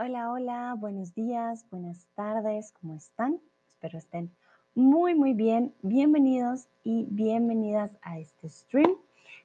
[0.00, 3.40] Hola, hola, buenos días, buenas tardes, ¿cómo están?
[3.66, 4.30] Espero estén
[4.76, 5.74] muy, muy bien.
[5.82, 8.94] Bienvenidos y bienvenidas a este stream.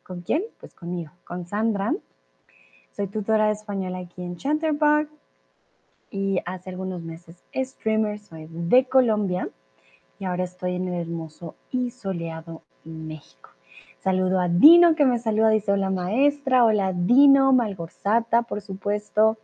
[0.03, 0.43] ¿Con quién?
[0.59, 1.95] Pues conmigo, con Sandra.
[2.91, 5.09] Soy tutora de español aquí en Chatterbox
[6.11, 9.49] y hace algunos meses streamer, soy de Colombia
[10.19, 13.49] y ahora estoy en el hermoso y soleado México.
[14.01, 19.39] Saludo a Dino que me saluda, dice hola maestra, hola Dino, Malgorzata, por supuesto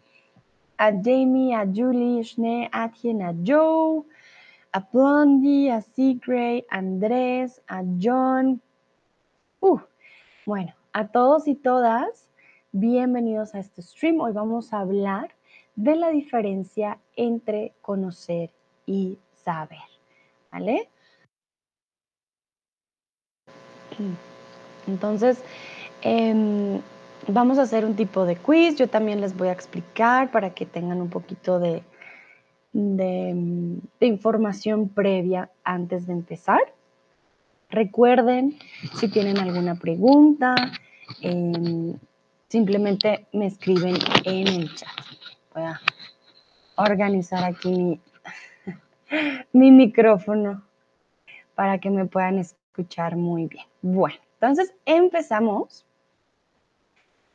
[0.79, 4.05] a Jamie, a Julie, Schnee, a Tien, a Joe,
[4.71, 8.61] a Blondie, a Seagray, a Andrés, a John.
[10.45, 12.29] Bueno, a todos y todas,
[12.71, 14.21] bienvenidos a este stream.
[14.21, 15.35] Hoy vamos a hablar
[15.75, 18.51] de la diferencia entre conocer
[18.85, 19.79] y saber.
[20.49, 20.89] ¿Vale?
[24.87, 25.43] Entonces,
[26.03, 26.79] eh,
[27.27, 30.65] Vamos a hacer un tipo de quiz, yo también les voy a explicar para que
[30.65, 31.83] tengan un poquito de,
[33.99, 36.61] información previa antes de empezar.
[37.69, 38.57] Recuerden,
[38.95, 40.55] si tienen alguna pregunta,
[41.21, 41.95] eh,
[42.47, 44.89] simplemente me escriben en el chat.
[45.53, 45.79] Voy a
[46.75, 47.99] organizar aquí
[49.53, 50.63] mi micrófono
[51.53, 53.65] para que me puedan escuchar muy bien.
[53.81, 55.85] Bueno, entonces empezamos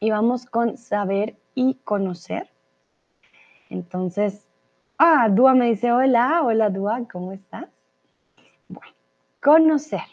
[0.04, 2.50] y vamos con saber y conocer.
[3.70, 4.46] Entonces,
[4.98, 7.70] ah, Dúa me dice, hola, hola Dúa, ¿cómo estás?
[8.68, 8.92] Bueno,
[9.42, 10.04] conocer.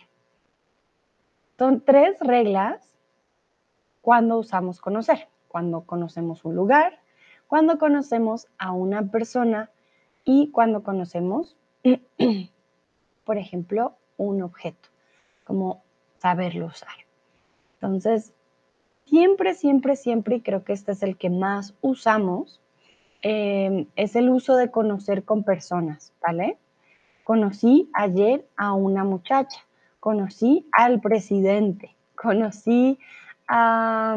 [1.59, 2.95] Son tres reglas
[4.01, 5.27] cuando usamos conocer.
[5.49, 7.01] Cuando conocemos un lugar,
[7.47, 9.71] cuando conocemos a una persona
[10.23, 11.57] y cuando conocemos,
[13.25, 14.87] por ejemplo, un objeto,
[15.43, 15.83] como
[16.17, 16.95] saberlo usar.
[17.73, 18.31] Entonces,
[19.11, 22.61] siempre, siempre, siempre, y creo que este es el que más usamos,
[23.21, 26.57] em, es el uso de conocer con personas, ¿vale?
[27.25, 29.59] Conocí ayer a una muchacha,
[29.99, 32.97] conocí al presidente, conocí
[33.49, 34.15] a,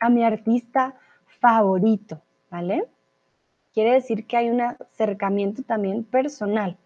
[0.00, 0.94] a mi artista
[1.40, 2.20] favorito,
[2.50, 2.84] ¿vale?
[3.72, 6.76] Quiere decir que hay un acercamiento también personal.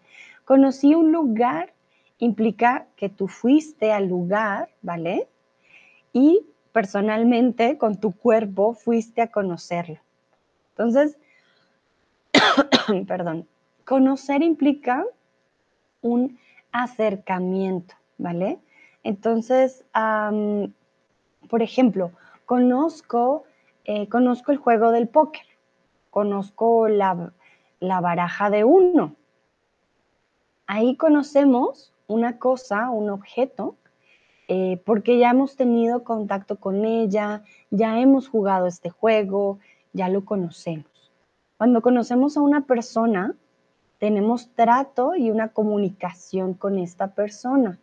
[0.45, 1.73] Conocí un lugar
[2.17, 5.27] implica que tú fuiste al lugar, ¿vale?
[6.13, 6.45] Y
[6.75, 9.97] personalmente, con tu cuerpo, fuiste a conocerlo.
[10.71, 11.17] Entonces,
[13.07, 13.47] perdón,
[13.85, 15.05] conocer implica
[16.01, 16.37] un
[16.73, 18.59] acercamiento, ¿vale?
[19.03, 22.11] Entonces, por ejemplo,
[22.45, 23.45] conozco,
[23.85, 25.45] eh, conozco el juego del póker,
[26.09, 27.31] conozco la,
[27.79, 29.15] la baraja de uno.
[30.67, 33.77] Ahí conocemos una cosa, un objeto,
[34.47, 39.59] eh, porque ya hemos tenido contacto con ella, ya hemos jugado este juego,
[39.93, 41.11] ya lo conocemos.
[41.57, 43.35] Cuando conocemos a una persona,
[43.97, 47.79] tenemos trato y una comunicación con esta persona.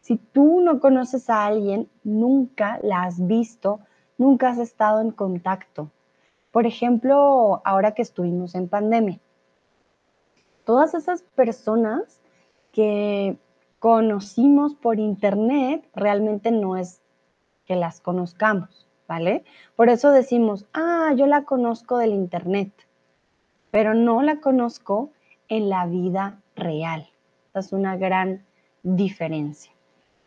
[0.00, 3.80] Si tú no conoces a alguien, nunca la has visto,
[4.16, 5.90] nunca has estado en contacto.
[6.52, 9.20] Por ejemplo, ahora que estuvimos en pandemia,
[10.64, 12.20] todas esas personas
[12.72, 13.36] que
[13.78, 17.00] conocimos por internet realmente no es
[17.66, 19.44] que las conozcamos, ¿vale?
[19.76, 22.72] Por eso decimos, ah, yo la conozco del internet,
[23.70, 25.10] pero no la conozco
[25.48, 27.08] en la vida real.
[27.46, 28.44] Esta es una gran
[28.82, 29.72] diferencia,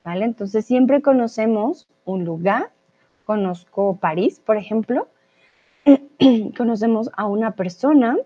[0.04, 0.26] ¿vale?
[0.26, 2.72] Entonces siempre conocemos un lugar,
[3.26, 5.08] conozco París, por ejemplo,
[6.58, 8.18] conocemos a una persona,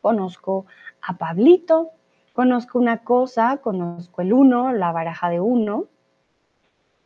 [0.00, 0.66] conozco
[1.00, 1.90] a Pablito,
[2.32, 5.86] Conozco una cosa, conozco el uno, la baraja de uno,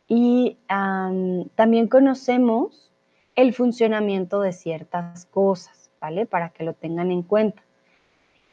[0.07, 2.91] y también conocemos
[3.35, 6.25] el funcionamiento de ciertas cosas, ¿vale?
[6.25, 7.61] Para que lo tengan en cuenta.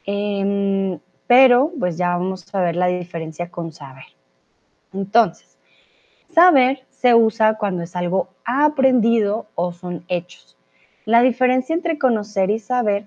[0.05, 4.05] Em, pero pues ya vamos a ver la diferencia con saber.
[4.93, 5.57] Entonces,
[6.29, 10.57] saber se usa cuando es algo aprendido o son hechos.
[11.05, 13.05] La diferencia entre conocer y saber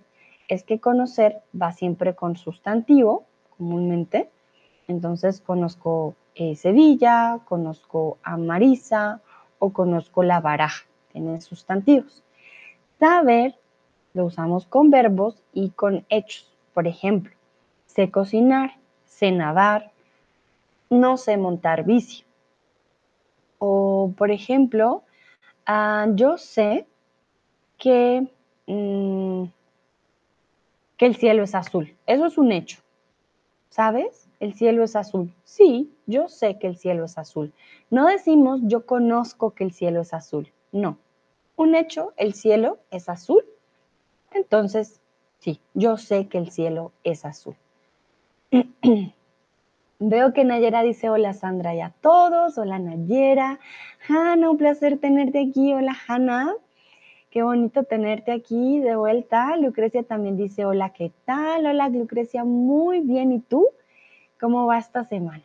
[0.49, 3.28] es que conocer va siempre con sustantivo
[3.59, 4.31] comúnmente.
[4.87, 9.21] Entonces conozco eh, Sevilla, conozco a Marisa
[9.59, 12.23] o conozco la baraja, tienen sustantivos.
[12.99, 13.57] Saber
[14.15, 16.51] lo usamos con verbos y con hechos.
[16.73, 17.33] Por ejemplo,
[17.87, 19.91] sé cocinar, sé nadar,
[20.91, 22.25] no sé montar bici.
[23.59, 25.03] O, por ejemplo,
[25.67, 26.87] ah, yo sé
[27.77, 28.29] que,
[28.67, 29.45] mm,
[30.97, 31.97] que el cielo es azul.
[32.07, 32.79] Eso es un hecho.
[33.79, 34.29] ¿Sabes?
[34.41, 35.33] El cielo es azul.
[35.45, 37.53] Sí, yo sé que el cielo es azul.
[37.91, 40.53] No decimos yo conozco que el cielo es azul.
[40.73, 40.99] No.
[41.55, 43.45] Un hecho, el cielo es azul.
[44.33, 45.01] Entonces,
[45.39, 47.55] Sí, yo sé que el cielo es azul.
[50.01, 52.59] Veo que Nayera dice hola Sandra y a todos.
[52.59, 53.61] Hola Nayera.
[54.09, 55.73] Hanna, un placer tenerte aquí.
[55.73, 56.57] Hola Hanna.
[57.39, 59.57] Qué bonito tenerte aquí de vuelta.
[59.59, 61.67] Lucrecia también dice hola, ¿qué tal?
[61.67, 63.31] Hola Lucrecia, muy bien.
[63.31, 63.69] ¿Y tú?
[64.41, 65.45] ¿Cómo va esta semana?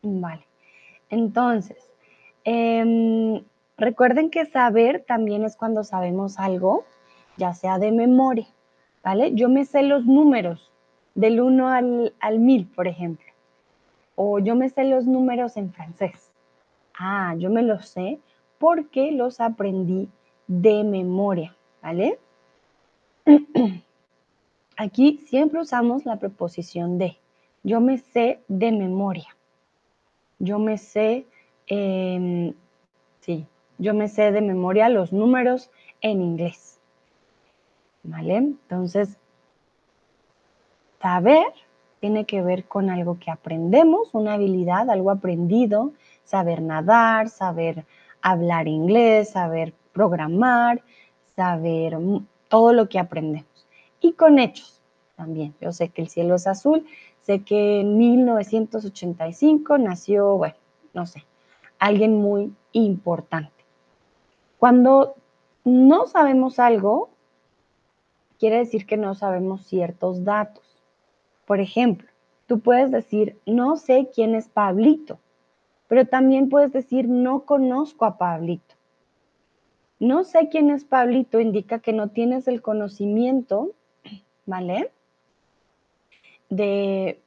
[0.00, 0.46] Vale.
[1.10, 1.76] Entonces,
[2.44, 3.44] em,
[3.76, 6.84] recuerden que saber también es cuando sabemos algo,
[7.36, 8.46] ya sea de memoria,
[9.04, 9.34] ¿vale?
[9.34, 10.72] Yo me sé los números
[11.14, 13.30] del 1 al, al 1000, por ejemplo.
[14.14, 16.32] O yo me sé los números en francés.
[16.98, 18.20] Ah, yo me los sé
[18.58, 20.08] porque los aprendí
[20.50, 22.18] de memoria, ¿vale?
[24.76, 27.18] Aquí siempre usamos la preposición de.
[27.62, 29.28] Yo me sé de memoria.
[30.40, 31.24] Yo me sé,
[31.68, 32.52] em,
[33.20, 33.46] sí,
[33.78, 35.70] yo me sé de memoria los números
[36.00, 36.80] en inglés.
[38.02, 38.36] ¿Vale?
[38.38, 39.18] Entonces,
[41.00, 41.46] saber
[42.00, 45.92] tiene que ver con algo que aprendemos, una habilidad, algo aprendido,
[46.24, 47.84] saber nadar, saber
[48.20, 50.82] hablar inglés, saber programar,
[51.36, 51.96] saber
[52.48, 53.66] todo lo que aprendemos.
[54.00, 54.80] Y con hechos
[55.16, 55.54] también.
[55.60, 56.86] Yo sé que el cielo es azul,
[57.22, 60.56] sé que en 1985 nació, bueno,
[60.94, 61.24] no sé,
[61.78, 63.64] alguien muy importante.
[64.58, 65.14] Cuando
[65.64, 67.10] no sabemos algo,
[68.38, 70.64] quiere decir que no sabemos ciertos datos.
[71.46, 72.08] Por ejemplo,
[72.46, 75.18] tú puedes decir, no sé quién es Pablito,
[75.88, 78.74] pero también puedes decir, no conozco a Pablito.
[80.00, 83.72] No sé quién es Pablito indica que no tienes el conocimiento,
[84.46, 84.90] ¿vale?
[86.48, 87.20] De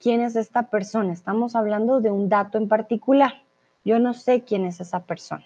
[0.00, 1.12] quién es esta persona.
[1.12, 3.42] Estamos hablando de un dato en particular.
[3.84, 5.44] Yo no sé quién es esa persona.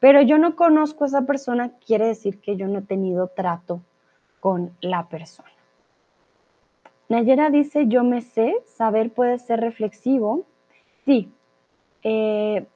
[0.00, 3.80] Pero yo no conozco a esa persona, quiere decir que yo no he tenido trato
[4.40, 5.48] con la persona.
[7.08, 10.44] Nayera dice, yo me sé, saber puede ser reflexivo.
[11.06, 11.32] Sí,
[12.02, 12.66] eh,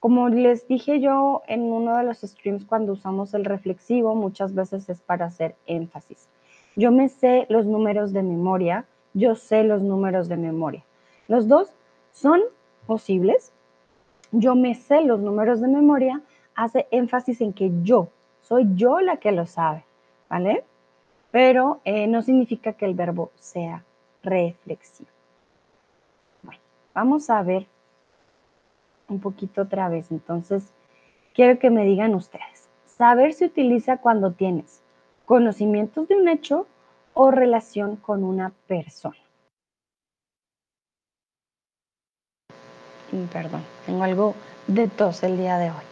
[0.00, 4.88] como les dije yo en uno de los streams cuando usamos el reflexivo, muchas veces
[4.88, 6.28] es para hacer énfasis.
[6.76, 8.84] Yo me sé los números de memoria,
[9.14, 10.84] yo sé los números de memoria.
[11.26, 11.72] Los dos
[12.12, 12.40] son
[12.86, 13.52] posibles.
[14.30, 16.20] Yo me sé los números de memoria,
[16.54, 18.08] hace énfasis en que yo,
[18.42, 19.84] soy yo la que lo sabe,
[20.28, 20.64] ¿vale?
[21.30, 23.84] Pero eh, no significa que el verbo sea
[24.22, 25.08] reflexivo.
[26.42, 26.60] Bueno,
[26.94, 27.66] vamos a ver
[29.08, 30.10] un poquito otra vez.
[30.10, 30.72] Entonces,
[31.34, 34.82] quiero que me digan ustedes, saber se utiliza cuando tienes
[35.24, 36.66] conocimientos de un hecho
[37.14, 39.16] o relación con una persona.
[43.12, 44.34] Mm, perdón, tengo algo
[44.66, 45.84] de tos el día de hoy.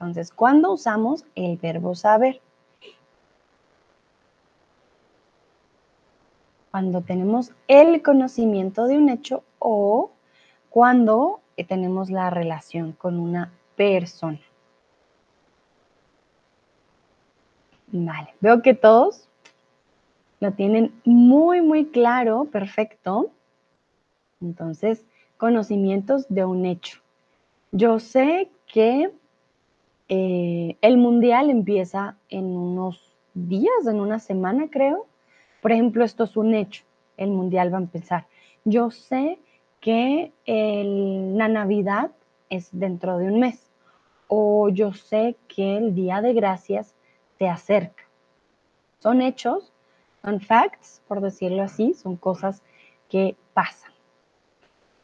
[0.00, 2.40] Entonces, ¿cuándo usamos el verbo saber?
[6.70, 10.10] Cuando tenemos el conocimiento de un hecho o
[10.70, 14.40] cuando eh, tenemos la relación con una persona.
[17.90, 19.28] Vale, veo que todos
[20.40, 23.30] lo tienen muy, muy claro, perfecto.
[24.40, 25.04] Entonces,
[25.36, 27.00] conocimientos de un hecho.
[27.72, 29.10] Yo sé que
[30.08, 35.06] eh, el mundial empieza en unos días, en una semana creo.
[35.60, 36.84] Por ejemplo, esto es un hecho,
[37.16, 38.26] el mundial va a empezar.
[38.64, 39.38] Yo sé
[39.80, 42.10] que la Navidad
[42.50, 43.70] es dentro de un mes
[44.28, 46.94] o yo sé que el Día de Gracias
[47.38, 48.04] se acerca.
[48.98, 49.72] Son hechos,
[50.22, 52.62] son facts, por decirlo así, son cosas
[53.08, 53.92] que pasan.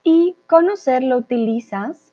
[0.02, 2.12] Y conocer lo utilizas,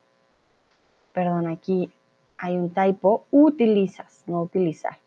[1.12, 1.90] perdón, aquí
[2.38, 4.98] hay un typo, utilizas, no utilizar.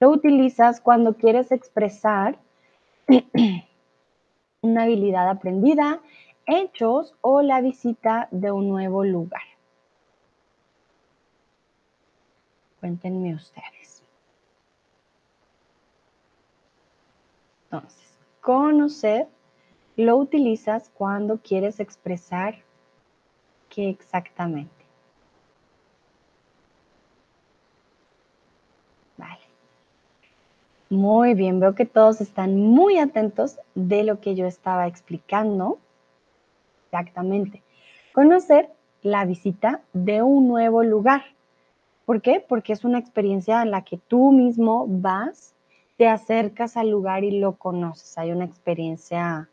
[0.00, 2.38] Lo utilizas cuando quieres expresar
[4.62, 6.00] una habilidad aprendida,
[6.46, 9.42] hechos o la visita de un nuevo lugar.
[12.80, 14.02] Cuéntenme ustedes.
[17.64, 19.28] Entonces, conocer
[19.96, 22.62] lo utilizas cuando quieres expresar
[23.68, 24.75] qué exactamente.
[30.88, 35.78] Muy bien, veo que todos están muy atentos de lo que yo estaba explicando.
[36.86, 37.60] Exactamente.
[38.12, 38.70] Conocer
[39.02, 41.24] la visita de un nuevo lugar.
[42.04, 42.38] ¿Por qué?
[42.46, 45.54] Porque es una experiencia en la que tú mismo vas,
[45.96, 48.16] te acercas al lugar y lo conoces.
[48.16, 49.48] Hay una experiencia,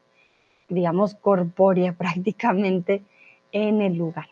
[0.70, 3.02] digamos, corpórea prácticamente
[3.52, 4.28] en el lugar.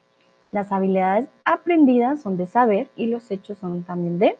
[0.51, 4.37] Las habilidades aprendidas son de saber y los hechos son también de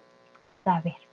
[0.64, 1.11] saber.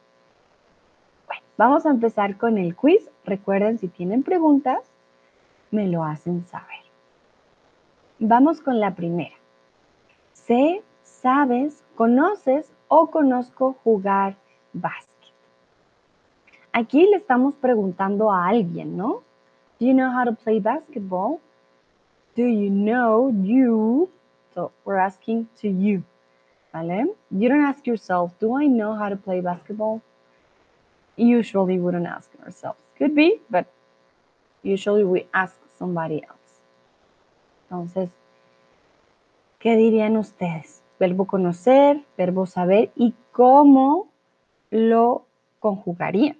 [1.58, 3.10] Vamos a empezar con el quiz.
[3.24, 4.78] Recuerden, si tienen preguntas,
[5.72, 6.84] me lo hacen saber.
[8.20, 9.34] Vamos con la primera.
[10.34, 14.36] Sé, sabes, conoces o conozco jugar
[14.72, 15.08] básquet.
[16.72, 19.24] Aquí le estamos preguntando a alguien, ¿no?
[19.80, 21.40] Do you know how to play basketball?
[22.36, 24.08] Do you know you?
[24.54, 26.04] So we're asking to you.
[26.72, 27.16] ¿Vale?
[27.30, 30.02] You don't ask yourself, do I know how to play basketball?
[31.18, 32.78] Usually wouldn't ask ourselves.
[32.96, 33.66] Could be, but
[34.62, 36.38] usually we ask somebody else.
[37.64, 38.10] Entonces,
[39.58, 40.80] ¿qué dirían ustedes?
[40.98, 44.08] Verbo conocer, verbo saber y cómo
[44.70, 45.26] lo
[45.60, 46.38] conjugarían.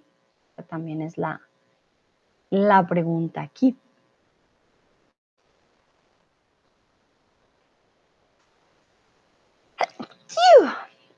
[0.68, 1.40] También es la,
[2.50, 3.76] la pregunta aquí.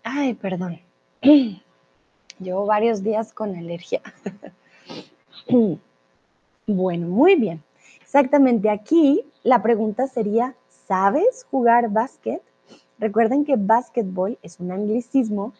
[0.02, 0.80] Ay, perdón.
[2.40, 4.00] Llevo varios días con alergia.
[6.66, 7.64] Bueno, muy bien.
[8.00, 10.54] Exactamente aquí la pregunta sería,
[10.86, 12.40] ¿sabes jugar básquet?
[13.00, 15.52] Recuerden que básquetbol es un anglicismo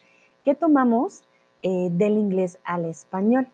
[0.45, 1.25] que tomamos
[1.63, 3.49] eh, del inglés al español.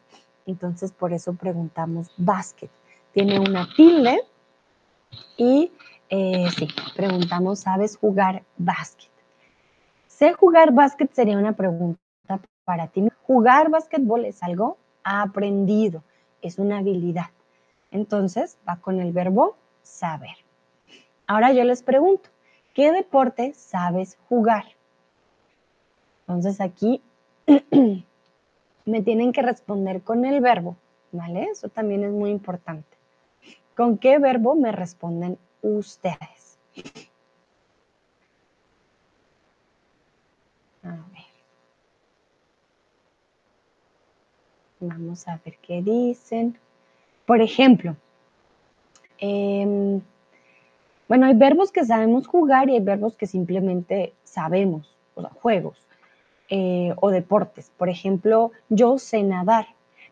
[0.45, 2.71] Entonces, por eso preguntamos básquet.
[3.13, 4.21] Tiene una tilde
[5.39, 5.73] y
[6.11, 9.11] eh, sí, preguntamos, ¿sabes jugar básquet?
[10.09, 12.06] Sé jugar básquet sería una pregunta
[12.67, 13.09] para ti.
[13.23, 16.03] Jugar básquetbol es algo aprendido,
[16.43, 17.31] es una habilidad.
[17.91, 20.37] Entonces va con el verbo saber.
[21.27, 22.29] Ahora yo les pregunto,
[22.75, 24.65] ¿qué deporte sabes jugar?
[26.23, 27.01] Entonces aquí
[28.85, 30.77] me tienen que responder con el verbo,
[31.13, 31.45] ¿vale?
[31.45, 32.97] Eso también es muy importante.
[33.77, 36.59] ¿Con qué verbo me responden ustedes?
[40.83, 41.16] A.
[44.81, 46.59] Vamos a ver qué dicen.
[47.25, 47.97] Por ejemplo,
[49.19, 50.01] em,
[51.09, 55.79] bueno, hay verbos que sabemos jugar y hay verbos que simplemente sabemos, o sea, juegos
[56.51, 57.73] eh, o deportes.
[57.77, 59.67] Por ejemplo, yo sé nadar,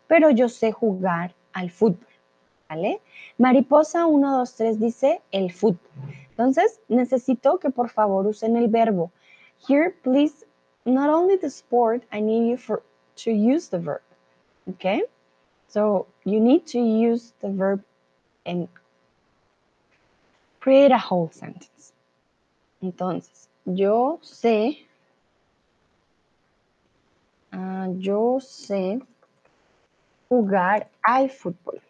[0.07, 2.09] pero yo sé jugar al fútbol,
[2.69, 3.01] ¿vale?
[3.39, 5.91] Mariposa 1, 2, 3 dice el fútbol.
[6.31, 9.13] Entonces, necesito que por favor usen el verbo.
[9.69, 10.45] Here, please,
[10.85, 12.83] not only the sport, I need you for,
[13.25, 14.03] to use the verb,
[14.71, 15.03] okay?
[15.69, 17.83] So you need to use the verb
[18.47, 18.69] and
[20.61, 21.93] create a whole sentence.
[22.83, 24.87] Entonces, yo sé,
[27.53, 29.01] uh, yo sé
[30.29, 31.81] jugar al fútbol.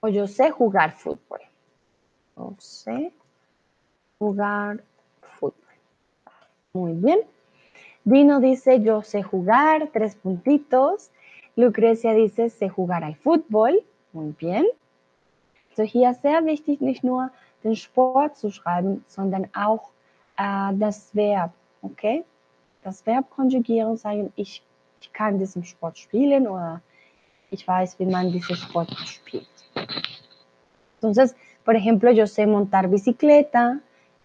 [0.00, 1.40] O yo sé jugar fútbol.
[2.36, 3.12] Yo sé
[4.18, 4.82] jugar
[5.38, 5.74] fútbol.
[6.72, 7.35] Muy bien.
[8.06, 11.10] Dino dice, yo sé jugar, tres puntitos.
[11.56, 13.82] Lucrecia dice, sé jugar al fútbol.
[14.12, 14.64] Muy bien.
[15.76, 17.32] So hier sehr wichtig, nicht nur
[17.64, 19.90] den Sport zu schreiben, sondern auch
[20.38, 21.50] äh, das Verb,
[21.82, 22.24] okay?
[22.84, 24.62] Das Verb konjugieren, sagen, ich,
[25.00, 26.80] ich kann diesen Sport spielen oder
[27.50, 29.48] ich weiß, wie man diesen Sport spielt.
[31.00, 31.34] Entonces,
[31.64, 33.80] por ejemplo, yo sé montar bicicleta,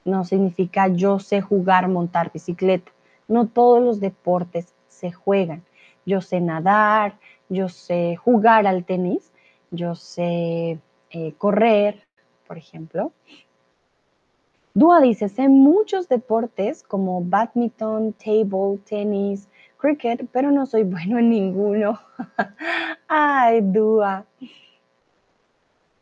[0.06, 2.92] no significa yo sé jugar montar bicicleta.
[3.32, 5.64] No todos los deportes se juegan.
[6.06, 9.32] Yo sé nadar, yo sé jugar al tenis,
[9.70, 10.80] yo sé
[11.12, 12.06] eh, correr,
[12.46, 13.14] por ejemplo.
[14.74, 19.48] Dúa dice, sé muchos deportes como badminton, table, tenis,
[19.78, 22.00] cricket, pero no soy bueno en ninguno.
[23.08, 24.26] Ay, Dúa.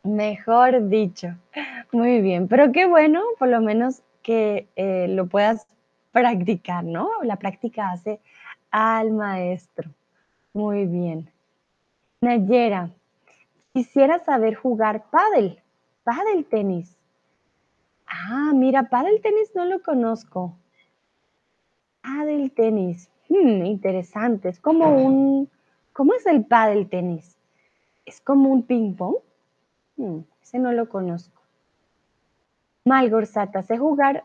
[0.02, 1.28] Mejor dicho.
[1.92, 5.66] Muy bien, pero qué bueno, por lo menos que eh, lo puedas
[6.12, 7.10] practicar, ¿no?
[7.22, 8.20] La práctica hace
[8.70, 9.90] al maestro.
[10.52, 11.30] Muy bien.
[12.20, 12.90] Nayera,
[13.72, 15.58] quisiera saber jugar pádel,
[16.04, 16.96] pádel tenis.
[18.06, 20.56] Ah, mira, pádel tenis no lo conozco.
[22.02, 23.10] Pádel tenis.
[23.28, 24.48] Hmm, interesante.
[24.48, 25.48] Es como un...
[25.92, 27.36] ¿Cómo es el pádel tenis?
[28.04, 29.16] ¿Es como un ping pong?
[29.96, 31.40] Hmm, ese no lo conozco.
[32.84, 34.24] Malgorzata, sé jugar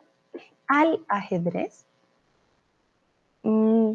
[0.68, 1.86] al ajedrez,
[3.44, 3.94] mm,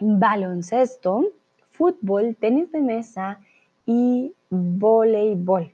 [0.00, 1.24] baloncesto,
[1.70, 3.40] fútbol, tenis de mesa
[3.84, 5.70] y voleibol.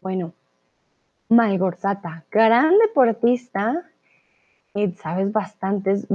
[0.00, 0.32] Bueno,
[1.28, 3.82] Malgorzata, gran deportista,
[4.74, 6.06] eh, sabes bastantes.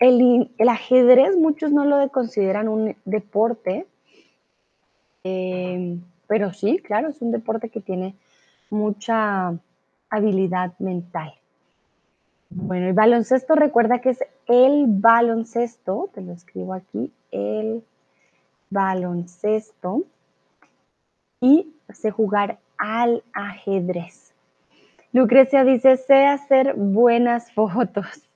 [0.00, 3.86] El, ajedrez muchos no lo consideran un deporte,
[5.24, 8.14] eh, pero sí, claro, es un deporte que tiene
[8.70, 9.54] mucha
[10.10, 11.34] habilidad mental.
[12.50, 17.84] Bueno, el baloncesto recuerda que es el baloncesto, te lo escribo aquí, el
[18.70, 20.04] baloncesto,
[21.40, 24.32] y sé jugar al ajedrez.
[25.12, 28.28] Lucrecia dice, sé hacer buenas fotos.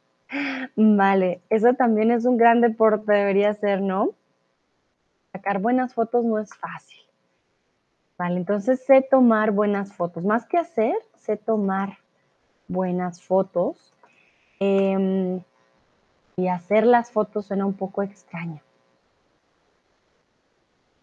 [0.76, 4.10] Vale, eso también es un gran deporte, debería ser, ¿no?
[5.32, 7.00] Sacar buenas fotos no es fácil.
[8.18, 10.24] Vale, entonces sé tomar buenas fotos.
[10.24, 11.98] Más que hacer, sé tomar
[12.68, 13.91] buenas fotos.
[14.64, 15.42] Em,
[16.36, 18.60] y hacer las fotos suena un poco extraño.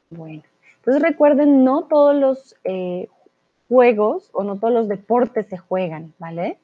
[0.10, 0.44] Bueno,
[0.78, 3.10] entonces recuerden, no todos los eh,
[3.68, 6.58] juegos o no todos los deportes se juegan, ¿vale?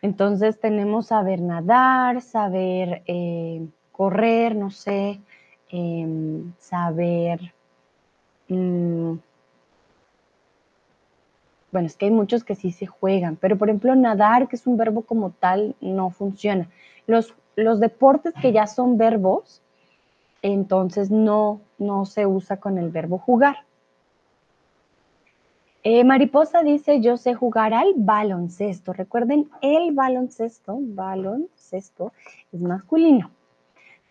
[0.00, 5.20] Entonces tenemos saber nadar, saber eh, correr, no sé,
[5.68, 7.52] em, saber...
[8.48, 9.16] Mm,
[11.76, 14.66] bueno, es que hay muchos que sí se juegan, pero por ejemplo nadar, que es
[14.66, 16.70] un verbo como tal, no funciona.
[17.06, 19.60] Los, los deportes que ya son verbos,
[20.40, 23.56] entonces no, no se usa con el verbo jugar.
[25.82, 28.94] Eh, Mariposa dice, yo sé jugar al baloncesto.
[28.94, 32.14] Recuerden, el baloncesto, baloncesto,
[32.52, 33.32] es masculino.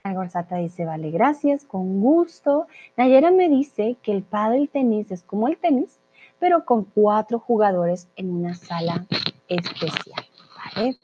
[0.04, 2.68] Gorzata dice, vale, gracias, con gusto.
[2.96, 6.00] Nayera me dice que el pádel tenis es como el tenis,
[6.40, 9.06] pero con cuatro jugadores en una sala
[9.48, 10.26] especial.
[10.76, 10.98] ¿Vale?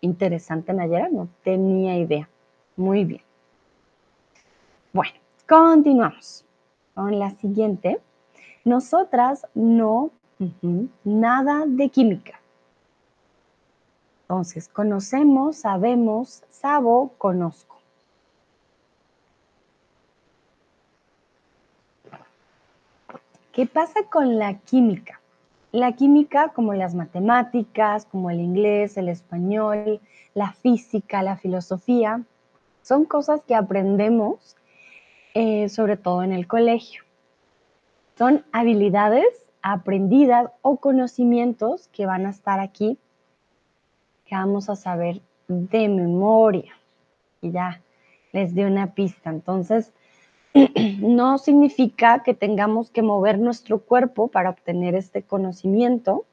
[0.00, 2.28] Interesante, Nayera, no tenía idea.
[2.76, 3.22] Muy bien.
[4.92, 5.12] Bueno,
[5.48, 6.44] continuamos
[6.94, 8.00] con la siguiente.
[8.64, 10.10] Nosotras no,
[11.04, 12.40] nada de química.
[14.22, 17.69] Entonces, conocemos, sabemos, sabo, conozco.
[23.52, 25.20] ¿Qué pasa con la química?
[25.72, 30.00] La química, como las matemáticas, como el inglés, el español,
[30.34, 32.22] la física, la filosofía,
[32.82, 34.56] son cosas que aprendemos
[35.34, 37.04] eh, sobre todo en el colegio.
[38.18, 42.98] Son habilidades aprendidas o conocimientos que van a estar aquí,
[44.26, 46.72] que vamos a saber de memoria.
[47.40, 47.80] Y ya
[48.32, 49.30] les di una pista.
[49.30, 49.92] Entonces,
[51.00, 56.24] no significa que tengamos que mover nuestro cuerpo para obtener este conocimiento,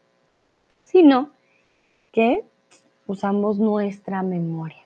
[0.84, 1.30] sino
[2.12, 2.43] que
[3.06, 4.84] usamos nuestra memoria.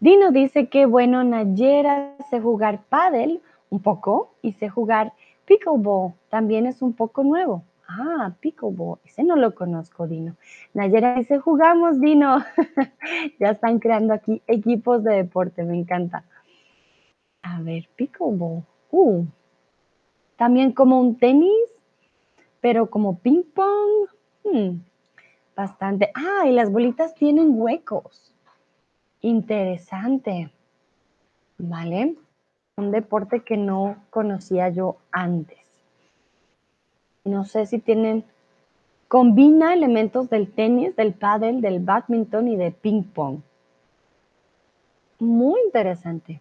[0.00, 5.14] Dino dice que bueno, Nayera sé jugar paddle un poco y sé jugar
[5.46, 7.64] pickleball, también es un poco nuevo.
[7.88, 10.36] Ah, pickleball, ese no lo conozco, Dino.
[10.72, 12.38] Nayera dice, jugamos, Dino.
[13.40, 16.24] ya están creando aquí equipos de deporte, me encanta.
[17.44, 18.64] A ver, pickleball.
[18.90, 19.26] Uh,
[20.36, 21.52] también como un tenis,
[22.60, 24.08] pero como ping pong.
[24.44, 24.78] Hmm,
[25.54, 26.10] bastante.
[26.14, 28.32] Ah, y las bolitas tienen huecos.
[29.20, 30.50] Interesante.
[31.58, 32.16] ¿Vale?
[32.76, 35.58] Un deporte que no conocía yo antes.
[37.24, 38.24] No sé si tienen,
[39.06, 43.40] combina elementos del tenis, del pádel, del badminton y de ping pong.
[45.18, 46.40] Muy interesante.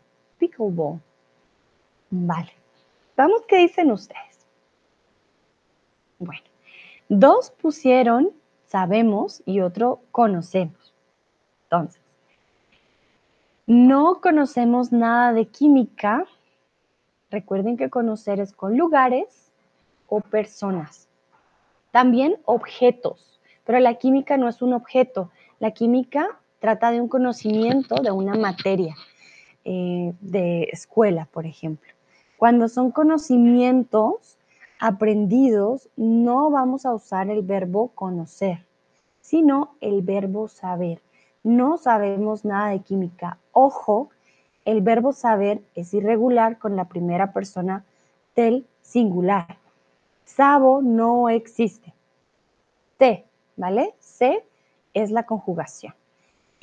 [2.10, 2.52] Vale.
[3.16, 4.48] Vamos, ¿qué dicen ustedes?
[6.20, 6.44] Bueno,
[7.10, 8.32] dos pusieron
[8.66, 10.94] sabemos y otro conocemos.
[11.66, 12.02] Entonces,
[13.68, 16.26] no conocemos nada de química.
[17.30, 19.52] Recuerden que conocer es con lugares
[20.08, 21.08] o personas.
[21.92, 25.30] También objetos, pero la química no es un objeto.
[25.60, 28.96] La química trata de un conocimiento de una materia
[29.66, 31.92] eh, de escuela, por ejemplo.
[32.38, 34.38] Cuando son conocimientos
[34.80, 38.66] aprendidos, no vamos a usar el verbo conocer,
[39.22, 41.02] sino el verbo saber
[41.44, 43.38] no sabemos nada de química.
[43.52, 44.10] Ojo,
[44.66, 47.84] el verbo saber es irregular con la primera persona
[48.36, 49.58] del singular.
[50.24, 51.94] Sabo no existe.
[52.98, 53.26] T,
[53.58, 53.94] ¿vale?
[54.00, 54.44] C
[54.94, 55.94] es la conjugación.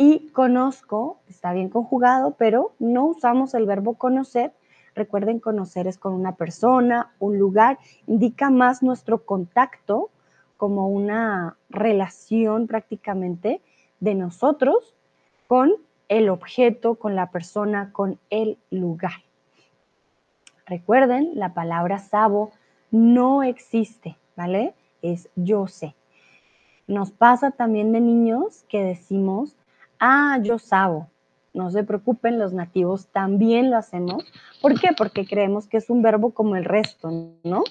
[0.03, 4.51] Y conozco, está bien conjugado, pero no usamos el verbo conocer.
[4.95, 10.09] Recuerden, conocer es con una persona, un lugar, indica más nuestro contacto
[10.57, 13.61] como una relación prácticamente
[14.01, 14.95] de nosotros
[15.47, 15.75] con
[16.09, 19.21] el objeto, con la persona, con el lugar.
[20.65, 22.53] Recuerden, la palabra sabo
[22.91, 24.73] no existe, ¿vale?
[25.03, 25.95] Es yo sé.
[26.87, 29.60] Nos pasa también de niños que decimos,
[30.01, 31.09] ah, yo sabo.
[31.53, 34.25] No se preocupen, los nativos también lo hacemos.
[34.63, 34.89] ¿Por qué?
[34.97, 37.11] Porque creemos que es un verbo como el resto,
[37.43, 37.65] ¿no?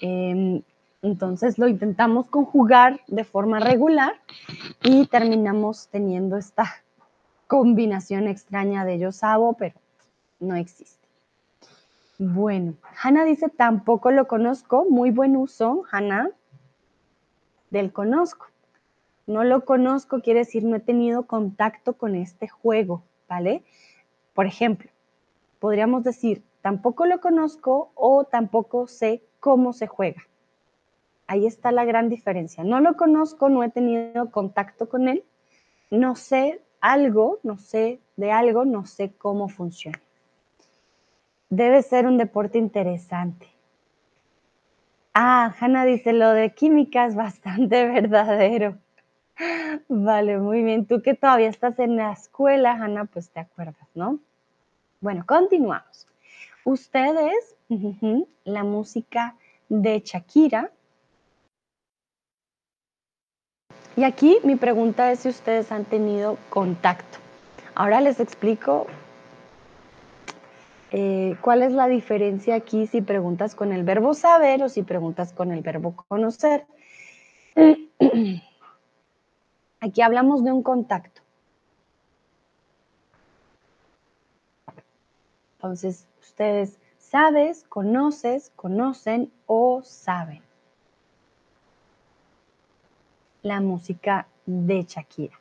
[0.00, 0.62] Em,
[1.02, 4.14] Entonces lo intentamos conjugar de forma regular
[4.82, 6.64] y terminamos teniendo esta
[7.46, 9.78] combinación extraña de yo sabo, pero
[10.40, 11.06] no existe.
[12.18, 14.86] Bueno, Hanna dice, tampoco lo conozco.
[14.88, 16.30] Muy buen uso, Hanna,
[17.70, 18.46] del conozco.
[19.26, 23.64] No lo conozco quiere decir no he tenido contacto con este juego, ¿vale?
[24.34, 24.90] Por ejemplo,
[25.58, 30.22] podríamos decir, tampoco lo conozco o tampoco sé cómo se juega.
[31.26, 32.62] Ahí está la gran diferencia.
[32.62, 35.24] No lo conozco, no he tenido contacto con él,
[35.90, 40.00] no sé algo, no sé de algo, no sé cómo funciona.
[41.50, 43.48] Debe ser un deporte interesante.
[45.14, 48.78] Ah, Hanna dice, lo de química es bastante verdadero.
[49.88, 50.86] Vale, muy bien.
[50.86, 54.18] Tú que todavía estás en la escuela, Hanna, pues te acuerdas, ¿no?
[55.00, 56.06] Bueno, continuamos.
[56.64, 57.54] Ustedes,
[58.44, 59.36] la música
[59.68, 60.70] de Shakira.
[63.96, 67.18] Y aquí mi pregunta es si ustedes han tenido contacto.
[67.74, 68.86] Ahora les explico
[70.90, 75.32] eh, cuál es la diferencia aquí si preguntas con el verbo saber o si preguntas
[75.32, 76.66] con el verbo conocer.
[79.80, 81.22] Aquí hablamos de un contacto.
[85.56, 90.42] Entonces, ustedes sabes, conoces, conocen o saben.
[93.42, 95.38] La música de Shakira.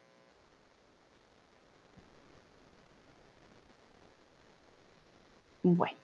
[5.63, 5.97] Bueno,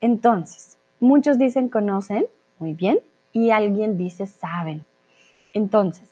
[0.00, 2.26] entonces, muchos dicen conocen,
[2.58, 3.00] muy bien,
[3.32, 4.84] y alguien dice saben.
[5.54, 6.09] Entonces,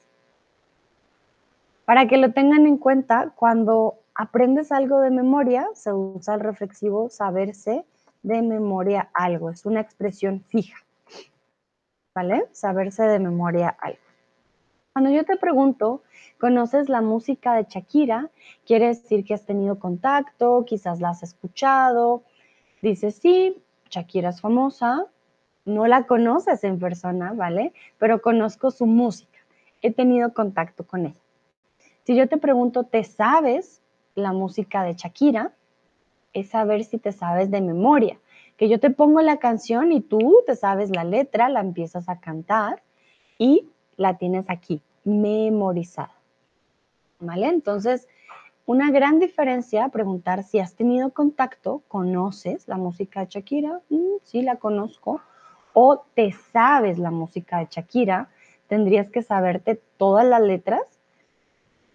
[1.89, 7.09] para que lo tengan en cuenta, cuando aprendes algo de memoria, se usa el reflexivo
[7.09, 7.87] saberse
[8.23, 9.49] de memoria algo.
[9.49, 10.77] Es una expresión fija.
[12.15, 12.45] ¿Vale?
[12.53, 14.03] Saberse de memoria algo.
[14.93, 16.03] Cuando yo te pregunto,
[16.39, 18.29] ¿conoces la música de Shakira?
[18.67, 22.23] Quiere decir que has tenido contacto, quizás la has escuchado.
[22.83, 25.07] Dices, sí, Shakira es famosa.
[25.65, 27.73] No la conoces en persona, ¿vale?
[27.97, 29.39] Pero conozco su música.
[29.81, 31.28] He tenido contacto con ella.
[32.09, 33.83] Si yo te pregunto, ¿te sabes
[34.15, 35.53] la música de Shakira?
[36.33, 38.19] Es saber si te sabes de memoria.
[38.57, 42.19] Que yo te pongo la canción y tú te sabes la letra, la empiezas a
[42.19, 42.83] cantar
[43.37, 43.69] y
[43.99, 46.15] la tienes aquí, memorizada.
[47.21, 47.49] ¿Vale?
[47.49, 48.09] Entonces,
[48.65, 54.41] una gran diferencia, preguntar si has tenido contacto, conoces la música de Shakira, mm, sí
[54.41, 55.21] la conozco,
[55.75, 58.31] o te sabes la música de Shakira,
[58.67, 60.98] tendrías que saberte todas las letras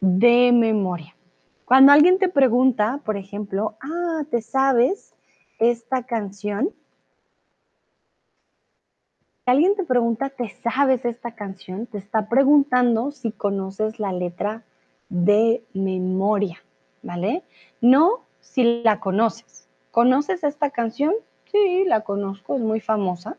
[0.03, 1.15] de memoria.
[1.63, 5.15] Cuando alguien te pregunta, por ejemplo, ah, ¿te sabes
[5.59, 6.73] esta canción?
[9.45, 11.85] alguien te pregunta, ¿te sabes esta canción?
[11.85, 14.63] Te está preguntando si conoces la letra
[15.07, 16.61] de memoria,
[17.01, 17.43] ¿vale?
[17.79, 19.69] No si la conoces.
[19.91, 21.13] ¿Conoces esta canción?
[21.51, 23.37] Sí, la conozco, es muy famosa,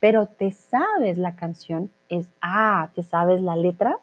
[0.00, 3.98] pero te sabes la canción, es, ah, ¿te sabes la letra?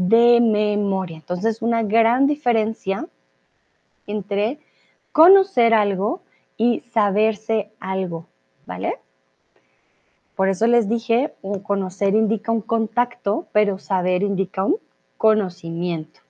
[0.00, 1.18] De memoria.
[1.18, 3.06] Entonces, una gran diferencia
[4.06, 4.58] entre
[5.12, 6.22] conocer algo
[6.56, 8.26] y saberse algo,
[8.64, 8.96] ¿vale?
[10.36, 11.34] Por eso les dije,
[11.64, 14.76] conocer indica un contacto, pero saber indica un
[15.18, 16.20] conocimiento,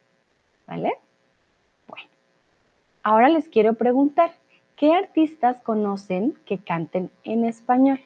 [0.66, 0.94] ¿vale?
[1.86, 2.08] Bueno,
[3.04, 4.32] ahora les quiero preguntar,
[4.74, 8.00] ¿qué artistas conocen que canten en español?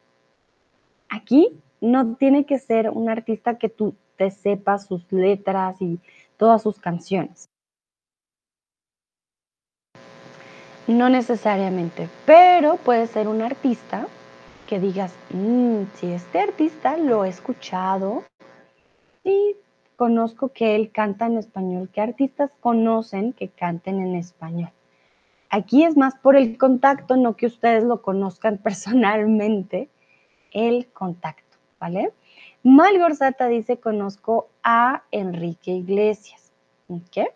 [1.09, 5.99] Aquí no tiene que ser un artista que tú te sepas sus letras y
[6.37, 7.49] todas sus canciones.
[10.87, 14.07] No necesariamente, pero puede ser un artista
[14.69, 18.25] que digas, mm, si este artista lo he escuchado
[19.23, 19.57] y
[19.97, 21.89] conozco que él canta en español.
[21.93, 24.71] ¿Qué artistas conocen que canten en español?
[25.51, 29.89] Aquí es más por el contacto, no que ustedes lo conozcan personalmente,
[30.53, 32.13] el contacto, ¿vale?
[32.65, 36.51] Malgorzata dice, conozco a Enrique Iglesias.
[37.11, 37.29] ¿Qué?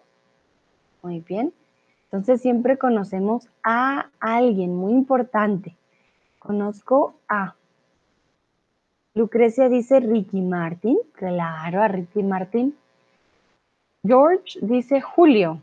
[1.02, 1.52] Muy bien.
[2.04, 5.76] Entonces siempre conocemos a alguien muy importante.
[6.38, 7.54] Conozco a.
[9.14, 10.96] Lucrecia dice Ricky Martin.
[11.12, 12.74] Claro, a Ricky Martin.
[14.02, 15.60] George dice Julio.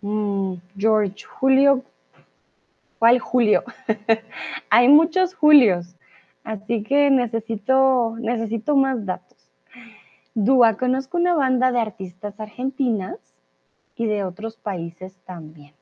[0.00, 1.82] Mm, George, Julio.
[2.98, 3.62] ¿Cuál Julio?
[4.70, 5.94] Hay muchos Julios.
[6.44, 9.50] Así que necesito, necesito más datos.
[10.34, 13.16] Dúa, conozco una banda de artistas argentinas
[13.96, 15.74] y de otros países también.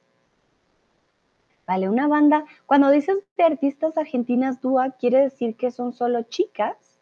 [1.66, 7.00] Vale, una banda, cuando dices de artistas argentinas Dúa, ¿quiere decir que son solo chicas?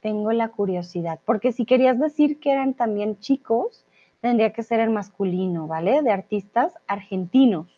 [0.00, 3.84] Tengo la curiosidad, porque si querías decir que eran también chicos,
[4.20, 6.02] tendría que ser el masculino, ¿vale?
[6.02, 7.77] De artistas argentinos.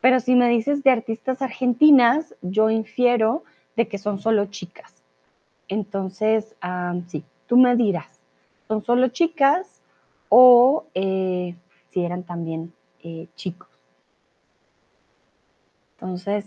[0.00, 3.42] Pero si me dices de artistas argentinas, yo infiero
[3.76, 5.02] de que son solo chicas.
[5.68, 6.56] Entonces,
[7.08, 8.20] sí, tú me dirás,
[8.68, 9.82] ¿son solo chicas
[10.28, 11.54] o eh,
[11.90, 13.68] si eran también eh, chicos?
[15.96, 16.46] Entonces,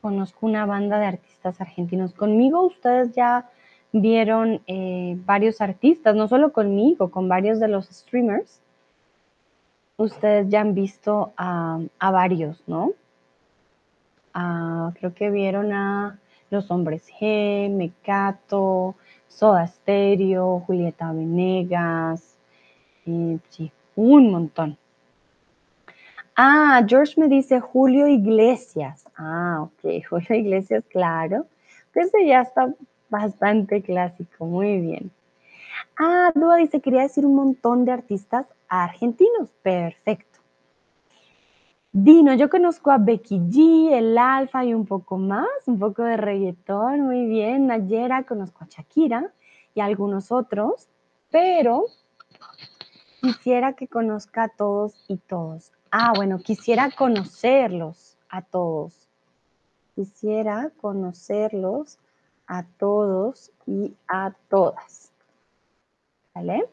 [0.00, 2.12] conozco una banda de artistas argentinos.
[2.14, 3.50] Conmigo ustedes ya
[3.92, 8.60] vieron eh, varios artistas, no solo conmigo, con varios de los streamers.
[9.96, 12.92] Ustedes ya han visto a, varios, ¿no?
[14.98, 16.18] creo que vieron a
[16.50, 18.96] Los Hombres G, Mecato,
[19.28, 22.36] Soda Stereo, Julieta Venegas,
[23.06, 24.76] eh, sí, un montón.
[26.36, 29.04] Ah, George me dice Julio Iglesias.
[29.16, 31.46] Ah, ok, Julio Iglesias, claro.
[31.94, 32.74] Ese ya está
[33.08, 35.12] bastante clásico, muy bien.
[35.96, 38.46] Ah, Dúa dice, quería decir un montón de artistas
[38.82, 39.50] argentinos.
[39.62, 40.40] Perfecto.
[41.92, 46.16] Dino, yo conozco a Becky G, el Alfa y un poco más, un poco de
[46.16, 47.68] reggaetón, muy bien.
[47.68, 49.32] Nayera, conozco a Shakira
[49.74, 50.88] y algunos otros,
[51.30, 51.84] pero
[53.20, 55.70] quisiera que conozca a todos y todos.
[55.92, 59.08] Ah, bueno, quisiera conocerlos a todos.
[59.94, 62.00] Quisiera conocerlos
[62.48, 65.12] a todos y a todas.
[66.34, 66.68] ¿Vale?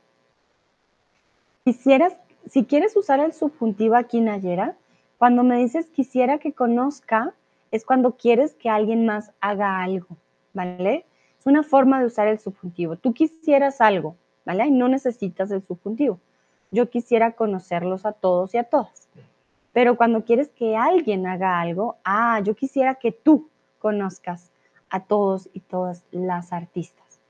[1.72, 2.18] Quisieras,
[2.50, 4.76] si quieres usar el subjuntivo aquí, Nayera,
[5.18, 7.34] cuando me dices quisiera que conozca,
[7.72, 10.18] es cuando quieres que alguien más haga algo,
[10.54, 11.06] ¿vale?
[11.40, 12.98] Es una forma de usar el subjuntivo.
[12.98, 14.66] Tú quisieras algo, ¿vale?
[14.66, 16.20] Y no necesitas el subjuntivo.
[16.72, 19.08] Yo quisiera conocerlos a todos y a todas.
[19.72, 23.48] Pero cuando quieres que alguien haga algo, ah, yo quisiera que tú
[23.80, 24.52] conozcas
[24.90, 27.22] a todos y todas las artistas.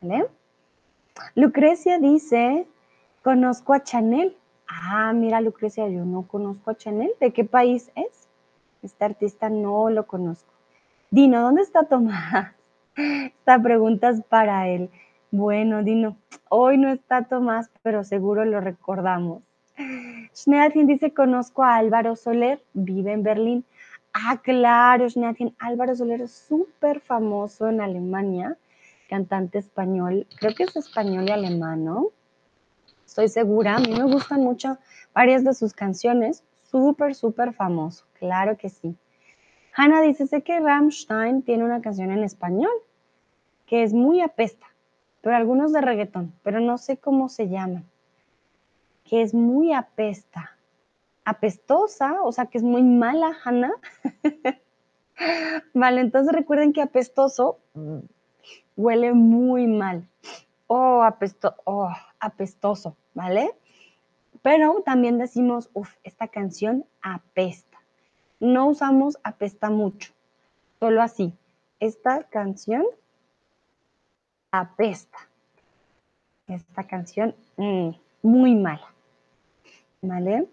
[0.00, 0.28] ¿Vale?
[1.34, 2.68] Lucrecia dice,
[3.22, 4.36] conozco a Chanel.
[4.66, 7.10] Ah, mira Lucrecia, yo no conozco a Chanel.
[7.20, 8.28] ¿De qué país es?
[8.82, 10.52] Este artista no lo conozco.
[11.10, 12.54] Dino, ¿dónde está Tomás?
[12.96, 14.90] Esta pregunta es para él.
[15.30, 16.16] Bueno, Dino,
[16.48, 19.42] hoy no está Tomás, pero seguro lo recordamos.
[20.34, 23.64] Schneadchen dice, conozco a Álvaro Soler, vive en Berlín.
[24.12, 25.54] Ah, claro, Schneadchen.
[25.58, 28.56] Álvaro Soler es súper famoso en Alemania,
[29.08, 30.26] cantante español.
[30.38, 32.08] Creo que es español y alemán, ¿no?
[33.10, 33.74] Estoy segura.
[33.74, 34.78] A mí me gustan mucho
[35.12, 36.44] varias de sus canciones.
[36.62, 38.04] Súper, súper famoso.
[38.20, 38.96] Claro que sí.
[39.74, 42.70] Hanna dice, sé que Rammstein tiene una canción en español
[43.66, 44.66] que es muy apesta,
[45.22, 47.84] pero algunos de reggaetón, pero no sé cómo se llaman
[49.04, 50.56] que es muy apesta.
[51.24, 53.74] Apestosa, o sea, que es muy mala, Hannah.
[55.74, 57.98] vale, entonces recuerden que apestoso mm,
[58.76, 60.06] huele muy mal.
[60.72, 61.56] Oh, apesto
[62.20, 63.50] apestoso, ¿vale?
[64.42, 67.78] Pero también decimos, uff, esta canción apesta.
[68.38, 70.12] No usamos apesta mucho,
[70.78, 71.32] solo así.
[71.80, 72.84] Esta canción
[74.52, 75.18] apesta.
[76.46, 77.90] Esta canción mm,
[78.22, 78.94] muy mala.
[80.02, 80.48] ¿vale?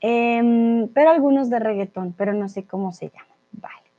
[0.00, 3.34] Em, pero algunos de reggaetón, pero no sé cómo se llama.
[3.52, 3.90] Vale.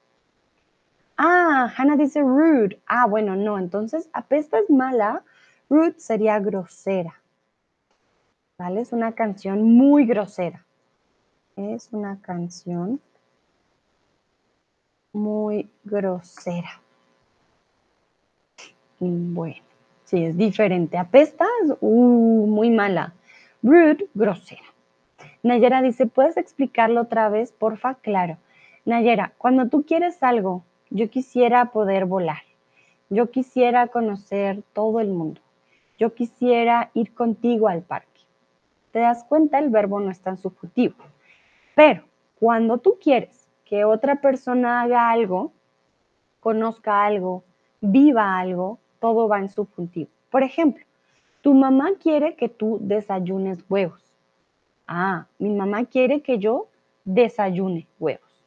[1.18, 2.82] Ah, Hannah dice rude.
[2.88, 5.24] Ah, bueno, no, entonces apesta es mala,
[5.70, 7.22] rude sería grosera.
[8.58, 8.82] ¿Vale?
[8.82, 10.66] Es una canción muy grosera.
[11.56, 13.02] Es una canción
[15.12, 16.82] muy grosera.
[19.00, 19.62] Bueno,
[20.06, 20.98] sí, es diferente.
[20.98, 23.14] Apesta es uh, muy mala.
[23.62, 24.64] Rude, grosera.
[25.44, 27.96] Nayera dice, ¿puedes explicarlo otra vez, porfa?
[27.96, 28.38] Claro.
[28.86, 32.42] Nayera, cuando tú quieres algo, yo quisiera poder volar.
[33.10, 35.42] Yo quisiera conocer todo el mundo.
[35.98, 38.22] Yo quisiera ir contigo al parque.
[38.92, 39.60] ¿Te das cuenta?
[39.60, 40.96] El verbo no es tan subjetivo.
[41.76, 42.04] Pero
[42.40, 45.52] cuando tú quieres que otra persona haga algo,
[46.40, 47.44] conozca algo,
[47.82, 50.10] viva algo, todo va en subjuntivo.
[50.30, 50.84] Por ejemplo,
[51.42, 54.02] tu mamá quiere que tú desayunes huevos.
[54.88, 56.68] Ah, mi mamá quiere que yo
[57.06, 58.46] desayune huevos.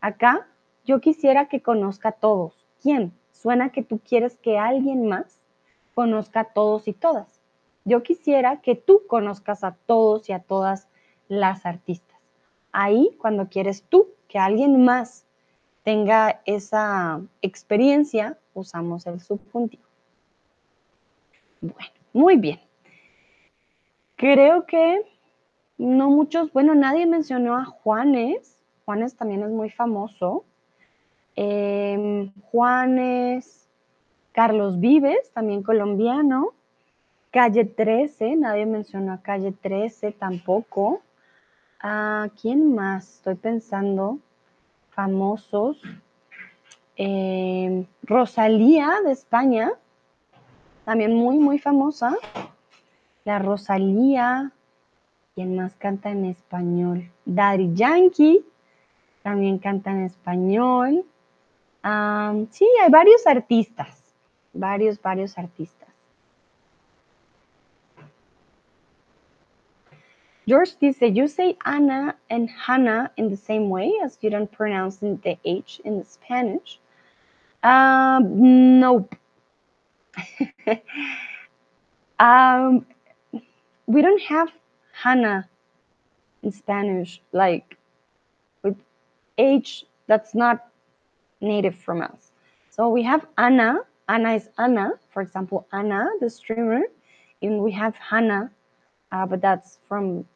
[0.00, 0.46] Acá
[0.84, 2.66] yo quisiera que conozca a todos.
[2.82, 3.12] ¿Quién?
[3.30, 5.40] Suena que tú quieres que alguien más
[5.94, 7.40] conozca a todos y todas.
[7.84, 10.88] Yo quisiera que tú conozcas a todos y a todas
[11.28, 12.18] las artistas.
[12.72, 15.26] Ahí, cuando quieres tú que alguien más
[15.84, 19.84] tenga esa experiencia, usamos el subjuntivo.
[21.60, 22.60] Bueno, muy bien.
[24.16, 25.02] Creo que
[25.76, 28.58] no muchos, bueno, nadie mencionó a Juanes.
[28.84, 30.44] Juanes también es muy famoso.
[31.36, 33.63] Em, Juanes,
[34.34, 36.54] Carlos Vives, también colombiano.
[37.30, 41.02] Calle 13, nadie mencionó a Calle 13 tampoco.
[41.80, 43.16] ¿A quién más?
[43.16, 44.18] Estoy pensando.
[44.90, 45.80] Famosos.
[46.96, 49.72] Em, Rosalía de España,
[50.84, 52.16] también muy, muy famosa.
[53.24, 54.52] La Rosalía.
[55.34, 57.10] ¿Quién más canta en español?
[57.24, 58.44] Daddy Yankee,
[59.22, 61.04] también canta en español.
[62.50, 64.03] sí, hay varios artistas,
[64.54, 65.88] varios, varios artistas.
[70.46, 74.96] George dice, you say Ana and Hannah in the same way as you don't pronounce
[74.98, 76.78] the H in the Spanish.
[77.62, 79.14] Um, nope.
[82.18, 82.84] um,
[83.86, 84.50] we don't have
[84.92, 85.48] Hannah
[86.42, 87.78] in Spanish, like
[88.62, 88.76] with
[89.38, 90.66] H that's not
[91.40, 92.32] native from us.
[92.68, 93.80] So we have Ana.
[94.08, 96.82] Ana is Anna, for example, Anna, the streamer,
[97.42, 98.50] and we have Hannah,
[99.12, 100.26] uh, but that's from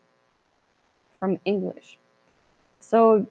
[1.18, 1.98] from English.
[2.81, 3.26] So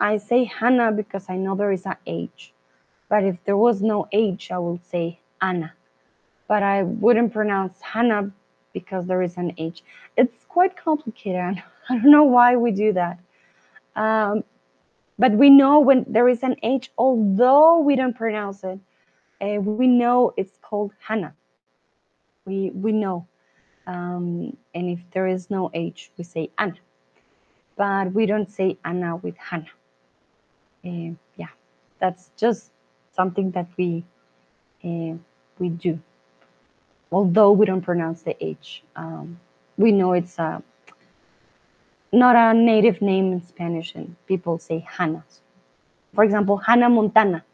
[0.00, 2.52] I say Hannah because I know there is an H,
[3.08, 5.72] but if there was no H, I would say Anna.
[6.48, 8.30] But I wouldn't pronounce Hannah
[8.72, 9.82] because there is an H.
[10.16, 11.62] It's quite complicated.
[11.88, 13.18] I don't know why we do that.
[13.96, 14.44] Um,
[15.18, 18.80] but we know when there is an H, although we don't pronounce it,
[19.44, 21.34] uh, we know it's called Hannah.
[22.46, 23.26] We, we know.
[23.86, 26.78] Um, and if there is no H, we say Anna.
[27.76, 29.76] But we don't say Anna with Hannah.
[30.84, 31.52] Uh, yeah,
[31.98, 32.70] that's just
[33.14, 34.04] something that we
[34.84, 35.14] uh,
[35.58, 35.98] we do
[37.14, 38.82] although we don't pronounce the H.
[38.96, 39.38] Um,
[39.78, 40.62] we know it's a,
[42.12, 45.24] not a native name in Spanish, and people say Hannah.
[46.14, 47.44] For example, Hannah Montana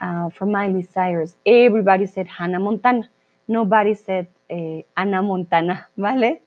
[0.00, 1.36] uh, from Miley Cyrus.
[1.44, 3.08] Everybody said Hannah Montana.
[3.46, 6.40] Nobody said uh, Anna Montana, ¿vale?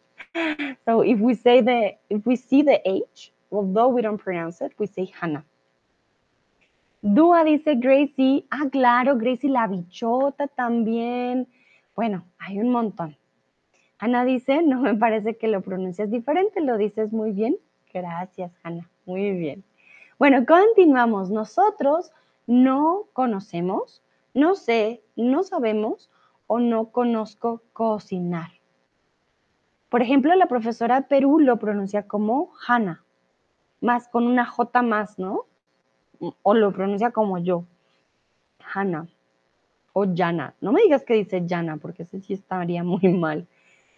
[0.85, 4.71] So if we say the, if we see the H, although we don't pronounce it,
[4.77, 5.43] we say Hannah.
[7.03, 11.47] Dua dice Gracie, ah, claro, Gracie la bichota también.
[11.95, 13.17] Bueno, hay un montón.
[13.97, 17.57] Ana dice, no me parece que lo pronuncies diferente, lo dices muy bien.
[17.93, 18.89] Gracias, Ana.
[19.05, 19.63] Muy bien.
[20.17, 21.29] Bueno, continuamos.
[21.31, 22.11] Nosotros
[22.47, 26.09] no conocemos, no sé, no sabemos
[26.47, 28.51] o no conozco cocinar.
[29.89, 33.03] Por ejemplo, la profesora de Perú lo pronuncia como Hanna,
[33.81, 35.45] más con una J más, ¿no?
[36.43, 37.65] O lo pronuncia como yo,
[38.73, 39.07] Hanna
[39.93, 40.53] o Yana.
[40.61, 43.47] No me digas que dice Yana, porque ese sí estaría muy mal.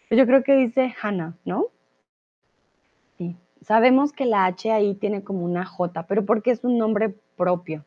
[0.10, 1.68] yo creo que dice Hannah, ¿no?
[3.18, 3.36] Sí.
[3.62, 7.86] Sabemos que la H ahí tiene como una J, pero porque es un nombre propio.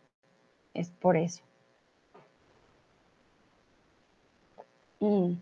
[0.77, 1.43] Es por eso.
[5.01, 5.33] Mm.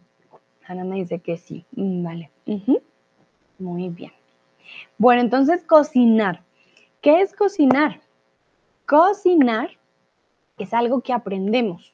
[0.65, 1.67] Hannah me dice que sí.
[1.73, 2.31] Mm, vale.
[3.59, 4.13] Muy bien.
[4.97, 6.43] Bueno, entonces cocinar.
[7.01, 8.01] ¿Qué es cocinar?
[8.87, 9.71] Cocinar
[10.57, 11.93] es algo que aprendemos.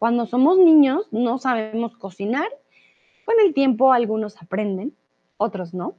[0.00, 2.48] Cuando somos niños no sabemos cocinar.
[3.24, 4.94] Con el tiempo algunos aprenden,
[5.38, 5.94] otros no,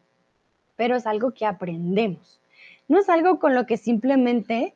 [0.76, 2.42] pero es algo que aprendemos.
[2.90, 4.76] No es algo con lo que simplemente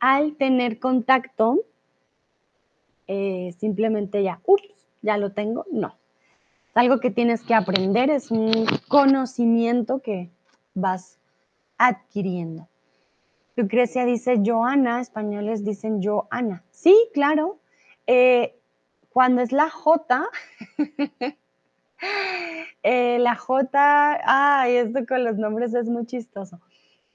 [0.00, 1.64] al tener contacto,
[3.06, 4.68] eh, simplemente ya, ups,
[5.02, 5.64] ya lo tengo.
[5.70, 5.94] No.
[6.70, 10.30] Es algo que tienes que aprender, es un conocimiento que
[10.74, 11.18] vas
[11.78, 12.68] adquiriendo.
[13.56, 16.62] Lucrecia dice Joana, españoles dicen Joana.
[16.70, 17.58] Sí, claro.
[18.06, 18.54] Eh,
[19.10, 20.28] cuando es la J,
[22.84, 26.60] eh, la J, ay, esto con los nombres es muy chistoso.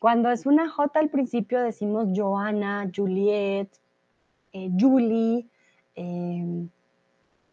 [0.04, 3.70] Cuando es una J al principio decimos Joana, Juliet,
[4.52, 5.48] eh, Julie.
[5.96, 6.68] Em,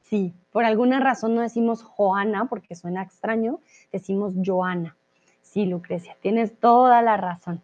[0.00, 3.60] sí, por alguna razón no decimos Joana porque suena extraño,
[3.92, 4.96] decimos Joana.
[5.42, 7.62] Sí, Lucrecia, tienes toda la razón.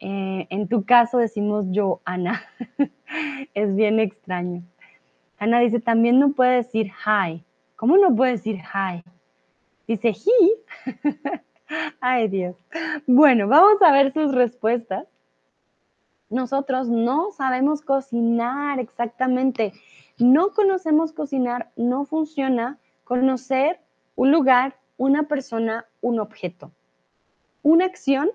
[0.00, 2.42] Eh, en tu caso decimos Joana.
[3.54, 4.64] es bien extraño.
[5.38, 7.44] Ana dice, también no puede decir hi.
[7.76, 9.04] ¿Cómo no puede decir hi?
[9.86, 11.40] Dice he.
[12.00, 12.56] Ay Dios.
[13.06, 15.06] Bueno, vamos a ver sus respuestas.
[16.30, 19.72] Nosotros no sabemos cocinar exactamente.
[20.18, 23.80] No conocemos cocinar, no funciona conocer
[24.16, 26.70] un lugar, una persona, un objeto.
[27.62, 28.30] Una acción,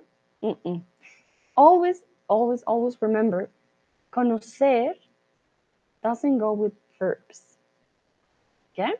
[1.55, 3.49] always, always, always remember,
[4.11, 4.97] conocer
[6.01, 7.59] doesn't go with verbs.
[8.73, 8.99] ¿Qué?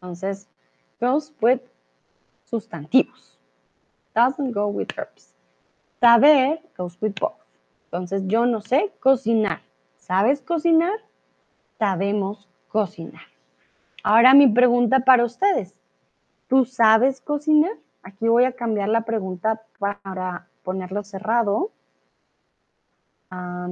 [0.00, 0.48] Entonces,
[1.00, 1.60] goes with
[2.44, 3.35] sustantivos.
[4.16, 5.34] Doesn't go with verbs.
[6.00, 7.36] Saber goes with both.
[7.86, 9.60] Entonces, yo no sé cocinar.
[9.98, 10.98] ¿Sabes cocinar?
[11.78, 13.22] Sabemos cocinar.
[14.02, 15.74] Ahora mi pregunta para ustedes.
[16.48, 17.76] ¿Tú sabes cocinar?
[18.02, 21.70] Aquí voy a cambiar la pregunta para ponerlo cerrado.
[23.30, 23.66] a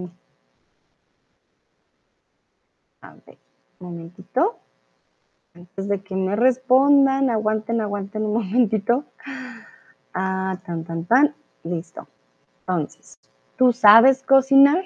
[3.26, 3.38] ver,
[3.78, 4.59] un momentito.
[5.55, 9.05] Antes de que me respondan, aguanten, aguanten un momentito.
[10.15, 11.35] Ah, tan, tan, tan.
[11.62, 12.09] Listo.
[12.61, 13.19] Entonces,
[13.59, 14.85] ¿tú sabes cocinar?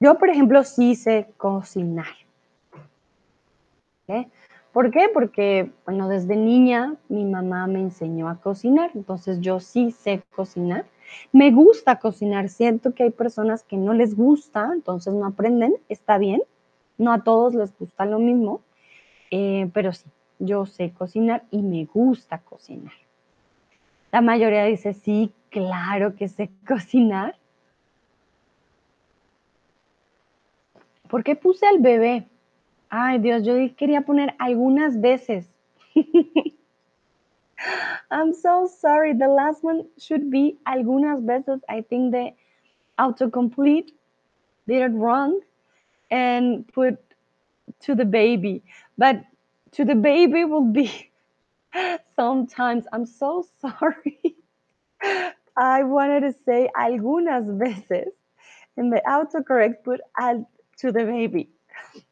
[0.00, 2.06] Yo, por ejemplo, sí sé cocinar.
[4.72, 5.08] ¿Por qué?
[5.12, 10.86] Porque, bueno, desde niña mi mamá me enseñó a cocinar, entonces yo sí sé cocinar.
[11.32, 16.18] Me gusta cocinar, siento que hay personas que no les gusta, entonces no aprenden, está
[16.18, 16.42] bien,
[16.98, 18.60] no a todos les gusta lo mismo,
[19.30, 22.92] eh, pero sí, yo sé cocinar y me gusta cocinar.
[24.12, 27.36] La mayoría dice, sí, claro que sé cocinar.
[31.08, 32.26] ¿Por qué puse al bebé?
[32.90, 35.48] Ay, Dios, yo quería poner algunas veces.
[38.10, 39.16] I'm so sorry.
[39.16, 41.60] The last one should be algunas veces.
[41.68, 42.34] I think the
[42.98, 43.92] autocomplete
[44.66, 45.40] did it wrong
[46.10, 46.98] and put
[47.80, 48.62] to the baby.
[48.96, 49.22] But
[49.72, 51.10] to the baby will be
[52.16, 52.86] sometimes.
[52.92, 54.36] I'm so sorry.
[55.56, 58.12] I wanted to say algunas veces.
[58.76, 60.48] And the autocorrect put al
[60.78, 61.48] to the baby.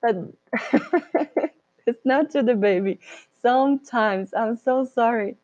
[0.02, 0.16] But
[1.86, 3.00] it's not to the baby.
[3.42, 4.34] Sometimes.
[4.34, 5.36] I'm so sorry.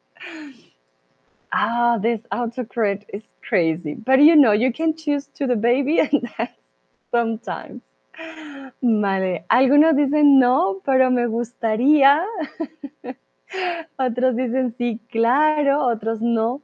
[1.53, 3.95] Ah, this autocorrect is crazy.
[3.95, 6.53] But you know, you can choose to the baby and that's
[7.11, 7.83] sometimes.
[8.81, 12.25] Vale, algunos dicen no, pero me gustaría.
[13.97, 16.63] otros dicen sí, claro, otros no,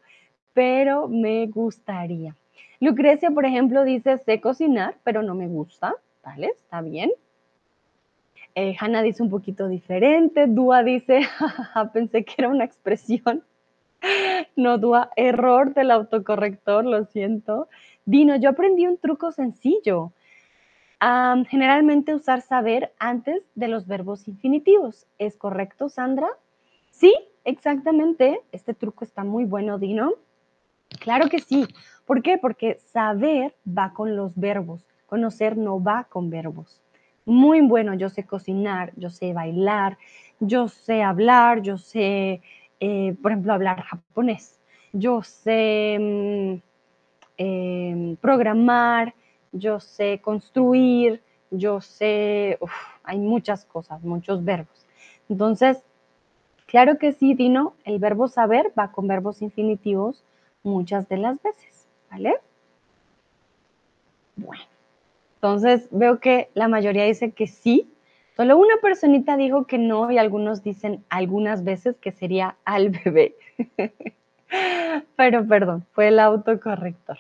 [0.53, 2.35] pero me gustaría.
[2.81, 5.95] Lucrecia, por ejemplo, dice sé cocinar, pero no me gusta.
[6.25, 6.49] ¿Vale?
[6.49, 7.11] Está bien.
[8.55, 10.47] Eh, Hanna dice un poquito diferente.
[10.47, 11.21] Dúa dice,
[11.93, 13.45] pensé que era una expresión.
[14.57, 17.69] No, Dúa, error del autocorrector, lo siento.
[18.05, 20.13] Dino, yo aprendí un truco sencillo.
[21.49, 25.07] Generalmente usar saber antes de los verbos infinitivos.
[25.19, 26.29] ¿Es correcto, Sandra?
[26.91, 28.41] Sí, exactamente.
[28.53, 30.15] Este truco está muy bueno, Dino.
[31.01, 31.67] Claro que sí.
[32.07, 32.39] ¿Por qué?
[32.39, 34.85] Porque saber va con los verbos.
[35.07, 36.81] Conocer no va con verbos.
[37.25, 39.99] Muy bueno, yo sé cocinar, yo sé bailar,
[40.41, 42.41] yo sé hablar, yo sé,
[42.81, 44.59] eh, por ejemplo, hablar japonés,
[44.93, 46.55] yo sé mm,
[47.37, 49.15] em, programar,
[49.53, 52.59] yo sé construir, yo sé,
[53.03, 54.87] hay muchas cosas, muchos verbos.
[55.29, 55.83] Entonces,
[56.67, 60.25] claro que sí, Dino, el verbo saber va con verbos infinitivos
[60.63, 62.37] muchas de las veces, ¿vale?
[64.37, 64.63] Bueno.
[65.37, 67.89] Entonces veo que la mayoría dice que sí.
[68.37, 73.37] Solo una personita dijo que no y algunos dicen algunas veces que sería al bebé.
[75.17, 77.19] Pero perdón, fue el autocorrector.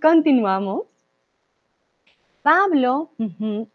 [0.00, 0.82] continuamos.
[2.42, 3.10] Pablo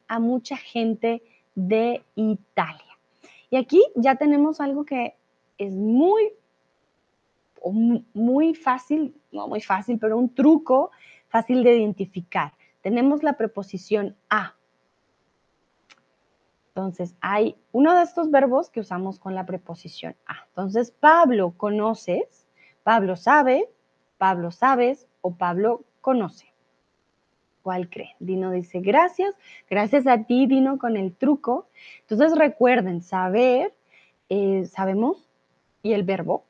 [0.08, 1.24] a mucha gente
[1.56, 2.84] de Italia.
[3.50, 5.16] Y aquí ya tenemos algo que
[5.58, 6.34] es muy,
[8.14, 10.92] muy fácil, no muy fácil, pero un truco
[11.30, 12.54] fácil de identificar
[12.88, 14.56] tenemos la preposición a.
[16.70, 20.46] Entonces, hay uno de estos verbos que usamos con la preposición a.
[20.48, 22.48] Entonces, Pablo conoces,
[22.84, 23.70] Pablo sabe,
[24.18, 26.54] Pablo sabes o Pablo conoce.
[28.20, 29.36] Dino dice, gracias,
[29.70, 31.68] gracias a ti, Dino, con el truco.
[32.02, 33.74] Entonces, recuerden, saber,
[34.30, 35.28] eh, sabemos,
[35.84, 36.44] y el verbo,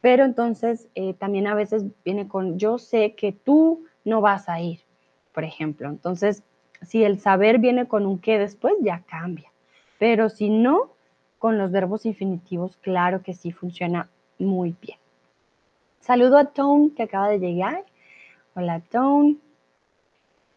[0.00, 4.60] pero entonces eh, también a veces viene con yo sé que tú no vas a
[4.60, 4.80] ir
[5.32, 5.88] por ejemplo.
[5.88, 6.42] Entonces,
[6.82, 9.50] si el saber viene con un qué después, ya cambia.
[9.98, 10.92] Pero si no,
[11.38, 14.08] con los verbos infinitivos, claro que sí funciona
[14.38, 14.98] muy bien.
[16.00, 17.84] Saludo a Tone que acaba de llegar.
[18.54, 19.36] Hola Tone.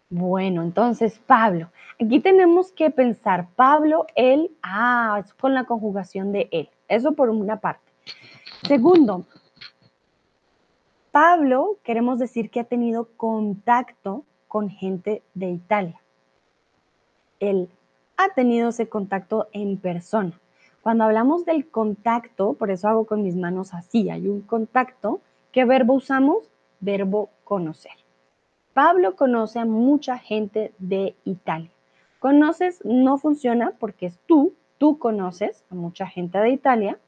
[0.09, 1.69] Bueno, entonces Pablo.
[1.99, 6.69] Aquí tenemos que pensar Pablo, él, ah, es con la conjugación de él.
[6.87, 7.91] Eso por una parte.
[8.67, 9.25] Segundo,
[11.11, 16.01] Pablo, queremos decir que ha tenido contacto con gente de Italia.
[17.39, 17.69] Él
[18.17, 20.39] ha tenido ese contacto en persona.
[20.81, 25.19] Cuando hablamos del contacto, por eso hago con mis manos así, hay un contacto.
[25.51, 26.51] ¿Qué verbo usamos?
[26.79, 28.04] Verbo conocer.
[28.75, 31.71] Pablo conoce a mucha gente de Italia.
[32.19, 36.99] Conoces no funciona porque es tú, tú conoces a mucha gente de Italia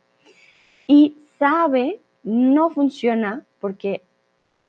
[0.88, 4.02] y sabe no funciona porque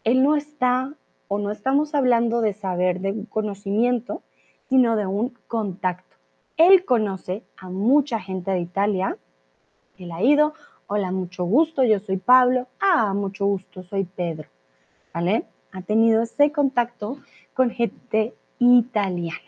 [0.03, 0.93] él no está
[1.29, 4.23] o no estamos hablando de saber, de un conocimiento,
[4.69, 6.17] sino de un contacto.
[6.57, 9.17] Él conoce a mucha gente de Italia,
[9.99, 10.53] él ha ido,
[10.89, 14.49] hola, mucho gusto, yo soy Pablo, ah, mucho gusto, soy Pedro,
[15.15, 15.47] ¿vale?
[15.79, 17.19] Ha tenido ese contacto
[17.55, 19.39] con gente italiana.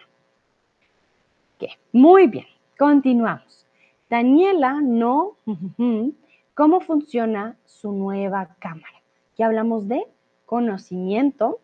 [1.93, 2.47] Muy bien,
[2.79, 3.67] continuamos.
[4.09, 5.35] Daniela no,
[6.55, 9.03] ¿cómo funciona su nueva cámara?
[9.37, 10.07] Ya hablamos de
[10.47, 11.59] conocimiento,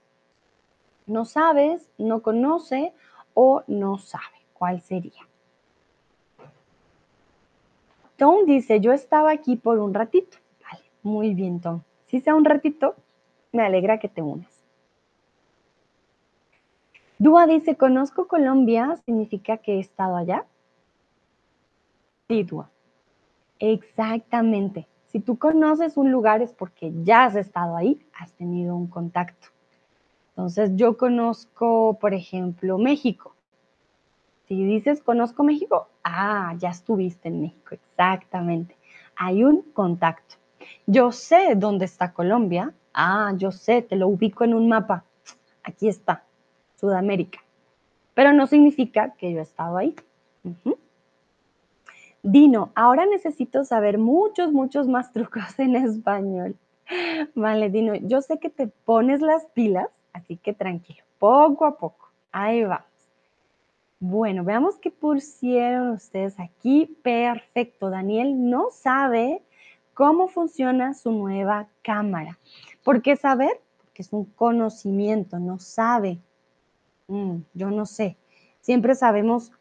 [1.06, 2.92] no sabes, no conoce
[3.34, 4.24] o no sabe.
[4.52, 5.28] ¿Cuál sería?
[8.16, 10.38] Tom dice, yo estaba aquí por un ratito.
[10.60, 11.82] Vale, muy bien, Tom.
[12.06, 12.96] Si sea un ratito,
[13.52, 14.55] me alegra que te unas.
[17.18, 20.44] Dúa dice, conozco Colombia, ¿significa que he estado allá?
[22.28, 22.70] Sí, Dúa.
[23.58, 24.86] Exactamente.
[25.06, 29.48] Si tú conoces un lugar es porque ya has estado ahí, has tenido un contacto.
[30.30, 33.34] Entonces, yo conozco, por ejemplo, México.
[34.48, 38.76] Si dices conozco México, ah, ya estuviste en México, exactamente.
[39.16, 40.36] Hay un contacto.
[40.86, 42.74] Yo sé dónde está Colombia.
[42.92, 45.04] Ah, yo sé, te lo ubico en un mapa.
[45.64, 46.25] Aquí está,
[46.76, 47.40] Sudamérica.
[48.14, 49.94] Pero no significa que yo he estado ahí.
[52.22, 56.56] Dino, ahora necesito saber muchos, muchos más trucos en español.
[57.34, 62.10] Vale, Dino, yo sé que te pones las pilas, así que tranquilo, poco a poco.
[62.32, 62.86] Ahí vamos.
[63.98, 66.96] Bueno, veamos qué pusieron ustedes aquí.
[67.02, 69.42] Perfecto, Daniel no sabe
[69.94, 72.38] cómo funciona su nueva cámara.
[72.84, 73.60] ¿Por qué saber?
[73.78, 76.18] Porque es un conocimiento, no sabe.
[77.08, 78.16] Mm, yo no sé.
[78.60, 79.52] Siempre sabemos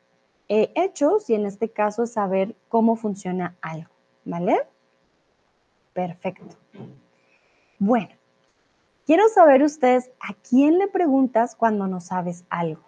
[0.50, 3.90] eh, hechos y en este caso es saber cómo funciona algo,
[4.26, 4.58] ¿vale?
[5.94, 6.56] Perfecto.
[7.80, 8.10] Bueno,
[9.06, 12.82] quiero saber ustedes a quién le preguntas cuando no sabes algo.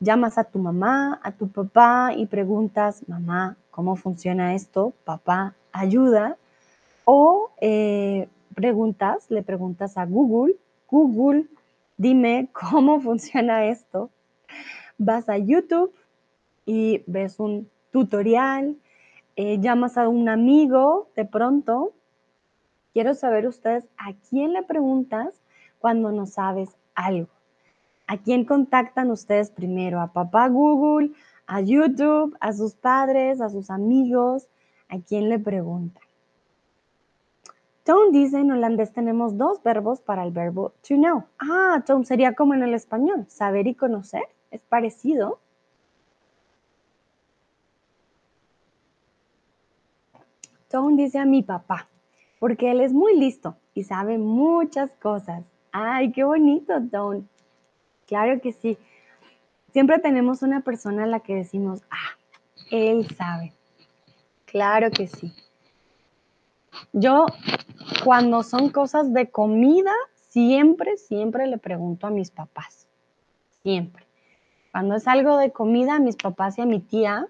[0.00, 4.92] Llamas a tu mamá, a tu papá y preguntas, mamá, ¿cómo funciona esto?
[5.04, 6.36] Papá, ayuda.
[7.04, 10.56] O eh, preguntas, le preguntas a Google,
[10.90, 11.46] Google,
[11.96, 14.10] dime cómo funciona esto.
[14.98, 15.92] Vas a YouTube
[16.66, 18.76] y ves un tutorial,
[19.36, 21.92] eh, llamas a un amigo de pronto.
[22.92, 25.34] Quiero saber ustedes a quién le preguntas
[25.80, 27.28] cuando no sabes algo.
[28.06, 30.00] ¿A quién contactan ustedes primero?
[30.00, 31.12] ¿A papá Google?
[31.46, 32.36] ¿A YouTube?
[32.40, 33.40] ¿A sus padres?
[33.40, 34.46] ¿A sus amigos?
[34.88, 36.03] ¿A quién le preguntan?
[37.84, 41.24] Tom dice, en holandés tenemos dos verbos para el verbo to know.
[41.38, 44.22] Ah, Tom sería como en el español, saber y conocer.
[44.50, 45.38] Es parecido.
[50.70, 51.88] Tom dice a mi papá,
[52.40, 55.44] porque él es muy listo y sabe muchas cosas.
[55.70, 57.26] Ay, qué bonito, Tom.
[58.06, 58.78] Claro que sí.
[59.72, 62.16] Siempre tenemos una persona a la que decimos, ah,
[62.70, 63.52] él sabe.
[64.46, 65.32] Claro que sí.
[66.92, 67.26] Yo
[68.04, 69.92] cuando son cosas de comida,
[70.28, 72.86] siempre, siempre le pregunto a mis papás.
[73.62, 74.04] Siempre.
[74.72, 77.26] Cuando es algo de comida, a mis papás y a mi tía,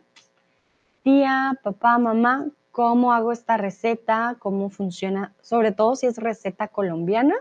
[1.02, 4.36] tía, papá, mamá, ¿cómo hago esta receta?
[4.38, 5.32] ¿Cómo funciona?
[5.42, 7.36] Sobre todo si es receta colombiana,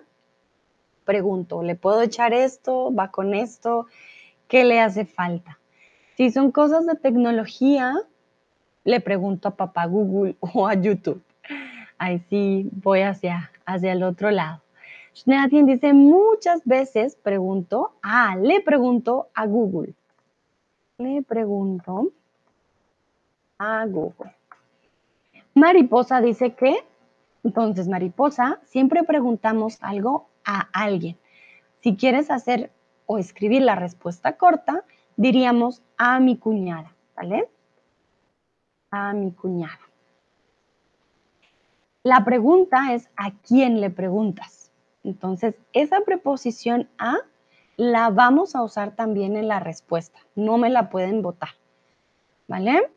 [1.06, 2.94] pregunto, ¿le puedo echar esto?
[2.94, 3.88] ¿Va con esto?
[4.48, 5.58] ¿Qué le hace falta?
[6.18, 7.96] Si son cosas de tecnología,
[8.84, 11.24] le pregunto a papá Google o a YouTube
[12.04, 14.62] ahí sí voy hacia, hacia el otro lado.
[15.16, 19.94] Schneatien dice, muchas veces pregunto, ah, le pregunto a Google.
[20.98, 22.10] Le pregunto
[23.58, 24.36] a Google.
[25.54, 26.76] Mariposa dice que,
[27.44, 31.18] entonces Mariposa, siempre preguntamos algo a alguien.
[31.82, 32.72] Si quieres hacer
[33.06, 34.84] o escribir la respuesta corta,
[35.16, 37.50] diríamos a mi cuñada, ¿vale?
[38.92, 39.93] A mi cuñada.
[42.04, 44.72] La pregunta es a quién le preguntas.
[45.06, 47.16] Entonces, esa preposición a
[47.78, 50.20] la vamos a usar también en la respuesta.
[50.36, 51.52] No me la pueden votar.
[52.50, 52.92] ¿Vale?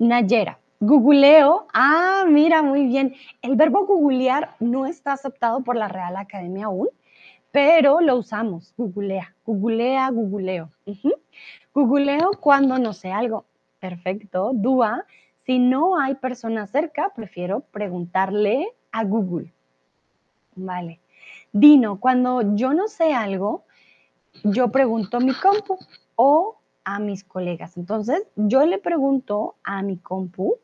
[0.00, 1.68] Nayera, googleo.
[1.72, 3.14] Ah, mira, muy bien.
[3.40, 6.88] El verbo googlear no está aceptado por la Real Academia aún,
[7.52, 8.74] pero lo usamos.
[8.76, 10.70] Googlea, googlea, googleo.
[11.72, 13.44] Googleo cuando no sé algo.
[13.78, 14.50] Perfecto.
[14.54, 15.04] Dúa
[15.50, 19.52] si no hay persona cerca, prefiero preguntarle a Google.
[20.54, 21.00] Vale.
[21.50, 23.64] Dino, cuando yo no sé algo,
[24.44, 25.76] yo pregunto a mi compu
[26.14, 27.76] o a mis colegas.
[27.76, 30.54] Entonces, yo le pregunto a mi compu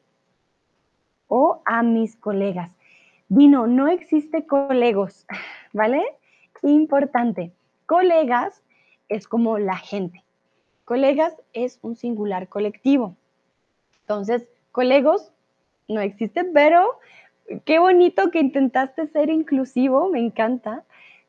[1.26, 2.70] o a mis colegas.
[3.28, 5.26] Dino, no existe colegos,
[5.72, 6.04] ¿vale?
[6.62, 7.52] Importante.
[7.86, 8.62] Colegas
[9.08, 10.22] es como la gente.
[10.84, 13.16] Colegas es un singular colectivo.
[14.02, 14.46] Entonces,
[14.76, 15.32] colegos
[15.88, 16.98] no existen, pero
[17.64, 20.84] qué bonito que intentaste ser inclusivo, me encanta.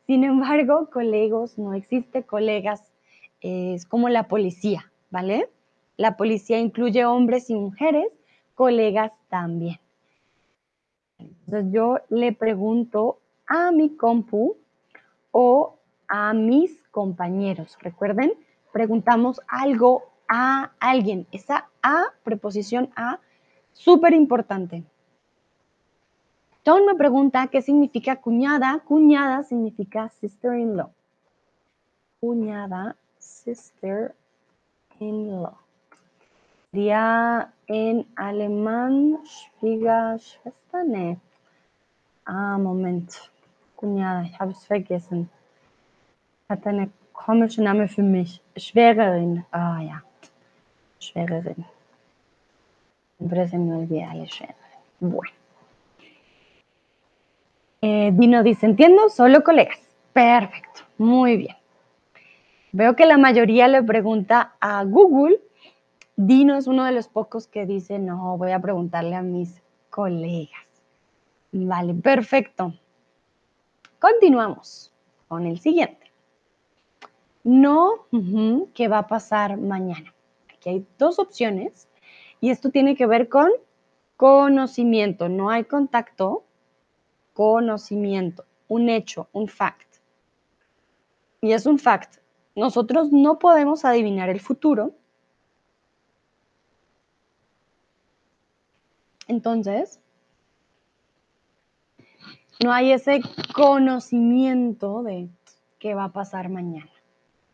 [0.05, 2.83] Sin embargo, colegos no existe, colegas
[3.39, 5.49] es como la policía, ¿vale?
[5.95, 8.07] La policía incluye hombres y mujeres,
[8.53, 9.79] colegas también.
[11.17, 14.57] Entonces yo le pregunto a mi compu
[15.31, 15.77] o
[16.09, 17.77] a mis compañeros.
[17.79, 18.33] Recuerden,
[18.73, 21.27] preguntamos algo a alguien.
[21.31, 23.21] Esa A, preposición a,
[23.77, 24.83] súper importante.
[26.63, 28.79] Tom me pregunta qué significa cuñada.
[28.85, 30.91] Cuñada significa sister-in-law.
[32.19, 34.15] Cuñada, sister-in-law.
[36.71, 41.17] Sería en alemán Schwiegerschwester.
[42.25, 43.13] Ah, Moment.
[43.75, 45.29] Cuñada, ich habe es vergessen.
[46.49, 48.41] Hat eine komische Name für mich.
[48.57, 49.45] Schwägerin.
[49.51, 50.03] Ah ja.
[50.99, 51.65] Schwägerin.
[53.17, 54.55] Siempre se me olvida la Schwägerin.
[54.99, 55.31] Bueno.
[57.81, 59.79] Eh, Dino dice, entiendo, solo colegas.
[60.13, 61.55] Perfecto, muy bien.
[62.71, 65.39] Veo que la mayoría le pregunta a Google.
[66.15, 70.65] Dino es uno de los pocos que dice, no, voy a preguntarle a mis colegas.
[71.51, 72.73] Vale, perfecto.
[73.99, 74.91] Continuamos
[75.27, 76.11] con el siguiente.
[77.43, 78.05] No,
[78.73, 80.13] ¿qué va a pasar mañana?
[80.53, 81.86] Aquí hay dos opciones
[82.39, 83.49] y esto tiene que ver con
[84.15, 85.29] conocimiento.
[85.29, 86.43] No hay contacto,
[87.33, 89.97] conocimiento, un hecho, un fact.
[91.41, 92.17] Y es un fact.
[92.55, 94.93] Nosotros no podemos adivinar el futuro.
[99.27, 99.99] Entonces,
[102.63, 103.21] no hay ese
[103.53, 105.29] conocimiento de
[105.79, 106.89] qué va a pasar mañana.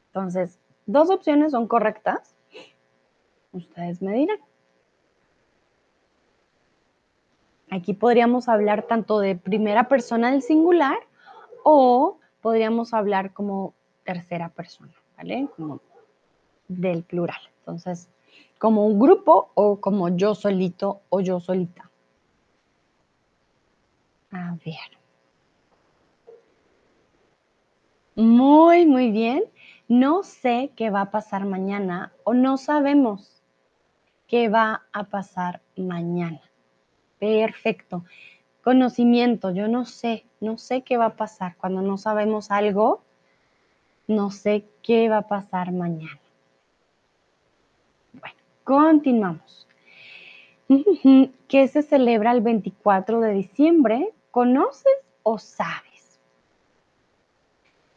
[0.08, 2.36] Entonces, dos opciones son correctas.
[3.52, 4.40] Ustedes me dirán.
[7.74, 11.00] Aquí podríamos hablar tanto de primera persona del singular
[11.64, 15.50] o podríamos hablar como tercera persona, ¿vale?
[15.56, 15.82] Como
[16.68, 17.42] del plural.
[17.58, 18.12] Entonces,
[18.60, 21.90] como un grupo o como yo solito o yo solita.
[24.32, 25.00] A ver.
[28.16, 29.46] Muy, muy bien.
[29.88, 33.42] No sé qué va a pasar mañana o no sabemos
[34.28, 36.40] qué va a pasar mañana.
[37.24, 38.04] Perfecto.
[38.66, 41.56] Conocimiento, yo no sé, no sé qué va a pasar.
[41.56, 43.02] Cuando no sabemos algo,
[44.08, 46.20] no sé qué va a pasar mañana.
[48.12, 49.66] Bueno, continuamos.
[51.48, 54.10] ¿Qué se celebra el 24 de diciembre?
[54.30, 54.92] ¿Conoces
[55.24, 56.20] o sabes?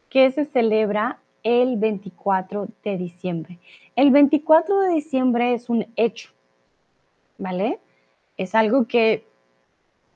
[0.07, 3.59] ¿Qué se celebra el 24 de diciembre?
[3.97, 6.29] El 24 de diciembre es un hecho,
[7.37, 7.81] ¿vale?
[8.37, 9.25] Es algo que,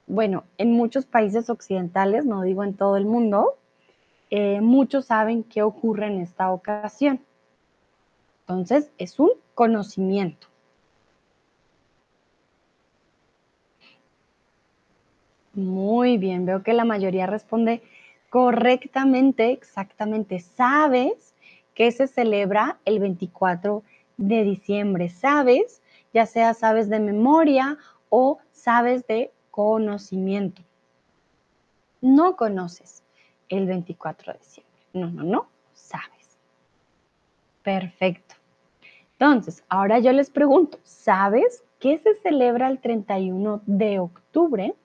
[0.08, 3.58] bueno, en muchos países occidentales, no digo en todo el mundo,
[4.30, 7.20] eh, muchos saben qué ocurre en esta ocasión.
[8.42, 10.48] Entonces, es un conocimiento.
[15.54, 17.82] Muy bien, veo que la mayoría responde
[18.30, 20.40] correctamente, exactamente.
[20.40, 21.36] Sabes
[21.76, 23.84] que se celebra el 24
[24.16, 25.10] de diciembre.
[25.10, 25.82] Sabes,
[26.14, 27.78] ya sea sabes de memoria
[28.12, 30.62] o sabes de conocimiento.
[32.02, 33.02] No conoces
[33.50, 34.84] el 24 de diciembre.
[34.94, 36.38] No, no, no, sabes.
[37.64, 38.36] Perfecto.
[39.14, 44.76] Entonces, ahora yo les pregunto, ¿sabes qué se celebra el 31 de octubre?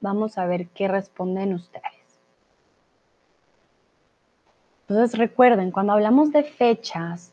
[0.00, 1.84] Vamos a ver qué responden ustedes.
[4.88, 7.31] Entonces recuerden, cuando hablamos de fechas,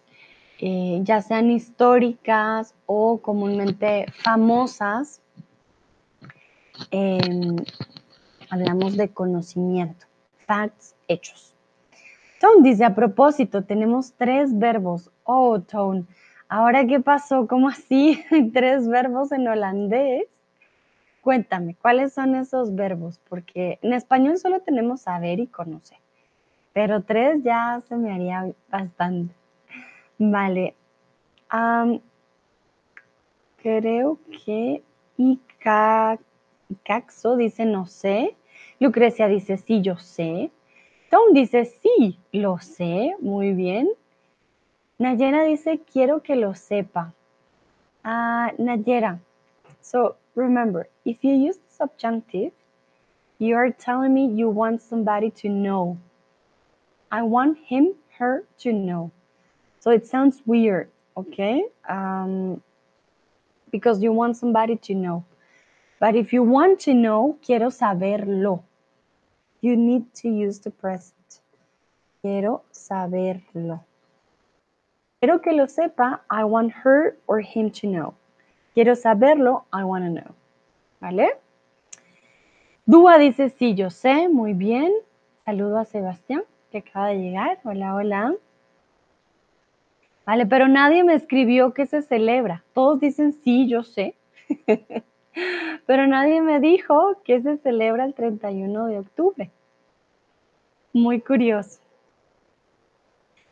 [0.62, 5.22] eh, ya sean históricas o comúnmente famosas,
[6.92, 7.56] em,
[8.50, 10.06] hablamos de conocimiento,
[10.46, 11.56] facts, hechos.
[12.42, 15.12] Tone dice, a propósito, tenemos tres verbos.
[15.24, 16.06] Oh, Tone,
[16.50, 17.48] ¿ahora qué pasó?
[17.48, 18.22] ¿Cómo así?
[18.54, 20.26] tres verbos en holandés.
[21.22, 23.20] Cuéntame, ¿cuáles son esos verbos?
[23.30, 26.00] Porque en español solo tenemos saber y conocer,
[26.74, 29.39] pero tres ya se me haría bastante.
[30.20, 30.76] Vale.
[33.62, 34.84] creo que
[35.18, 36.20] Icaxo
[37.38, 38.36] dice no sé.
[38.80, 40.52] Lucrecia dice sí, yo sé.
[41.10, 43.90] Tom dice, sí, lo sé, muy bien.
[45.00, 47.14] Nayera dice, quiero que lo sepa.
[48.06, 49.20] Uh, Nayera,
[49.82, 52.52] so remember, if you use the subjunctive,
[53.40, 55.98] you are telling me you want somebody to know.
[57.12, 59.12] I want him, her to know.
[59.80, 61.64] So it sounds weird, okay?
[61.88, 62.62] Um,
[63.72, 65.26] because you want somebody to know.
[66.00, 68.64] But if you want to know, quiero saberlo.
[69.62, 71.42] You need to use the present.
[72.22, 73.82] Quiero saberlo.
[75.20, 78.14] Quiero que lo sepa, I want her or him to know.
[78.74, 80.36] Quiero saberlo, I want to know.
[81.02, 81.38] ¿Vale?
[82.86, 84.94] Dúa dice, sí, yo sé, muy bien.
[85.46, 87.60] Saludo a Sebastián, que acaba de llegar.
[87.64, 88.36] Hola, hola.
[90.30, 92.64] Vale, pero nadie me escribió que se celebra.
[92.74, 94.14] Todos dicen, sí, yo sé.
[95.88, 99.50] pero nadie me dijo que se celebra el 31 de octubre.
[100.94, 101.80] Muy curioso.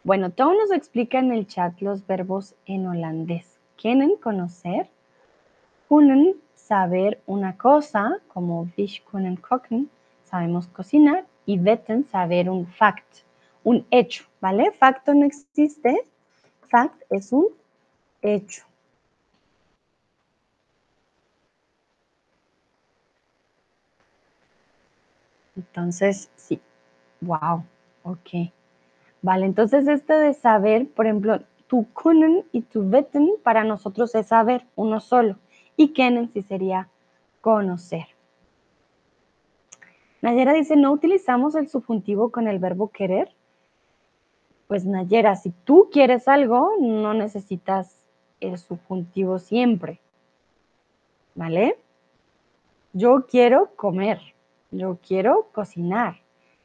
[0.04, 3.60] Bueno, todo nos explica en el chat los verbos en holandés.
[3.76, 4.88] ¿Quieren conocer?
[5.88, 9.90] Kunnen, saber una cosa, como fish kunnen kochen,
[10.26, 13.24] sabemos cocinar, y wetten, saber un fact,
[13.64, 14.72] un hecho, ¿vale?
[14.74, 16.04] Facto no existe,
[16.70, 17.48] fact es un
[18.22, 18.64] hecho.
[25.56, 26.62] Entonces, sí.
[27.22, 27.64] Wow,
[28.04, 28.52] ok.
[29.22, 34.28] Vale, entonces este de saber, por ejemplo, tu kunnen y tu wetten para nosotros es
[34.28, 35.38] saber, uno solo.
[35.76, 36.90] Y kennen sí sería
[37.42, 38.08] conocer.
[40.22, 43.30] Nayera dice, ¿no utilizamos el subjuntivo con el verbo querer?
[44.68, 48.06] Pues Nayera, si tú quieres algo, no necesitas
[48.40, 50.00] el subjuntivo siempre.
[51.36, 51.78] ¿Vale?
[52.94, 54.20] Yo quiero comer,
[54.72, 56.18] yo quiero cocinar,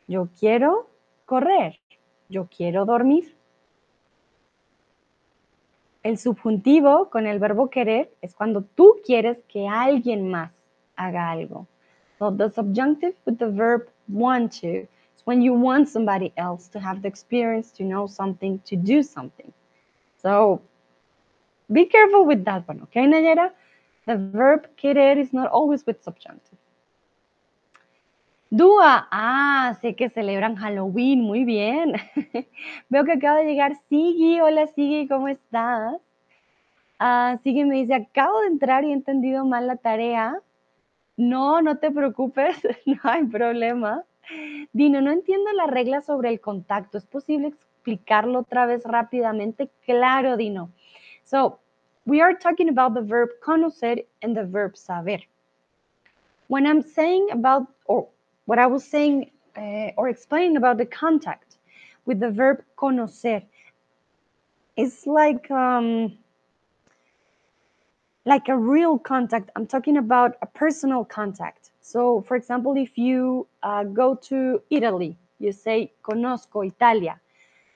[0.09, 0.88] yo quiero
[1.26, 1.78] correr
[2.32, 3.36] yo quiero dormir.
[6.03, 10.50] El subjuntivo con el verbo querer es cuando tú quieres que alguien más
[10.96, 11.68] haga algo.
[12.18, 14.88] So the subjunctive with the verb want to
[15.25, 19.53] when you want somebody else to have the experience, to know something, to do something.
[20.20, 20.61] So
[21.70, 23.51] be careful with that one, okay, Nayera?
[24.07, 26.59] The verb querer is not always with subjunctive.
[28.53, 31.95] Dúa, ah, sé que celebran Halloween, muy bien.
[32.91, 34.41] Veo que acaba de llegar Sigui.
[34.41, 35.97] Hola Sigui, ¿cómo estás?
[36.99, 40.39] Ah, Sigui me dice, acabo de entrar y he entendido mal la tarea.
[41.16, 44.05] No, no te preocupes, no hay problema.
[44.73, 46.99] Dino, no entiendo la regla sobre el contacto.
[46.99, 49.70] ¿Es posible explicarlo otra vez rápidamente?
[49.85, 50.70] Claro, Dino.
[51.25, 51.59] So,
[52.07, 55.20] we are talking about the verb conocer and the verb saber.
[56.49, 58.09] When I'm saying about, or
[58.47, 61.57] what I was saying uh, or explaining about the contact
[62.07, 63.43] with the verb conocer
[64.77, 66.18] is like um,
[68.25, 69.51] like a real contact.
[69.57, 71.72] I'm talking about a personal contact.
[71.93, 77.20] So, for example, if you uh, go to Italy, you say "conosco Italia."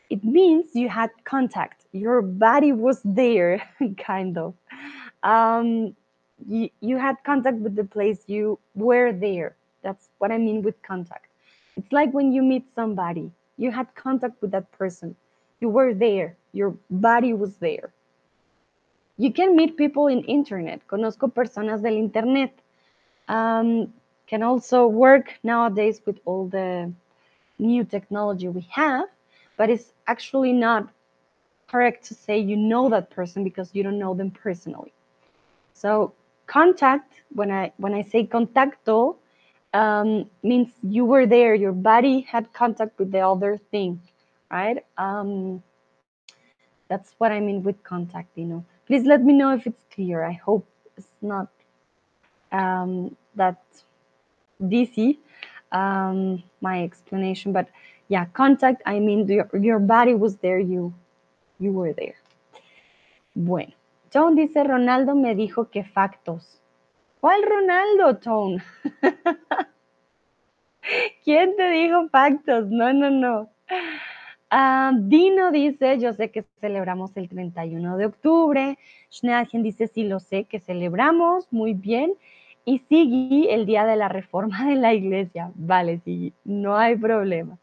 [0.09, 1.85] It means you had contact.
[1.93, 3.63] Your body was there,
[3.99, 4.55] kind of.
[5.23, 5.95] Um,
[6.49, 8.21] you, you had contact with the place.
[8.27, 9.55] You were there.
[9.83, 11.27] That's what I mean with contact.
[11.77, 15.15] It's like when you meet somebody, you had contact with that person.
[15.61, 17.93] You were there, your body was there.
[19.19, 20.87] You can meet people in internet.
[20.87, 22.53] Conozco personas del internet.
[23.29, 23.93] Um,
[24.27, 26.93] can also work nowadays with all the
[27.59, 29.07] new technology we have,
[29.57, 30.89] but it's actually not
[31.69, 34.93] correct to say you know that person because you don't know them personally.
[35.75, 36.13] So
[36.47, 39.17] contact, when I when I say contacto,
[39.73, 44.01] um, means you were there, your body had contact with the other thing,
[44.51, 44.85] right?
[44.99, 45.63] Um,
[46.89, 48.65] that's what I mean with contact, you know.
[48.87, 50.25] Please let me know if it's clear.
[50.25, 50.67] I hope
[50.97, 51.49] it's not
[52.53, 53.59] um, that
[54.61, 55.19] dizzy,
[55.73, 57.69] um, my explanation, but
[58.09, 60.93] yeah, contact, I mean your, your body was there, you,
[61.59, 62.17] you were there.
[63.35, 63.73] Bueno,
[64.13, 66.63] John dice, Ronaldo me dijo que factos.
[67.21, 68.63] ¿Cuál Ronaldo, Tone?
[71.25, 72.69] ¿Quién te dijo factos?
[72.71, 73.51] No, no, no.
[74.51, 78.79] Ah, Dino dice, yo sé que celebramos el 31 de octubre.
[79.11, 82.15] Schneadgen dice, sí lo sé, que celebramos, muy bien.
[82.69, 85.53] Y Sigui, el día de la reforma de la iglesia.
[85.55, 87.57] Vale, Sigui, no hay problema.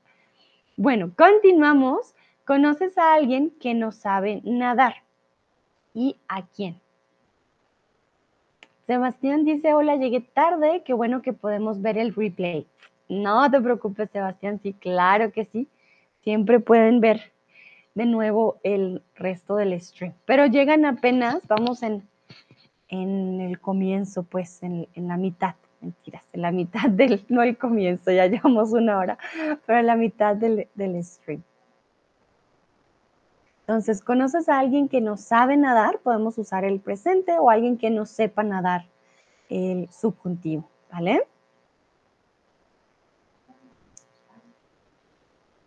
[0.78, 2.16] Bueno, continuamos.
[2.45, 4.95] ¿Conoces a alguien que no sabe nadar?
[5.93, 6.80] ¿Y a quién?
[8.88, 12.66] Sebastián dice, hola, llegué tarde, qué bueno que podemos ver el replay.
[13.10, 15.68] No te preocupes, Sebastián, sí, claro que sí.
[16.22, 17.34] Siempre pueden ver
[17.93, 20.14] de nuevo el resto del stream.
[20.26, 22.08] Pero llegan apenas, vamos en,
[22.94, 28.12] en el comienzo, pues en, la mitad, mentiras, en la mitad del, no el comienzo,
[28.12, 29.18] ya llevamos una hora,
[29.66, 31.41] pero en la mitad del, del stream.
[33.62, 36.00] Entonces, ¿conoces a alguien que no sabe nadar?
[36.00, 38.86] Podemos usar el presente o alguien que no sepa nadar
[39.50, 41.26] el subjuntivo, ¿vale?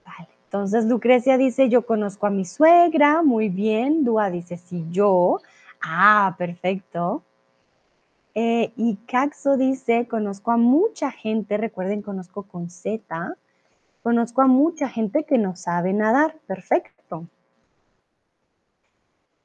[0.05, 4.05] Vale, entonces Lucrecia dice, yo conozco a mi suegra, muy bien.
[4.05, 5.41] Dúa dice, sí, yo.
[5.83, 7.23] Ah, perfecto.
[8.35, 13.35] Eh, y Caxo dice, conozco a mucha gente, recuerden, conozco con Z,
[14.03, 16.37] conozco a mucha gente que no sabe nadar.
[16.47, 17.27] Perfecto.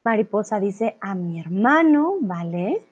[0.03, 2.83] Mariposa dice, a mi hermano, ¿vale?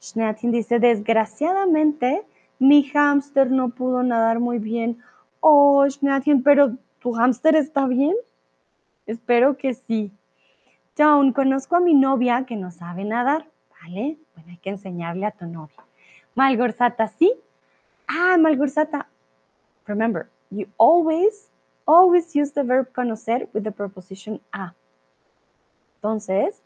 [0.00, 2.22] Schnatin dice, desgraciadamente,
[2.60, 4.98] mi hámster no pudo nadar muy bien.
[5.40, 6.76] Oh, Schnatin, pero
[7.06, 8.16] ¿tu hámster está bien?
[9.06, 10.10] Espero que sí.
[10.98, 13.46] John, conozco a mi novia que no sabe nadar,
[13.80, 14.18] ¿vale?
[14.34, 15.84] Bueno, hay que enseñarle a tu novia.
[16.34, 17.32] Malgorzata, ¿sí?
[18.08, 19.06] Ah, Malgorzata,
[19.86, 21.48] remember, you always
[21.86, 24.74] always use the verb conocer with the preposition a.
[25.98, 26.60] Entonces,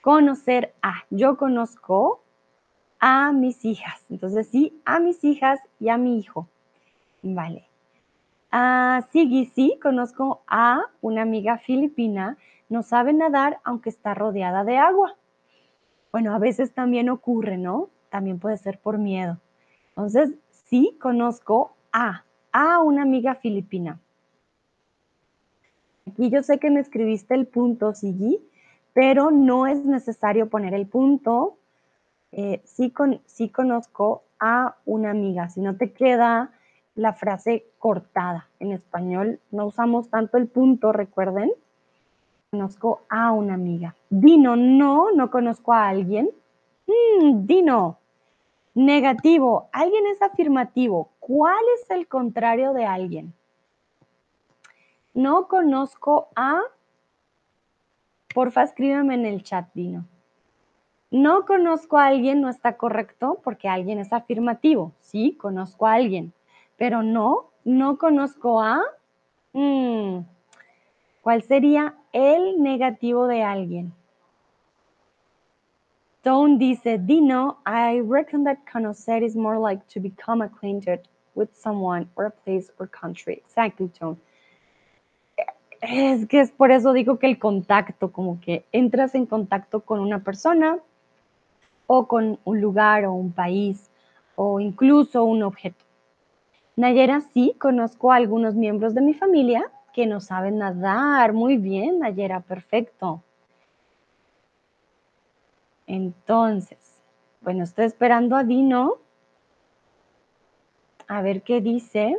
[0.00, 1.04] conocer a.
[1.10, 2.22] Yo conozco
[3.00, 4.02] a mis hijas.
[4.08, 6.48] Entonces, sí, a mis hijas y a mi hijo.
[7.20, 7.73] Vale.
[8.56, 12.38] Ah, sí, sí, conozco a una amiga filipina.
[12.68, 15.16] No sabe nadar aunque está rodeada de agua.
[16.12, 17.90] Bueno, a veces también ocurre, ¿no?
[18.10, 19.40] También puede ser por miedo.
[19.88, 23.98] Entonces, sí, conozco a, a una amiga filipina.
[26.06, 28.38] Aquí yo sé que me escribiste el punto, Sigi,
[28.92, 31.58] pero no es necesario poner el punto.
[32.30, 36.52] Eh, sí, con, sí conozco a una amiga, si no te queda
[36.94, 38.48] la frase cortada.
[38.60, 41.52] En español no usamos tanto el punto, recuerden.
[42.50, 43.96] Conozco a una amiga.
[44.10, 46.30] Dino, no, no conozco a alguien.
[46.86, 47.98] Mm, Dino,
[48.74, 49.68] negativo.
[49.72, 51.10] Alguien es afirmativo.
[51.18, 53.34] ¿Cuál es el contrario de alguien?
[55.14, 56.60] No conozco a...
[58.34, 60.06] Porfa, escríbeme en el chat, Dino.
[61.10, 64.92] No conozco a alguien no está correcto porque alguien es afirmativo.
[64.98, 66.32] Sí, conozco a alguien.
[66.76, 68.82] Pero no, no conozco a...
[69.52, 70.20] Mm,
[71.22, 73.92] ¿Cuál sería el negativo de alguien?
[76.22, 81.00] Tone dice, Dino, I reckon that conocer is more like to become acquainted
[81.34, 83.42] with someone or a place or country.
[83.46, 84.16] Exactly, Tone.
[85.82, 90.00] Es que es por eso digo que el contacto, como que entras en contacto con
[90.00, 90.78] una persona
[91.86, 93.90] o con un lugar o un país
[94.34, 95.83] o incluso un objeto.
[96.76, 101.32] Nayera, sí, conozco a algunos miembros de mi familia que no saben nadar.
[101.32, 103.22] Muy bien, Nayera, perfecto.
[105.86, 107.00] Entonces,
[107.40, 108.94] bueno, estoy esperando a Dino.
[111.06, 112.18] A ver qué dice.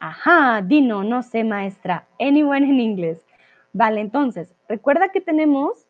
[0.00, 2.06] Ajá, Dino, no sé, maestra.
[2.18, 3.24] Anyone en inglés.
[3.72, 5.86] Vale, entonces, recuerda que tenemos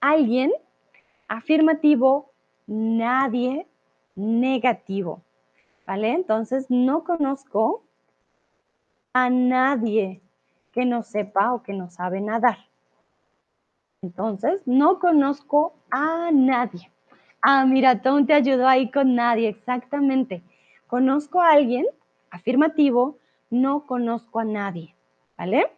[0.00, 0.52] alguien,
[1.28, 2.32] afirmativo,
[2.66, 3.66] nadie,
[4.14, 5.22] negativo.
[5.88, 6.12] ¿Vale?
[6.12, 7.82] Entonces, no conozco
[9.14, 10.20] a nadie
[10.70, 12.58] que no sepa o que no sabe nadar.
[14.02, 16.90] Entonces, no conozco a nadie.
[17.40, 20.42] Ah, mira, Tom te ayudó ahí con nadie, exactamente.
[20.88, 21.86] Conozco a alguien
[22.30, 23.16] afirmativo,
[23.48, 24.94] no conozco a nadie,
[25.38, 25.72] ¿vale?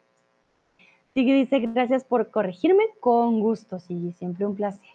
[1.15, 4.91] Sigue dice, gracias por corregirme, con gusto, sí, siempre un placer.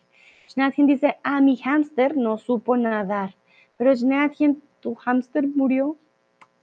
[0.49, 3.33] Schnatchen dice, ah, mi hámster no supo nadar,
[3.77, 5.97] pero Schnatchen, tu hámster murió.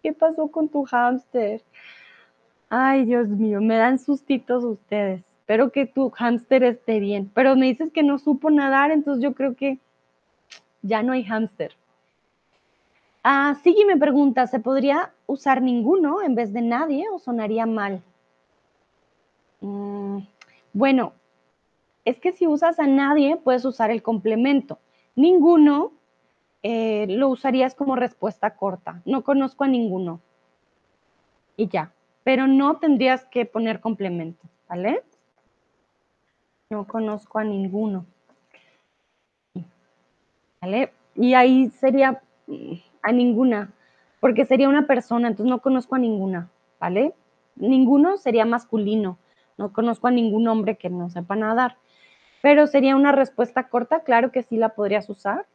[0.00, 1.60] ¿Qué pasó con tu hámster?
[2.68, 5.24] Ay, Dios mío, me dan sustitos ustedes.
[5.40, 9.34] Espero que tu hámster esté bien, pero me dices que no supo nadar, entonces yo
[9.34, 9.80] creo que
[10.82, 11.74] ya no hay hámster.
[13.24, 18.04] Ah, Sigui me pregunta, ¿se podría usar ninguno en vez de nadie o sonaría mal?
[19.60, 20.18] Mm,
[20.72, 21.12] bueno,
[22.04, 24.78] es que si usas a nadie, puedes usar el complemento.
[25.16, 25.92] Ninguno
[26.62, 29.02] eh, lo usarías como respuesta corta.
[29.04, 30.20] No conozco a ninguno.
[31.56, 31.92] Y ya.
[32.24, 35.02] Pero no tendrías que poner complemento, ¿vale?
[36.70, 38.06] No conozco a ninguno.
[40.60, 40.92] ¿Vale?
[41.16, 43.72] Y ahí sería mm, a ninguna,
[44.20, 46.48] porque sería una persona, entonces no conozco a ninguna,
[46.78, 47.14] ¿vale?
[47.56, 49.18] Ninguno sería masculino,
[49.58, 51.76] no conozco a ningún hombre que no sepa nadar,
[52.40, 55.46] pero sería una respuesta corta, claro que sí la podrías usar,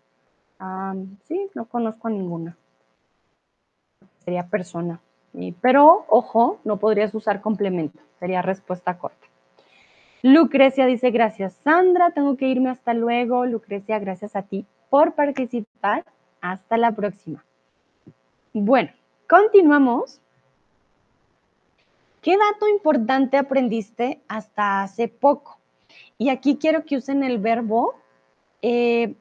[1.27, 2.57] sí, no conozco a ninguna.
[4.19, 4.99] Sería persona.
[5.61, 7.99] pero, ojo, no podrías usar complemento.
[8.19, 9.27] Sería respuesta corta.
[10.23, 13.45] Lucrecia dice, gracias Sandra, tengo que irme hasta luego.
[13.45, 16.03] Lucrecia, gracias a ti por participar.
[16.39, 17.43] Hasta la próxima.
[18.53, 18.91] Bueno,
[19.27, 20.21] continuamos.
[22.21, 25.59] ¿Qué dato importante aprendiste hasta hace poco?
[26.17, 27.95] Y aquí quiero que usen el verbo
[28.61, 29.15] eh,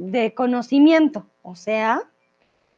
[0.00, 2.00] de conocimiento, o sea,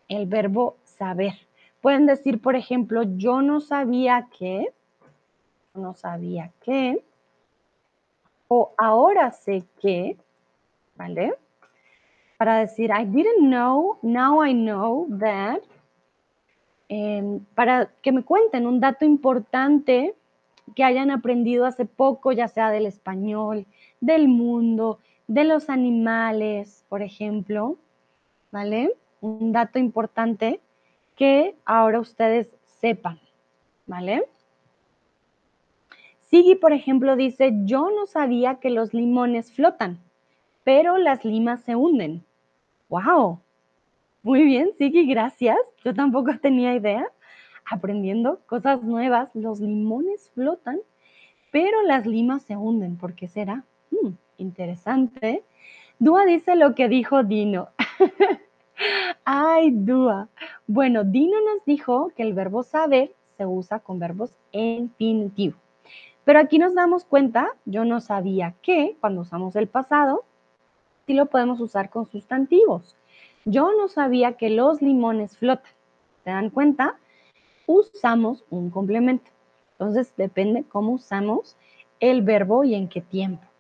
[0.08, 1.34] el verbo saber.
[1.80, 4.72] Pueden decir, por ejemplo, yo no sabía que,
[5.74, 7.04] no sabía que,
[8.48, 10.16] o ahora sé que,
[10.96, 11.34] ¿vale?
[12.38, 15.60] Para decir, I didn't know, now I know that.
[16.88, 20.16] Em, para que me cuenten un dato importante
[20.74, 23.64] que hayan aprendido hace poco, ya sea del español,
[24.00, 27.76] del mundo, de los animales, por ejemplo,
[28.50, 28.94] ¿vale?
[29.20, 30.60] Un dato importante
[31.16, 32.50] que ahora ustedes
[32.80, 33.20] sepan,
[33.86, 34.24] ¿vale?
[36.32, 40.00] Sigui, por ejemplo, dice, yo no sabía que los limones flotan,
[40.64, 42.24] pero las limas se hunden.
[42.88, 43.40] ¡Wow!
[44.22, 45.58] Muy bien, Sigui, gracias.
[45.84, 47.06] Yo tampoco tenía idea.
[47.70, 50.80] Aprendiendo cosas nuevas, los limones flotan,
[51.50, 52.96] pero las limas se hunden.
[52.96, 53.64] ¿Por qué será?
[54.43, 55.45] Interesante.
[55.99, 57.68] Dúa dice lo que dijo Dino.
[59.24, 60.28] Ay, Dúa.
[60.66, 65.57] Bueno, Dino nos dijo que el verbo saber se usa con verbos infinitivo.
[66.24, 70.24] Pero aquí nos damos cuenta, yo no sabía que cuando usamos el pasado,
[71.07, 72.97] sí lo podemos usar con sustantivos.
[73.45, 75.72] Yo no sabía que los limones flotan.
[76.24, 76.97] ¿Se dan cuenta?
[77.66, 79.30] Usamos un complemento.
[79.72, 81.57] Entonces depende cómo usamos
[82.01, 83.51] el verbo y en qué tiempo.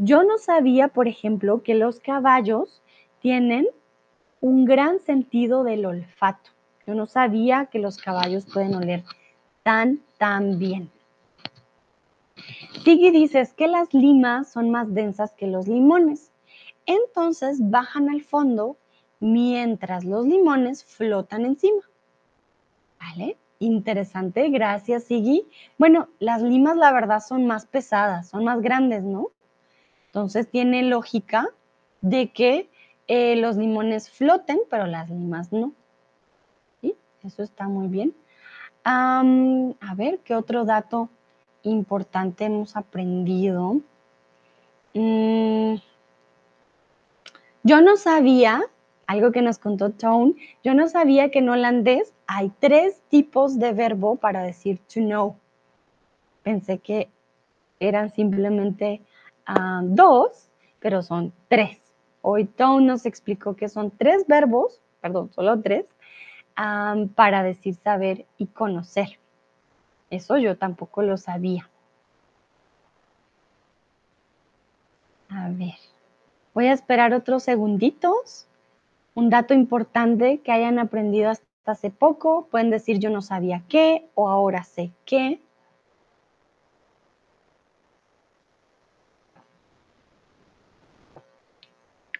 [0.00, 2.82] Yo no sabía, por ejemplo, que los caballos
[3.20, 3.66] tienen
[4.40, 6.50] un gran sentido del olfato.
[6.86, 9.02] Yo no sabía que los caballos pueden oler
[9.64, 10.88] tan, tan bien.
[12.84, 16.30] Sigui dice es que las limas son más densas que los limones.
[16.86, 18.76] Entonces bajan al fondo
[19.18, 21.82] mientras los limones flotan encima.
[23.00, 23.36] ¿Vale?
[23.58, 25.48] Interesante, gracias Sigui.
[25.76, 29.32] Bueno, las limas la verdad son más pesadas, son más grandes, ¿no?
[30.08, 31.48] Entonces tiene lógica
[32.00, 32.68] de que
[33.06, 35.72] eh, los limones floten, pero las limas no.
[37.24, 38.14] Eso está muy bien.
[38.84, 41.08] a ver, ¿qué otro dato
[41.62, 43.80] importante hemos aprendido?
[44.94, 45.74] Mm,
[47.64, 48.62] yo no sabía,
[49.06, 50.34] algo que nos contó Tone,
[50.64, 55.36] yo no sabía que en holandés hay tres tipos de verbo para decir to know.
[56.42, 57.10] Pensé que
[57.80, 59.02] eran simplemente
[59.48, 61.80] ah, dos, pero son tres.
[62.22, 65.86] Hoy Tone nos explicó que son tres verbos, perdón, solo tres,
[66.54, 69.18] ah, para decir saber y conocer.
[70.10, 71.68] Eso yo tampoco lo sabía.
[75.30, 75.74] A ver.
[76.54, 78.46] Voy a esperar otros segunditos.
[79.14, 82.46] Un dato importante que hayan aprendido hasta hace poco.
[82.50, 85.40] Pueden decir yo no sabía qué o ahora sé qué.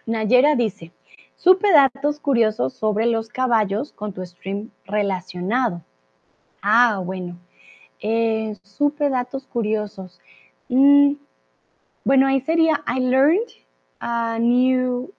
[0.09, 0.91] Nayera dice,
[1.35, 5.83] supe datos curiosos sobre los caballos con tu stream relacionado.
[6.63, 7.37] Ah, bueno.
[8.01, 10.19] Eh, supe datos curiosos.
[10.67, 11.13] Mm,
[12.03, 13.49] bueno, ahí sería, I learned
[14.01, 15.13] uh, new,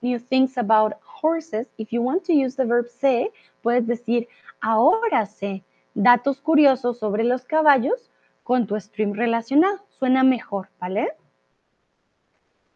[0.00, 3.30] new things about horses, if you want to use the verb sé,
[3.62, 4.26] puedes decir
[4.60, 5.62] ahora sé
[5.94, 8.10] datos curiosos sobre los caballos
[8.42, 9.78] con tu stream relacionado.
[9.90, 11.12] Suena mejor, ¿vale?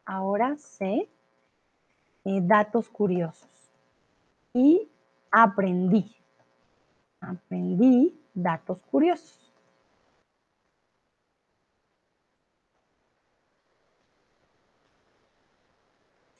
[0.05, 1.09] Ahora sé
[2.25, 3.49] eh, datos curiosos.
[4.53, 4.89] Y
[5.31, 6.15] aprendí.
[7.21, 9.45] Aprendí datos curiosos.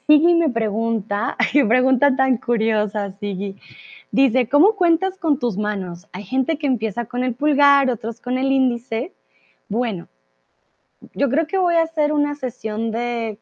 [0.07, 3.57] Sigui me pregunta, qué pregunta tan curiosa, Sigui.
[4.11, 6.07] Dice, ¿cómo cuentas con tus manos?
[6.13, 9.13] Hay gente que empieza con el pulgar, otros con el índice.
[9.69, 10.09] Bueno,
[11.15, 13.39] yo creo que voy a hacer una sesión de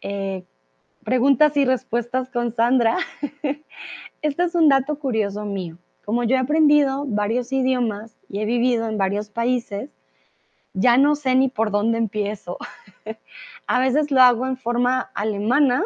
[0.00, 0.44] eh,
[1.04, 2.98] preguntas y respuestas con Sandra.
[4.22, 5.78] este es un dato curioso mío.
[6.04, 9.90] Como yo he aprendido varios idiomas y he vivido en varios países,
[10.72, 12.58] ya no sé ni por dónde empiezo.
[13.66, 15.84] a veces lo hago en forma alemana,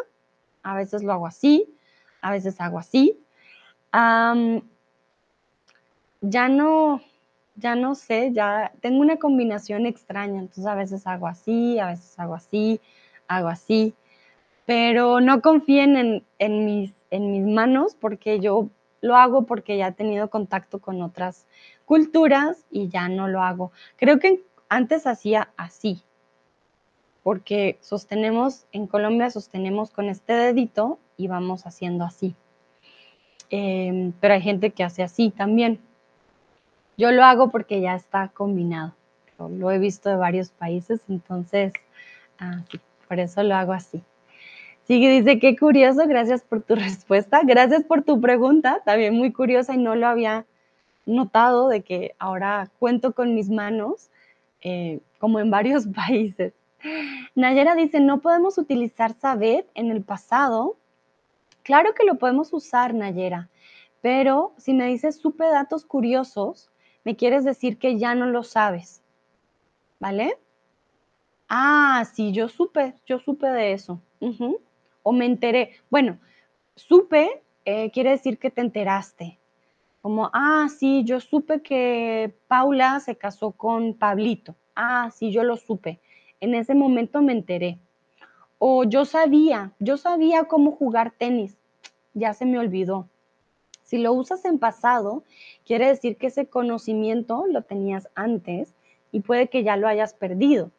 [0.63, 1.73] a veces lo hago así,
[2.21, 3.17] a veces hago así.
[6.21, 7.01] ya no,
[7.55, 12.17] ya no sé, ya tengo una combinación extraña, entonces a veces hago así, a veces
[12.19, 12.79] hago así,
[13.27, 13.95] hago así,
[14.71, 16.93] pero no confíen en, mis
[17.45, 18.69] manos porque yo
[19.01, 21.45] lo hago porque ya he tenido contacto con otras
[21.83, 23.73] culturas y ya no lo hago.
[23.97, 26.03] Creo que antes hacía así,
[27.21, 32.33] porque sostenemos, en Colombia sostenemos con este dedito y vamos haciendo así.
[33.49, 35.81] Em, pero hay gente que hace así también.
[36.97, 38.95] Yo lo hago porque ya está combinado.
[39.37, 41.73] Lo he visto de varios países, entonces,
[42.39, 42.63] ah,
[43.09, 44.01] por eso lo hago así.
[44.83, 49.73] Sigue, dice, qué curioso, gracias por tu respuesta, gracias por tu pregunta, también muy curiosa
[49.73, 50.45] y no lo había
[51.05, 54.09] notado de que ahora cuento con mis manos,
[54.61, 56.53] eh, como en varios países.
[57.35, 60.77] Nayera dice, no podemos utilizar saber en el pasado.
[61.63, 63.49] Claro que lo podemos usar, Nayera,
[64.01, 66.71] pero si me dices supe datos curiosos,
[67.03, 69.01] me quieres decir que ya no lo sabes,
[69.99, 70.37] ¿vale?
[71.47, 73.99] Ah, sí, yo supe, yo supe de eso.
[75.03, 75.71] O me enteré.
[75.89, 76.19] Bueno,
[76.75, 79.37] supe eh, quiere decir que te enteraste.
[80.01, 84.55] Como, ah, sí, yo supe que Paula se casó con Pablito.
[84.75, 85.99] Ah, sí, yo lo supe.
[86.39, 87.77] En ese momento me enteré.
[88.57, 91.57] O yo sabía, yo sabía cómo jugar tenis.
[92.13, 93.07] Ya se me olvidó.
[93.83, 95.23] Si lo usas en pasado,
[95.65, 98.73] quiere decir que ese conocimiento lo tenías antes
[99.11, 100.71] y puede que ya lo hayas perdido.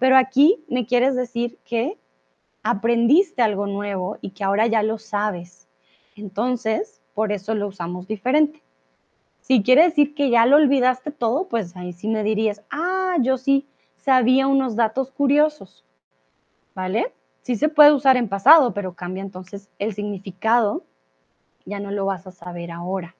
[0.00, 1.96] Pero aquí me quieres decir que
[2.64, 5.68] aprendiste algo nuevo y que ahora ya lo sabes.
[6.16, 8.62] Entonces, por eso lo usamos diferente.
[9.40, 13.36] Si quiere decir que ya lo olvidaste todo, pues ahí sí me dirías, ah, yo
[13.36, 15.84] sí sabía unos datos curiosos,
[16.74, 17.12] ¿vale?
[17.42, 20.82] Sí se puede usar en pasado, pero cambia entonces el significado,
[21.66, 23.14] ya no lo vas a saber ahora.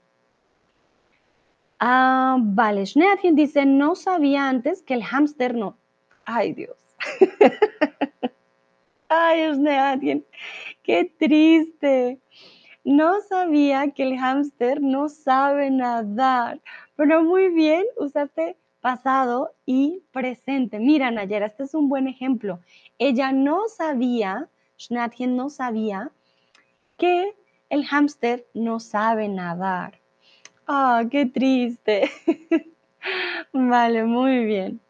[1.79, 5.77] Ah, vale, Schneadchen dice, no sabía antes que el hámster no...
[6.25, 6.79] Ay, Dios.
[9.09, 10.25] Ay, Schneadchen,
[10.83, 12.21] qué triste.
[12.85, 16.61] No sabía que el hámster no sabe nadar,
[16.97, 20.79] pero muy bien, usaste pasado y presente.
[20.79, 22.61] Mira, Nayera, este es un buen ejemplo.
[22.99, 24.49] Ella no sabía,
[24.79, 26.11] Schnatchen no sabía
[26.99, 27.35] que
[27.71, 30.01] el hámster no sabe nadar.
[30.67, 32.11] Ah, qué triste.
[33.53, 34.81] vale, muy bien.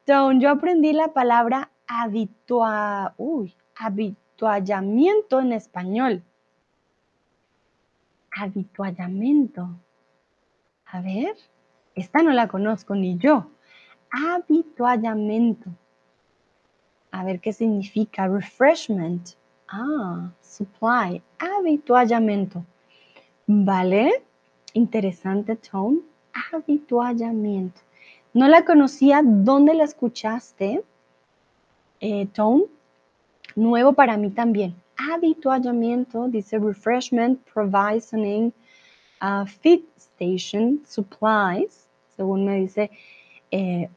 [0.00, 3.54] Entonces, yo aprendí la palabra habitua, uy,
[3.84, 6.22] habituallamiento en español
[8.36, 9.68] habituallamiento.
[10.86, 11.36] A ver,
[11.94, 13.50] esta no la conozco ni yo.
[14.10, 15.70] Habituallamiento.
[17.10, 19.30] A ver qué significa refreshment.
[19.68, 21.22] Ah, supply.
[21.38, 22.64] Habituallamiento.
[23.46, 24.22] ¿Vale?
[24.74, 26.00] Interesante, Tone.
[26.52, 27.80] Habituallamiento.
[28.34, 29.22] No la conocía.
[29.24, 30.82] ¿Dónde la escuchaste?
[32.00, 32.64] Eh, Tone.
[33.54, 34.74] Nuevo para mí también
[35.10, 38.52] habituallamiento, dice refreshment, provisioning,
[39.20, 42.90] uh, feed station, supplies, según me dice
[43.50, 43.88] eh,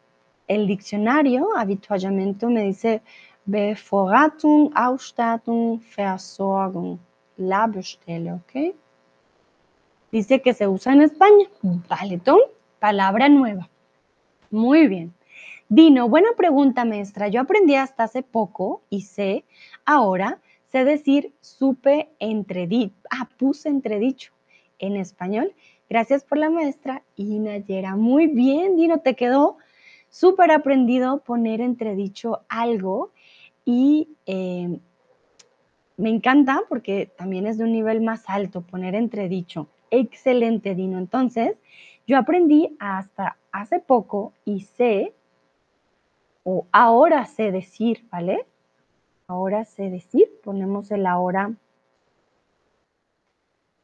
[0.47, 3.01] el diccionario, habituallamiento me dice
[3.45, 6.97] Bevorratung, Ausstattung, Versorgung,
[7.38, 8.76] la Bestelle, ¿ok?
[10.12, 11.45] Dice que se usa en España.
[11.62, 12.22] Vale,
[12.80, 13.68] palabra nueva.
[14.49, 15.14] Muy bien.
[15.68, 17.28] Dino, buena pregunta, maestra.
[17.28, 19.46] Yo aprendí hasta hace poco y sé
[19.86, 20.39] ahora
[20.75, 24.33] Sé decir supe entredicho, ah, puse entredicho
[24.78, 25.54] en español.
[25.89, 27.96] Gracias por la maestra Inayera.
[27.96, 29.55] Muy bien, Dino, te quedó
[30.09, 33.12] súper aprendido poner entredicho algo
[33.63, 34.79] y eh,
[35.96, 39.70] me encanta porque también es de un nivel más alto poner entredicho.
[39.92, 40.97] Excelente, Dino.
[40.97, 41.55] Entonces,
[42.05, 45.13] yo aprendí hasta hace poco y sé,
[46.46, 48.46] o ahora sé decir, ¿vale?
[49.28, 51.51] ahora sé decir, ponemos el ahora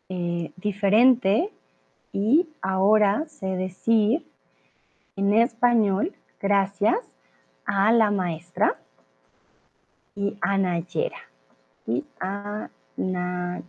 [0.09, 1.51] eh, diferente
[2.11, 4.25] y ahora sé decir
[5.15, 6.99] en español gracias
[7.65, 8.77] a la maestra
[10.15, 11.17] y a Nayera.
[11.87, 13.63] Y a Nayera.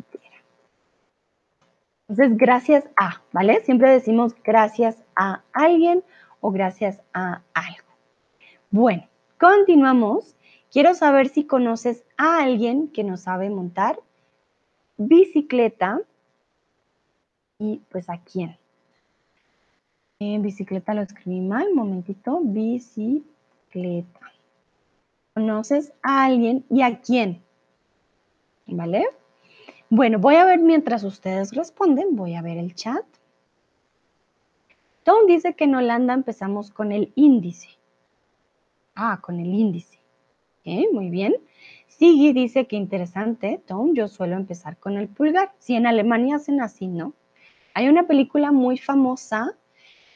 [2.08, 3.60] Entonces, gracias a, ¿vale?
[3.60, 6.04] Siempre decimos gracias a alguien
[6.40, 7.91] o gracias a algo.
[8.72, 9.06] Bueno,
[9.38, 10.34] continuamos
[10.72, 14.00] Quiero saber si conoces a alguien que no sabe montar
[14.96, 16.00] bicicleta
[17.58, 18.56] y pues a quién.
[20.18, 24.20] En bicicleta lo escribí mal, un momentito, bicicleta.
[25.34, 27.42] ¿Conoces a alguien y a quién?
[28.66, 29.06] ¿Vale?
[29.90, 33.04] Bueno, voy a ver mientras ustedes responden, voy a ver el chat.
[35.02, 37.68] Tom dice que en Holanda empezamos con el índice.
[38.94, 39.98] Ah, con el índice.
[40.64, 40.86] ¿Eh?
[40.92, 41.34] Muy bien.
[41.88, 45.52] Siggy dice que interesante, Tom, yo suelo empezar con el pulgar.
[45.58, 47.14] Si en Alemania hacen así, ¿no?
[47.74, 49.56] Hay una película muy famosa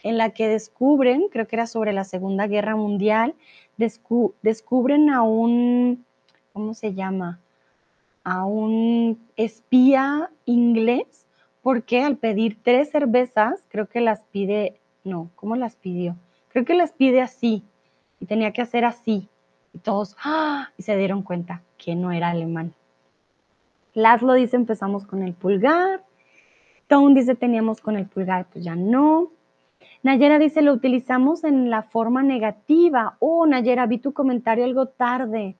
[0.03, 3.35] en la que descubren, creo que era sobre la Segunda Guerra Mundial,
[3.77, 6.05] descubren a un,
[6.53, 7.41] ¿cómo se llama?
[8.23, 11.27] A un espía inglés,
[11.63, 16.17] porque al pedir tres cervezas, creo que las pide, no, ¿cómo las pidió?
[16.51, 17.65] Creo que las pide así,
[18.27, 19.29] tenía que hacer así,
[19.73, 20.71] y todos, ¡ah!
[20.77, 22.75] y se dieron cuenta que no era alemán.
[23.95, 26.05] Laszlo dice, empezamos con el pulgar.
[26.87, 29.33] Tone dice, teníamos con el pulgar, pues ya no.
[30.03, 33.17] Nayera dice, lo utilizamos en la forma negativa.
[33.19, 35.57] Oh, Nayera, vi tu comentario algo tarde.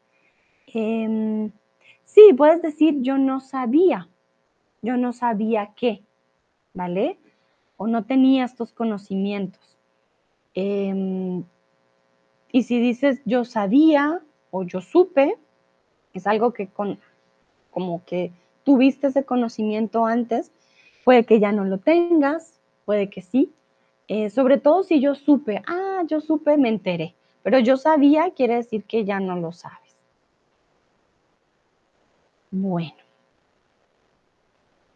[0.67, 1.51] Em,
[2.05, 4.09] sí, puedes decir, yo no sabía.
[4.83, 6.03] Yo no sabía qué,
[6.75, 7.19] ¿vale?
[7.77, 9.79] O no tenía estos conocimientos.
[10.55, 11.43] Em,
[12.53, 14.21] y si dices, yo sabía
[14.51, 15.37] o yo supe,
[16.15, 16.99] es algo que con,
[17.71, 18.33] como que
[18.65, 20.51] tuviste ese conocimiento antes,
[21.05, 23.53] puede que ya no lo tengas, puede que sí.
[24.09, 28.57] Eh, sobre todo si yo supe, ah, yo supe, me enteré, pero yo sabía quiere
[28.57, 29.97] decir que ya no lo sabes.
[32.51, 32.95] Bueno,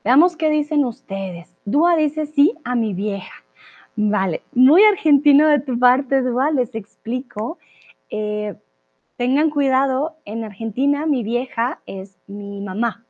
[0.05, 1.49] veamos qué dicen ustedes.
[1.65, 3.35] Dúa dice sí a mi vieja.
[3.97, 7.59] Vale, muy argentino de tu parte, Dúa, les explico.
[8.11, 8.55] Eh,
[9.21, 13.05] Tengan cuidado, en Argentina mi vieja es mi mamá.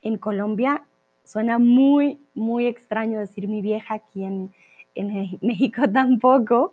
[0.00, 0.86] En Colombia
[1.22, 4.54] suena muy, muy extraño decir mi vieja, aquí en,
[5.42, 6.72] México tampoco,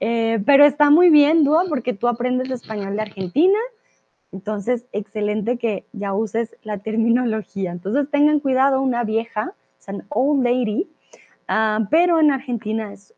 [0.00, 3.60] eh, pero está muy bien, Dúa, porque tú aprendes español de Argentina,
[4.32, 7.70] entonces excelente que ya uses la terminología.
[7.70, 10.88] Entonces tengan cuidado, una vieja, es an old lady,
[11.48, 13.14] ah, pero en Argentina es,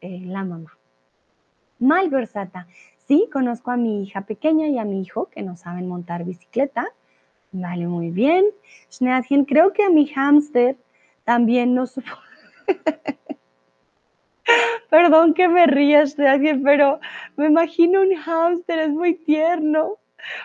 [0.00, 0.76] eh, la mamá.
[1.78, 2.66] Malversata,
[3.10, 6.86] Sí, conozco a mi hija pequeña y a mi hijo que no saben montar bicicleta.
[7.50, 8.44] Vale, muy bien.
[8.88, 10.76] Schneadchen, creo que a mi hámster
[11.24, 12.06] también no supo.
[14.90, 17.00] Perdón que me ría, Schneadchen, pero
[17.36, 19.96] me imagino un hámster, es muy tierno.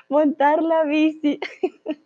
[0.10, 1.40] Montar la bici.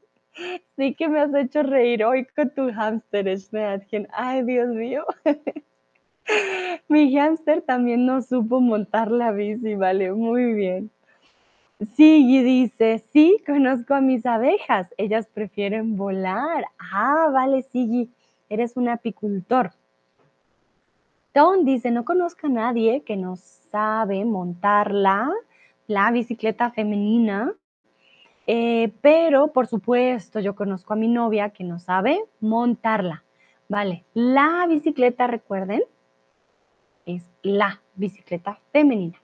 [0.76, 4.08] sí que me has hecho reír hoy con tu hámster, Schneadchen.
[4.12, 5.06] Ay, Dios mío.
[6.88, 10.92] Mi hámster también no supo montar la bici, vale, muy bien.
[11.96, 16.66] Sí, dice, sí, conozco a mis abejas, ellas prefieren volar.
[16.78, 18.10] Ah, vale, Sigui,
[18.50, 19.72] eres un apicultor.
[21.32, 23.38] Tom dice, no conozco a nadie que no
[23.72, 25.32] sabe montar la,
[25.88, 27.54] la bicicleta femenina,
[28.52, 33.24] eh, pero por supuesto yo conozco a mi novia que no sabe montarla.
[33.68, 35.84] Vale, la bicicleta, recuerden,
[37.06, 39.22] es la bicicleta femenina.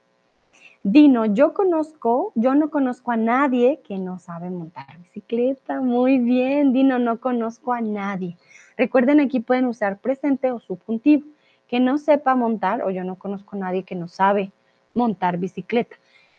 [0.84, 5.82] Dino, yo conozco, yo no conozco a nadie que no sabe montar bicicleta.
[5.82, 8.38] Muy bien, Dino, no conozco a nadie.
[8.78, 11.26] Recuerden, aquí pueden usar presente o subjuntivo.
[11.68, 14.52] Que no sepa montar o yo no conozco a nadie que no sabe
[14.94, 15.96] montar bicicleta.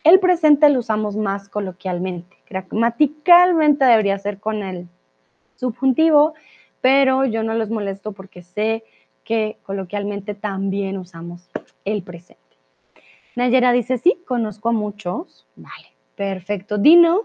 [0.07, 2.37] El presente lo usamos más coloquialmente.
[2.49, 4.87] Gramaticalmente debería ser con el
[5.57, 6.35] subjuntivo,
[6.81, 8.85] pero yo no los molesto porque sé
[9.25, 11.51] que coloquialmente también usamos
[11.85, 12.41] el presente.
[13.35, 15.45] Nayera dice, sí, conozco a muchos.
[15.57, 16.79] Vale, perfecto.
[16.79, 17.23] Dino,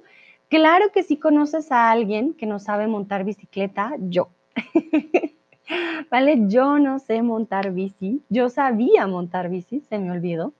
[0.49, 4.29] claro que sí conoces a alguien que no sabe montar bicicleta, yo.
[6.09, 8.23] vale, yo no sé montar bici.
[8.29, 10.55] Yo sabía montar bici, se me olvidó.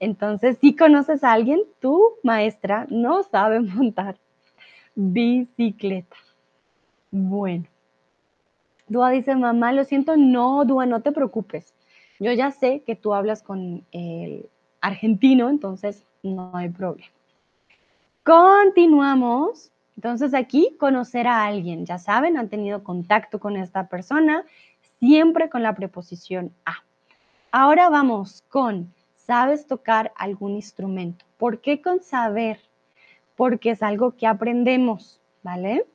[0.00, 4.16] Entonces, si conoces a alguien, tu maestra no sabe montar
[4.94, 6.16] bicicleta.
[7.10, 7.66] Bueno,
[8.88, 11.74] Dúa dice, mamá, lo siento, no, Dúa, no te preocupes.
[12.18, 14.48] Yo ya sé que tú hablas con el
[14.80, 17.08] argentino, entonces no hay problema.
[18.24, 19.70] Continuamos.
[19.96, 24.44] Entonces aquí conocer a alguien, ya saben, han tenido contacto con esta persona,
[24.98, 26.76] siempre con la preposición a.
[27.52, 28.94] Ahora vamos con,
[29.30, 31.24] ¿sabes tocar algún instrumento?
[31.38, 32.58] ¿Por qué con saber?
[33.36, 35.86] Porque es algo que aprendemos, ¿vale?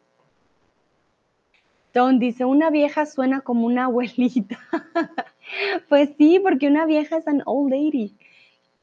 [1.93, 4.57] Don dice, una vieja suena como una abuelita.
[5.89, 8.15] pues sí, porque una vieja es an old lady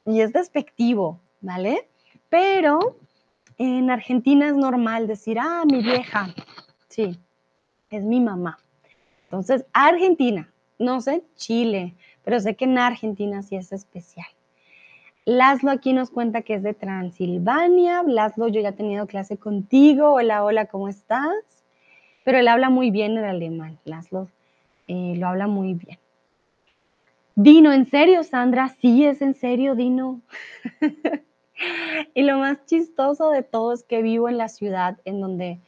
[0.04, 1.88] y es despectivo, ¿vale?
[2.28, 2.98] Pero
[3.56, 6.28] en Argentina es normal decir, ah, mi vieja.
[6.88, 7.18] Sí,
[7.88, 8.58] es mi mamá.
[9.24, 14.26] Entonces, Argentina, no sé, Chile, pero sé que en Argentina sí es especial.
[15.24, 18.02] Laszlo aquí nos cuenta que es de Transilvania.
[18.02, 20.12] Laszlo, yo ya he tenido clase contigo.
[20.12, 21.32] Hola, hola, ¿cómo estás?
[22.24, 24.28] pero él habla muy bien el alemán, Laszlo
[24.88, 25.98] eh, lo habla muy bien.
[27.34, 28.68] Dino, ¿en serio, Sandra?
[28.80, 30.20] Sí, es en serio, Dino.
[32.14, 35.60] Y lo más chistoso de todo es que vivo en la ciudad en donde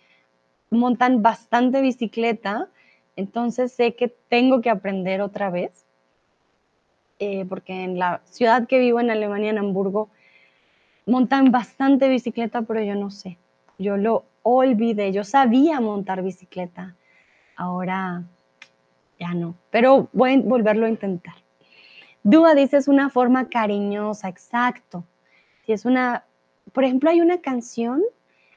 [0.68, 2.68] montan bastante bicicleta,
[3.14, 5.84] entonces sé que tengo que aprender otra vez,
[7.19, 10.09] eh, porque en la ciudad que vivo en Alemania, en Hamburgo,
[11.07, 13.39] montan bastante bicicleta, pero yo no sé.
[13.78, 16.95] Yo lo olvidé, yo sabía montar bicicleta,
[17.57, 18.24] ahora
[19.19, 21.35] ya no, pero voy a volverlo a intentar.
[22.23, 25.05] Dúa dice es una forma cariñosa, exacto.
[25.65, 26.24] Si es una,
[26.73, 28.03] por ejemplo, hay una canción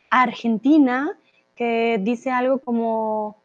[0.09, 1.17] argentina
[1.55, 3.37] que dice algo como,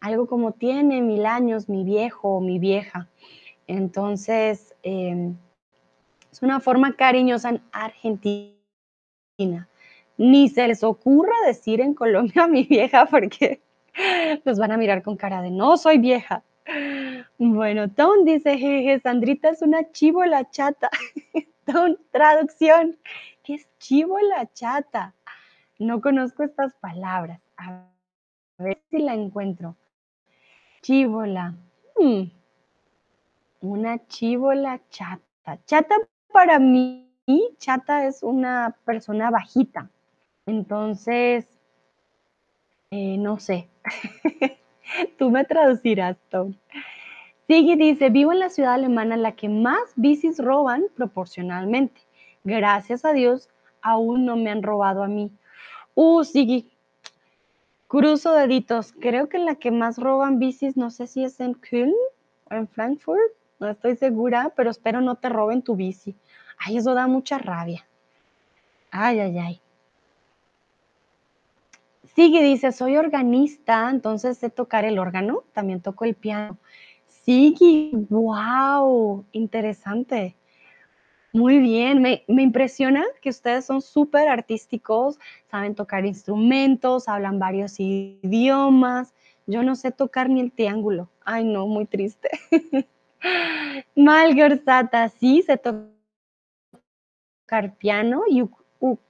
[0.00, 3.08] algo como tiene mil años mi viejo o mi vieja.
[3.66, 5.36] Entonces, em,
[6.30, 8.56] es una forma cariñosa en Argentina.
[10.16, 13.60] Ni se les ocurra decir en Colombia mi vieja porque
[14.44, 16.42] los van a mirar con cara de no soy vieja.
[17.38, 20.90] Bueno, Tom dice, jeje, Sandrita es una chivola chata.
[21.64, 22.96] Tom, traducción,
[23.42, 25.14] ¿qué es chivola chata?
[25.78, 27.40] No conozco estas palabras.
[27.56, 27.86] A
[28.58, 29.76] ver si la encuentro.
[30.82, 31.54] Chivola.
[31.96, 32.41] Hmm.
[33.62, 35.58] Una chivola chata.
[35.66, 35.94] Chata
[36.32, 37.08] para mí,
[37.58, 39.88] chata es una persona bajita.
[40.46, 41.46] Entonces,
[42.90, 43.68] eh, no sé.
[45.18, 46.54] Tú me traducirás, Tom.
[47.46, 52.00] Sigue dice, vivo en la ciudad alemana la que más bicis roban proporcionalmente.
[52.42, 53.48] Gracias a Dios,
[53.80, 55.30] aún no me han robado a mí.
[55.94, 56.68] Uh, Sigui,
[57.86, 58.92] cruzo deditos.
[58.92, 61.94] Creo que la que más roban bicis, no sé si es en Köln
[62.50, 63.32] o en Frankfurt,
[63.62, 66.14] no estoy segura, pero espero no te roben tu bici.
[66.58, 67.86] Ay, eso da mucha rabia.
[68.90, 69.60] Ay, ay, ay.
[72.14, 76.58] Sigue, dice, soy organista, entonces sé tocar el órgano, también toco el piano.
[77.06, 80.36] Sigue, wow, interesante.
[81.32, 85.18] Muy bien, me, me impresiona que ustedes son súper artísticos,
[85.50, 89.14] saben tocar instrumentos, hablan varios idiomas.
[89.46, 91.08] Yo no sé tocar ni el triángulo.
[91.24, 92.28] Ay, no, muy triste.
[93.96, 95.92] Malgorzata, sí, sé tocar
[97.78, 98.44] piano y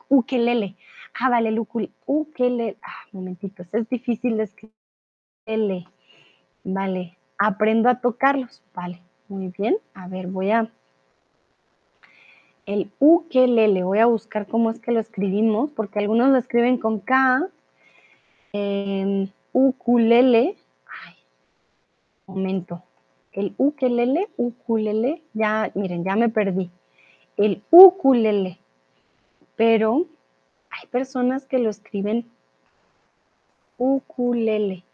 [0.08, 0.76] ukelele.
[1.14, 2.76] Ah, vale, el ukelele.
[2.82, 5.86] Ah, momentito, es difícil de escribir.
[6.64, 8.62] Vale, aprendo a tocarlos.
[8.74, 9.76] Vale, muy bien.
[9.94, 10.70] A ver, voy a...
[12.64, 17.00] El ukelele, voy a buscar cómo es que lo escribimos, porque algunos lo escriben con
[17.00, 17.48] K.
[18.52, 20.56] Eh, ukulele.
[21.04, 21.14] Ay,
[22.26, 22.84] momento.
[23.32, 26.70] El ukelele, ukulele, ya, miren, ya me perdí.
[27.36, 28.58] El ukulele.
[29.56, 30.06] Pero
[30.70, 32.30] hay personas que lo escriben
[33.78, 34.84] ukulele,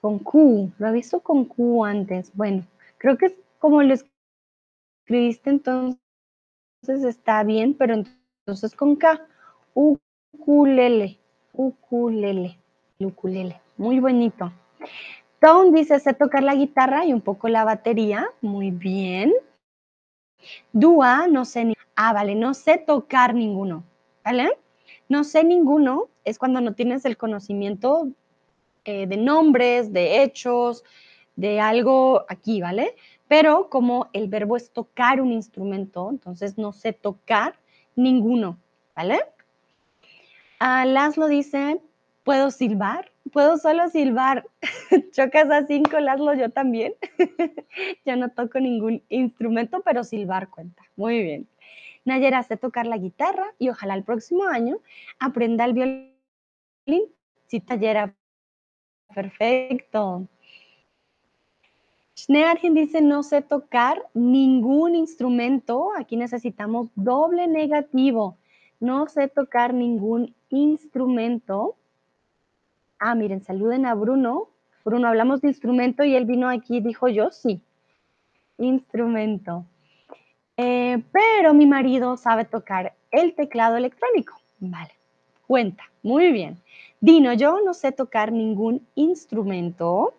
[0.00, 0.72] con Q.
[0.78, 2.30] Lo he visto con Q antes.
[2.34, 2.66] Bueno,
[2.98, 3.94] creo que es como lo
[5.06, 5.98] escribiste entonces
[6.82, 9.20] está bien, pero entonces con K.
[9.74, 11.18] Ukulele,
[11.52, 12.58] ukulele,
[12.98, 13.60] ukulele.
[13.76, 14.52] Muy bonito.
[15.40, 18.28] Tom dice, sé tocar la guitarra y un poco la batería.
[18.42, 19.32] Muy bien.
[20.72, 21.74] Dua, no sé ni...
[21.96, 23.84] Ah, vale, no sé tocar ninguno.
[24.24, 24.58] ¿Vale?
[25.08, 28.08] No sé ninguno es cuando no tienes el conocimiento
[28.84, 30.84] eh, de nombres, de hechos,
[31.36, 32.94] de algo aquí, ¿vale?
[33.26, 37.54] Pero como el verbo es tocar un instrumento, entonces no sé tocar
[37.96, 38.58] ninguno,
[38.94, 39.20] ¿vale?
[40.60, 41.80] Uh, Laszlo dice,
[42.24, 43.09] ¿puedo silbar?
[43.32, 44.46] Puedo solo silbar.
[45.12, 46.94] Chocas a cinco, Laszlo, yo también.
[48.04, 50.82] yo no toco ningún instrumento, pero silbar cuenta.
[50.96, 51.48] Muy bien.
[52.04, 54.78] Nayera sé tocar la guitarra y ojalá el próximo año
[55.18, 56.12] aprenda el violín.
[57.46, 58.14] Sí, Nayera,
[59.14, 60.26] perfecto.
[62.16, 65.90] Schneargen dice, no sé tocar ningún instrumento.
[65.96, 68.36] Aquí necesitamos doble negativo.
[68.78, 71.76] No sé tocar ningún instrumento.
[73.00, 74.50] Ah, miren, saluden a Bruno.
[74.84, 77.62] Bruno, hablamos de instrumento y él vino aquí y dijo yo sí.
[78.58, 79.64] Instrumento.
[80.58, 84.34] Eh, pero mi marido sabe tocar el teclado electrónico.
[84.58, 84.92] Vale,
[85.46, 86.60] cuenta, muy bien.
[87.00, 90.12] Dino, yo no sé tocar ningún instrumento.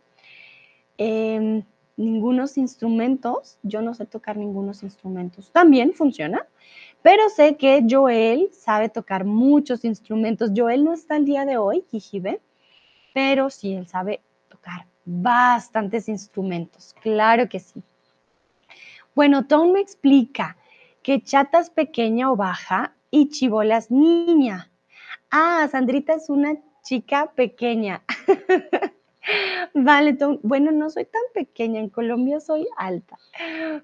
[0.98, 1.64] Eh,
[1.98, 5.52] ningunos instrumentos, yo no sé tocar ningunos instrumentos.
[5.52, 6.48] También funciona,
[7.04, 10.52] pero sé que Joel sabe tocar muchos instrumentos.
[10.56, 12.42] Joel no está el día de hoy, Kijibe,
[13.14, 16.96] pero sí, él sabe tocar bastantes instrumentos.
[17.02, 17.84] Claro que sí.
[19.16, 20.58] Bueno, Tom me explica
[21.04, 24.70] que chata es pequeña o baja y chivola es niña.
[25.30, 28.04] Ah, Sandrita es una chica pequeña.
[29.74, 30.40] vale, Tom.
[30.44, 33.18] Bueno, no soy tan pequeña, en Colombia soy alta.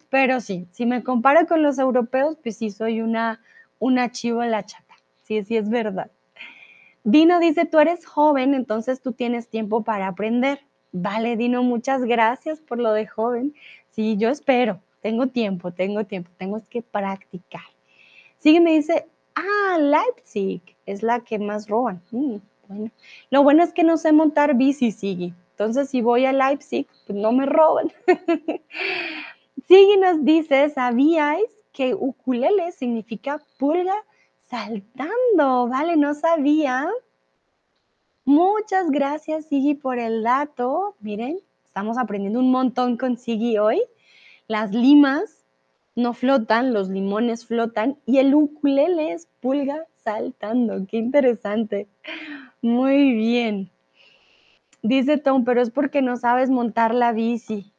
[0.09, 3.41] Pero sí, si me comparo con los europeos, pues sí soy una,
[3.79, 4.95] una chivola chata.
[5.23, 6.09] Sí, sí es verdad.
[7.09, 10.59] Dino dice, tú eres joven, entonces tú tienes tiempo para aprender.
[10.91, 13.55] Vale, Dino, muchas gracias por lo de joven.
[13.91, 17.61] Sí, yo espero, tengo tiempo, tengo tiempo, tengo que practicar.
[18.39, 22.01] Sigue, me dice, ah, Leipzig es la que más roban.
[22.11, 22.35] Mm,
[22.67, 22.91] bueno,
[23.29, 25.33] lo bueno es que no sé montar bici, Sigue.
[25.51, 27.89] Entonces, si voy a Leipzig, pues no me roban.
[29.69, 33.95] Sigue nos dice, ¿sabíais que ukulele significa pulga
[34.49, 35.67] saltando?
[35.67, 36.87] Vale, no sabía.
[38.25, 40.95] Muchas gracias, Sigi, por el dato.
[40.99, 43.81] Miren, estamos aprendiendo un montón con Sigi hoy.
[44.47, 45.45] Las limas
[45.95, 50.85] no flotan, los limones flotan y el ukulele es pulga saltando.
[50.87, 51.87] Qué interesante.
[52.61, 53.71] Muy bien.
[54.81, 57.73] Dice Tom, pero es porque no sabes montar la bici.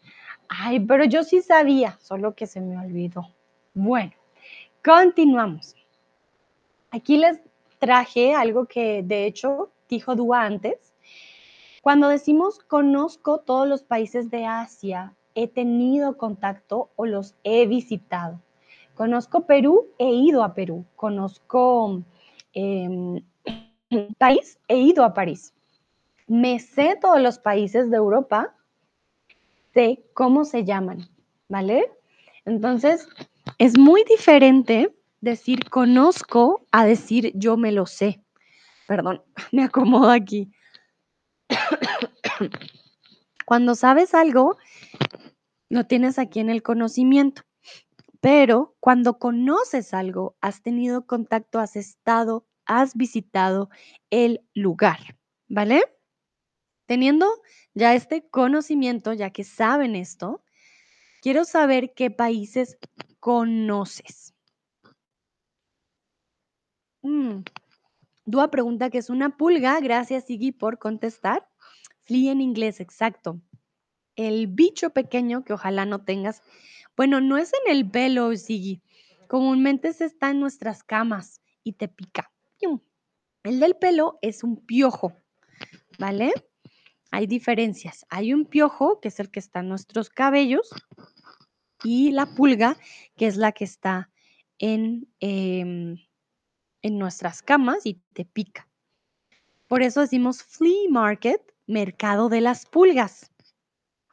[0.48, 3.28] Ay, pero yo sí sabía, solo que se me olvidó.
[3.74, 4.12] Bueno,
[4.84, 5.77] continuamos.
[6.90, 7.40] Aquí les
[7.78, 10.94] traje algo que de hecho dijo Dúa antes.
[11.82, 18.40] Cuando decimos conozco todos los países de Asia, he tenido contacto o los he visitado.
[18.94, 20.84] Conozco Perú, he ido a Perú.
[20.96, 22.02] Conozco
[22.54, 23.22] eh,
[24.18, 25.54] París, he ido a París.
[26.26, 28.54] Me sé todos los países de Europa,
[29.72, 31.08] sé cómo se llaman,
[31.48, 31.90] ¿vale?
[32.44, 33.08] Entonces,
[33.58, 38.22] es muy diferente decir conozco a decir yo me lo sé.
[38.86, 39.22] Perdón,
[39.52, 40.50] me acomodo aquí.
[43.46, 44.58] Cuando sabes algo,
[45.68, 47.42] lo tienes aquí en el conocimiento.
[48.20, 53.70] Pero cuando conoces algo, has tenido contacto, has estado, has visitado
[54.10, 54.98] el lugar,
[55.48, 55.84] ¿vale?
[56.86, 57.26] Teniendo
[57.74, 60.42] ya este conocimiento, ya que saben esto,
[61.22, 62.76] quiero saber qué países
[63.20, 64.34] conoces.
[67.02, 67.40] Mm.
[68.24, 69.80] Dúa pregunta qué es una pulga.
[69.80, 71.48] Gracias, Siggy, por contestar.
[72.02, 73.40] Flea en inglés, exacto.
[74.16, 76.42] El bicho pequeño que ojalá no tengas.
[76.96, 78.82] Bueno, no es en el pelo, Siggy.
[79.28, 82.30] Comúnmente se está en nuestras camas y te pica.
[83.44, 85.16] El del pelo es un piojo,
[85.98, 86.32] ¿vale?
[87.10, 88.04] Hay diferencias.
[88.10, 90.68] Hay un piojo, que es el que está en nuestros cabellos,
[91.82, 92.76] y la pulga,
[93.16, 94.10] que es la que está
[94.58, 95.96] en, em,
[96.82, 98.68] en nuestras camas y te pica.
[99.66, 103.30] Por eso decimos flea market, mercado de las pulgas,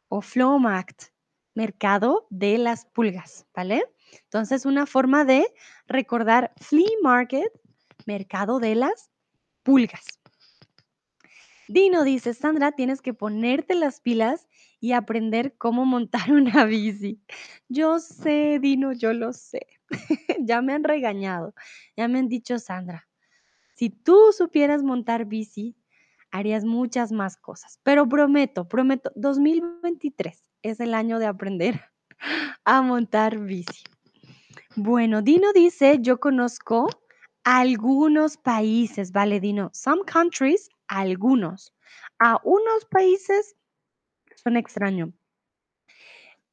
[0.08, 1.10] o Flohmarkt,
[1.54, 3.84] mercado de las pulgas, ¿vale?
[4.24, 5.46] Entonces, una forma de
[5.86, 7.50] recordar flea market,
[8.04, 9.10] mercado de las
[9.62, 10.04] pulgas.
[11.68, 14.46] Dino dice, Sandra, tienes que ponerte las pilas
[14.78, 17.20] y aprender cómo montar una bici.
[17.68, 19.66] Yo sé, Dino, yo lo sé.
[20.40, 21.54] ya me han regañado,
[21.96, 23.08] ya me han dicho, Sandra,
[23.74, 25.76] si tú supieras montar bici,
[26.30, 27.78] harías muchas más cosas.
[27.82, 31.80] Pero prometo, prometo, 2023 es el año de aprender
[32.64, 33.84] a montar bici.
[34.74, 36.88] Bueno, Dino dice, yo conozco
[37.44, 41.72] algunos países, vale, Dino, some countries, algunos.
[42.18, 43.56] A unos países
[44.42, 45.10] son extraños.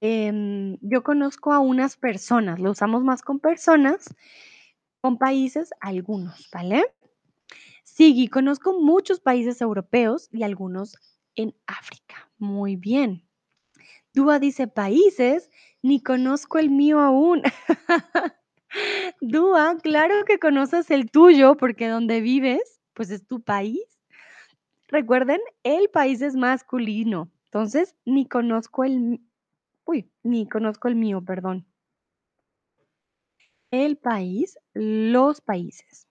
[0.06, 4.14] Em, yo conozco a unas personas, lo usamos más con personas,
[5.02, 6.84] con países, algunos, ¿vale?
[7.86, 10.98] Sí, conozco muchos países europeos y algunos
[11.36, 12.30] en África.
[12.38, 13.26] Muy bien.
[14.14, 15.50] Dúa dice países,
[15.82, 17.44] ni conozco el mío aún.
[19.22, 23.84] Dúa, claro que conoces el tuyo porque donde vives, pues es tu país.
[24.88, 27.32] Recuerden, el país es masculino.
[27.46, 29.20] Entonces, ni conozco el
[29.86, 31.66] Uy, ni conozco el mío, perdón.
[33.72, 36.08] El país, los países.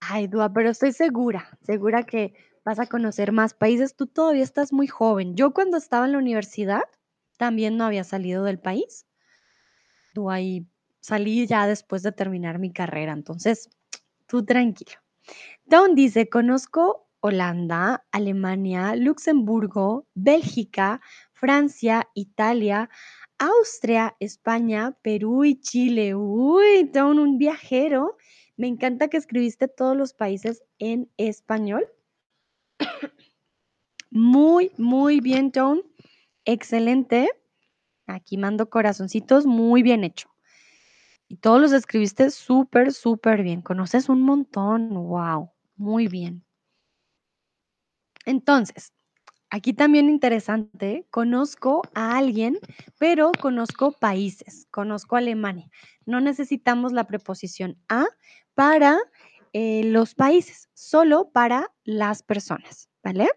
[0.00, 2.34] Ay, Dua, pero estoy segura, segura que
[2.64, 3.94] vas a conocer más países.
[3.94, 5.36] Tú todavía estás muy joven.
[5.36, 6.82] Yo cuando estaba en la universidad
[7.36, 9.06] también no había salido del país.
[10.14, 10.66] Dua, y
[11.00, 13.12] salí ya después de terminar mi carrera.
[13.12, 13.70] Entonces,
[14.26, 14.98] tú tranquilo.
[15.64, 21.00] Don dice, conozco Holanda, Alemania, Luxemburgo, Bélgica,
[21.32, 22.90] Francia, Italia,
[23.38, 26.16] Austria, España, Perú y Chile.
[26.16, 28.16] Uy, Don, un viajero.
[28.56, 31.86] Me encanta que escribiste todos los países en español.
[34.10, 35.82] Muy, muy bien, Don.
[36.44, 37.30] Excelente.
[38.06, 40.28] Aquí mando corazoncitos, muy bien hecho.
[41.28, 43.62] Y todos los escribiste súper, súper bien.
[43.62, 44.90] Conoces un montón.
[44.90, 46.44] Wow, muy bien.
[48.26, 48.92] Entonces,
[49.54, 52.58] Aquí también interesante, conozco a alguien,
[52.98, 55.68] pero conozco países, conozco Alemania.
[56.06, 58.06] No necesitamos la preposición a
[58.54, 58.98] para
[59.52, 63.28] eh, los países, solo para las personas, ¿vale?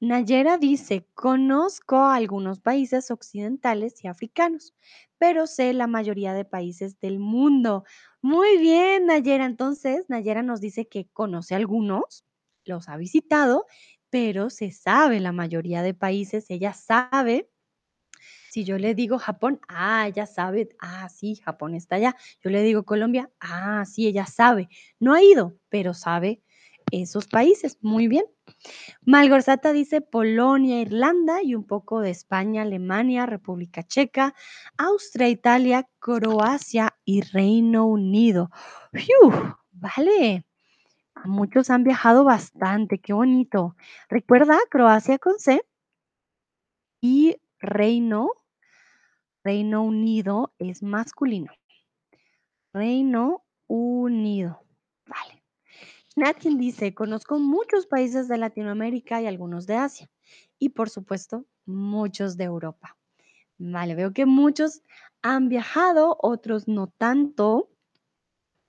[0.00, 4.74] Nayera dice, conozco algunos países occidentales y africanos,
[5.18, 7.84] pero sé la mayoría de países del mundo.
[8.22, 9.44] Muy bien, Nayera.
[9.44, 12.24] Entonces, Nayera nos dice que conoce algunos,
[12.66, 13.66] los ha visitado,
[14.10, 17.50] pero se sabe la mayoría de países, ella sabe.
[18.50, 22.16] Si yo le digo Japón, ah, ella sabe, ah, sí, Japón está allá.
[22.42, 24.68] Yo le digo Colombia, ah, sí, ella sabe.
[25.00, 26.42] No ha ido, pero sabe
[26.92, 27.78] esos países.
[27.82, 28.24] Muy bien.
[29.02, 34.34] Malgorzata dice Polonia, Irlanda y un poco de España, Alemania, República Checa,
[34.78, 38.50] Austria, Italia, Croacia y Reino Unido.
[38.92, 39.32] ¡Fiu!
[39.72, 40.44] Vale.
[41.24, 43.76] Muchos han viajado bastante, qué bonito.
[44.08, 45.64] Recuerda, Croacia con C
[47.00, 48.30] y Reino,
[49.42, 51.52] Reino Unido es masculino.
[52.72, 54.64] Reino Unido.
[55.06, 55.42] Vale.
[56.16, 60.10] Nathan dice, conozco muchos países de Latinoamérica y algunos de Asia.
[60.58, 62.96] Y por supuesto, muchos de Europa.
[63.58, 64.82] Vale, veo que muchos
[65.22, 67.70] han viajado, otros no tanto,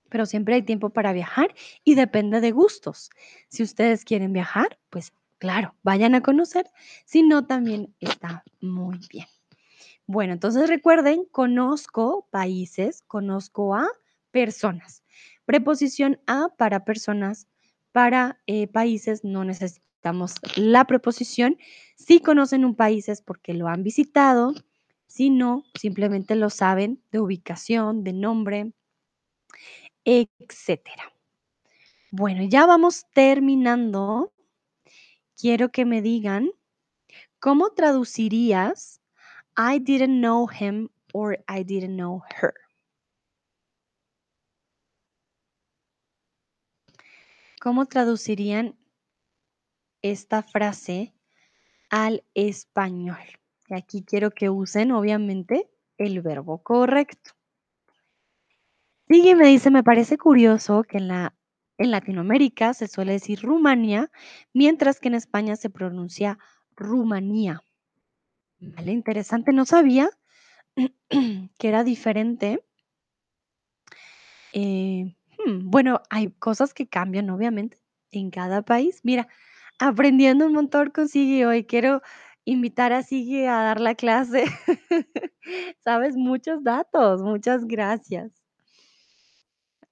[0.08, 1.54] pero siempre hay tiempo para viajar
[1.84, 3.10] y depende de gustos.
[3.48, 6.66] Si ustedes quieren viajar, pues claro, vayan a conocer.
[7.04, 9.26] Si no, también está muy bien.
[10.06, 13.88] Bueno, entonces recuerden, conozco países, conozco a
[14.30, 15.02] personas.
[15.44, 17.48] Preposición a para personas,
[17.92, 21.56] para eh, países no necesitamos la preposición.
[21.96, 24.54] Si conocen un país es porque lo han visitado,
[25.06, 28.72] si no, simplemente lo saben de ubicación, de nombre,
[30.06, 31.12] etcétera.
[32.12, 34.32] Bueno, ya vamos terminando.
[35.38, 36.50] Quiero que me digan
[37.40, 39.02] cómo traducirías
[39.58, 42.54] I didn't know him or I didn't know her.
[47.60, 48.78] ¿Cómo traducirían
[50.02, 51.12] esta frase
[51.90, 53.18] al español?
[53.68, 55.68] Y aquí quiero que usen, obviamente,
[55.98, 57.35] el verbo correcto.
[59.08, 61.34] Sigue me dice, me parece curioso que en, la,
[61.78, 64.10] en Latinoamérica se suele decir Rumania,
[64.52, 66.38] mientras que en España se pronuncia
[66.74, 67.62] Rumanía.
[68.58, 70.10] Vale, interesante, no sabía
[71.58, 72.64] que era diferente.
[74.52, 75.14] Eh,
[75.44, 77.78] hmm, bueno, hay cosas que cambian, obviamente,
[78.10, 79.00] en cada país.
[79.04, 79.28] Mira,
[79.78, 81.64] aprendiendo un montón con Sigui hoy.
[81.64, 82.02] Quiero
[82.44, 84.44] invitar a Sigui a dar la clase.
[85.84, 87.22] Sabes muchos datos.
[87.22, 88.45] Muchas gracias.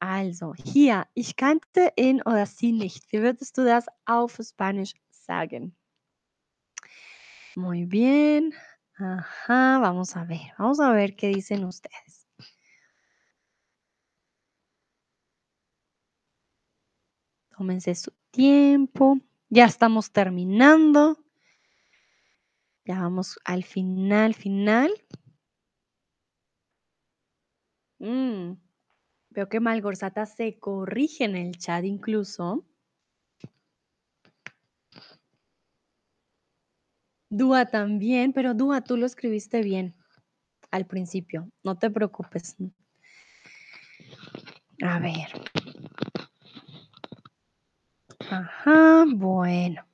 [0.07, 3.11] Also, hier, ich kannte ihn oder sie nicht.
[3.11, 5.75] Wie würdest du das auf Spanisch sagen?
[7.57, 8.53] Muy bien.
[8.99, 10.53] Ajá, vamos a ver.
[10.59, 12.29] Vamos a ver qué dicen ustedes.
[17.57, 19.17] Tómense su tiempo.
[19.49, 21.17] Ya estamos terminando.
[22.85, 24.93] Ya vamos al final, final.
[28.01, 28.59] Mm,
[29.35, 32.65] veo que Malgorzata se corrige en el chat incluso.
[37.29, 39.95] Dúa también, pero Dúa, tú lo escribiste bien
[40.71, 41.51] al principio.
[41.65, 42.57] No te preocupes.
[44.83, 45.29] A ver.
[48.31, 49.85] Ajá, bueno.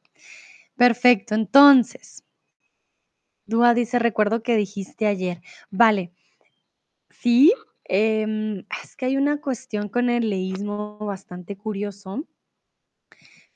[0.77, 2.25] Perfecto, entonces.
[3.47, 5.43] Dúa dice, recuerdo que dijiste ayer.
[5.71, 6.13] Vale.
[7.11, 7.53] Sí,
[7.91, 12.27] em, es que hay una cuestión con el leísmo bastante curioso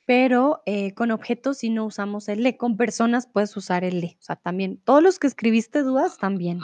[0.06, 2.56] pero eh, con objetos si no usamos el le.
[2.56, 4.16] Con personas puedes usar el le.
[4.20, 6.60] O sea, también, todos los que escribiste dudas también.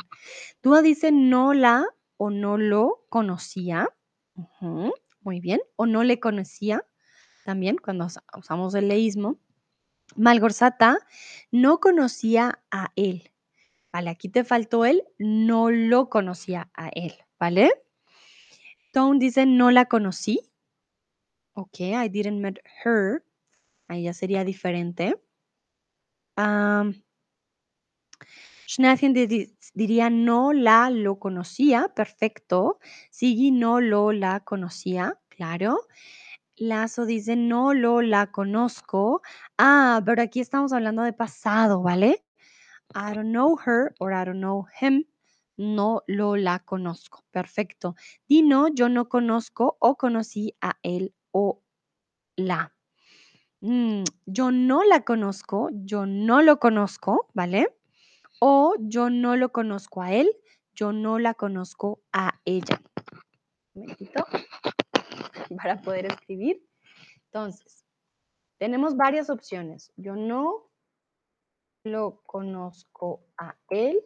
[0.62, 1.86] Dúa dice no la
[2.16, 3.88] o no lo conocía.
[5.22, 5.60] muy bien.
[5.76, 6.84] O no le conocía
[7.44, 9.38] también cuando usamos el leísmo.
[10.16, 10.98] Malgorzata
[11.50, 13.30] no conocía a él.
[13.92, 17.72] Vale, aquí te faltó él, no lo conocía a él, ¿vale?
[18.92, 20.40] Tone dice no la conocí.
[21.54, 23.24] Ok, I didn't meet her.
[23.88, 25.16] Ahí ya sería diferente.
[26.36, 26.94] Um,
[29.74, 32.78] diría no la lo conocía, perfecto.
[33.10, 35.80] Sigi no lo la conocía, claro.
[36.56, 39.22] Lazo dice no lo la conozco.
[39.58, 42.24] Ah, pero aquí estamos hablando de pasado, ¿vale?
[42.94, 45.04] I don't know her or I don't know him.
[45.60, 47.22] No lo la conozco.
[47.30, 47.94] Perfecto.
[48.26, 51.62] Dino, yo no conozco o conocí a él o
[52.34, 52.74] la.
[53.60, 57.76] mm, yo no la conozco, yo no lo conozco, ¿vale?
[58.40, 60.34] O yo no lo conozco a él,
[60.74, 62.80] yo no la conozco a ella.
[63.74, 64.24] Un momentito
[65.58, 66.66] para poder escribir.
[67.26, 67.84] Entonces,
[68.56, 69.92] tenemos varias opciones.
[69.96, 70.70] Yo no
[71.84, 74.02] lo conozco a él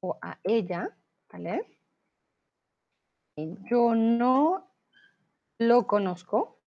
[0.00, 0.96] o a ella,
[1.32, 1.66] ¿vale?
[3.36, 4.70] Yo no
[5.58, 6.58] lo conozco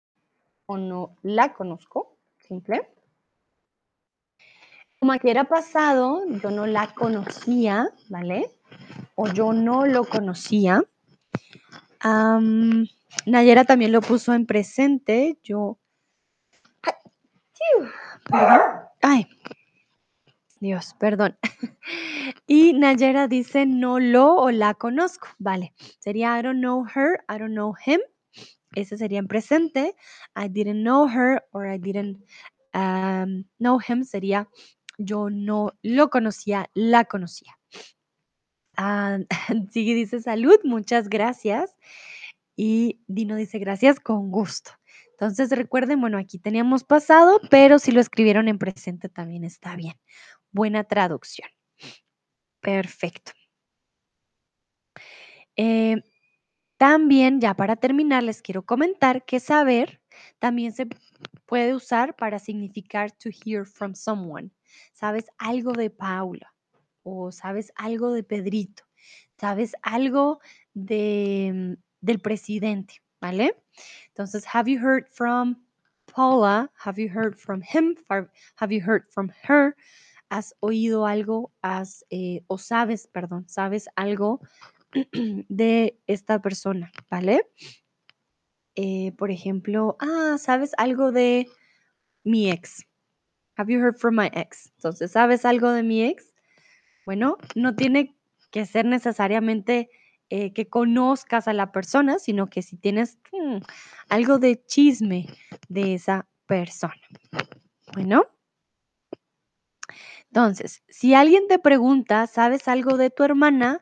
[0.65, 2.89] o no la conozco, simple.
[4.99, 8.49] Como aquí era pasado, yo no la conocía, ¿vale?
[9.15, 10.83] O yo no lo conocía.
[13.25, 15.37] Nayera también lo puso en presente.
[15.43, 15.77] Yo.
[19.01, 19.27] Ay,
[20.63, 21.37] Dios, perdón.
[22.47, 25.27] Y Nayera dice no lo o la conozco.
[25.37, 25.73] Vale.
[25.99, 27.99] Sería I don't know her, I don't know him.
[28.75, 29.95] Ese sería en presente.
[30.35, 32.23] I didn't know her or I didn't
[32.73, 34.03] um, know him.
[34.03, 34.49] Sería
[34.97, 37.57] yo no lo conocía, la conocía.
[38.75, 39.19] Ah,
[39.71, 41.75] Sigue dice salud, muchas gracias.
[42.55, 44.71] Y Dino dice gracias con gusto.
[45.11, 49.93] Entonces recuerden, bueno, aquí teníamos pasado, pero si lo escribieron en presente también está bien.
[50.53, 51.49] Buena traducción.
[52.61, 53.31] Perfecto.
[55.57, 56.01] Eh,
[56.77, 60.01] también, ya para terminar, les quiero comentar que saber
[60.39, 60.87] también se
[61.45, 64.51] puede usar para significar to hear from someone.
[64.93, 66.53] ¿Sabes algo de Paula?
[67.03, 68.83] O sabes algo de Pedrito.
[69.39, 70.39] ¿Sabes algo
[70.73, 73.01] de, del presidente?
[73.19, 73.55] ¿Vale?
[74.09, 75.65] Entonces, have you heard from
[76.05, 76.71] Paula?
[76.75, 77.95] Have you heard from him?
[78.09, 79.75] Have you heard from her?
[80.33, 81.53] ¿Has oído algo?
[81.61, 84.41] ¿Has, eh, o sabes, perdón, sabes algo
[85.47, 86.91] de esta persona?
[87.07, 87.47] ¿Vale?
[88.73, 91.47] Eh, por ejemplo, ah, ¿sabes algo de
[92.23, 92.83] mi ex?
[93.57, 94.73] Have you heard from my ex?
[94.77, 96.33] Entonces, ¿sabes algo de mi ex?
[97.05, 98.17] Bueno, no tiene
[98.49, 99.91] que ser necesariamente
[100.31, 103.57] eh, que conozcas a la persona, sino que si tienes mm,
[104.09, 105.27] algo de chisme
[105.69, 106.95] de esa persona.
[107.93, 108.32] Bueno.
[110.25, 113.81] Entonces, si alguien te pregunta, ¿sabes algo de tu hermana?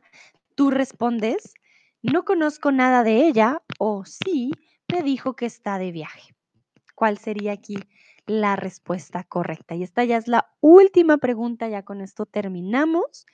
[0.55, 1.53] Tú respondes,
[2.01, 4.51] no conozco nada de ella o sí,
[4.91, 6.35] me dijo que está de viaje.
[6.95, 7.77] ¿Cuál sería aquí
[8.27, 9.75] la respuesta correcta?
[9.75, 13.25] Y esta ya es la última pregunta, ya con esto terminamos.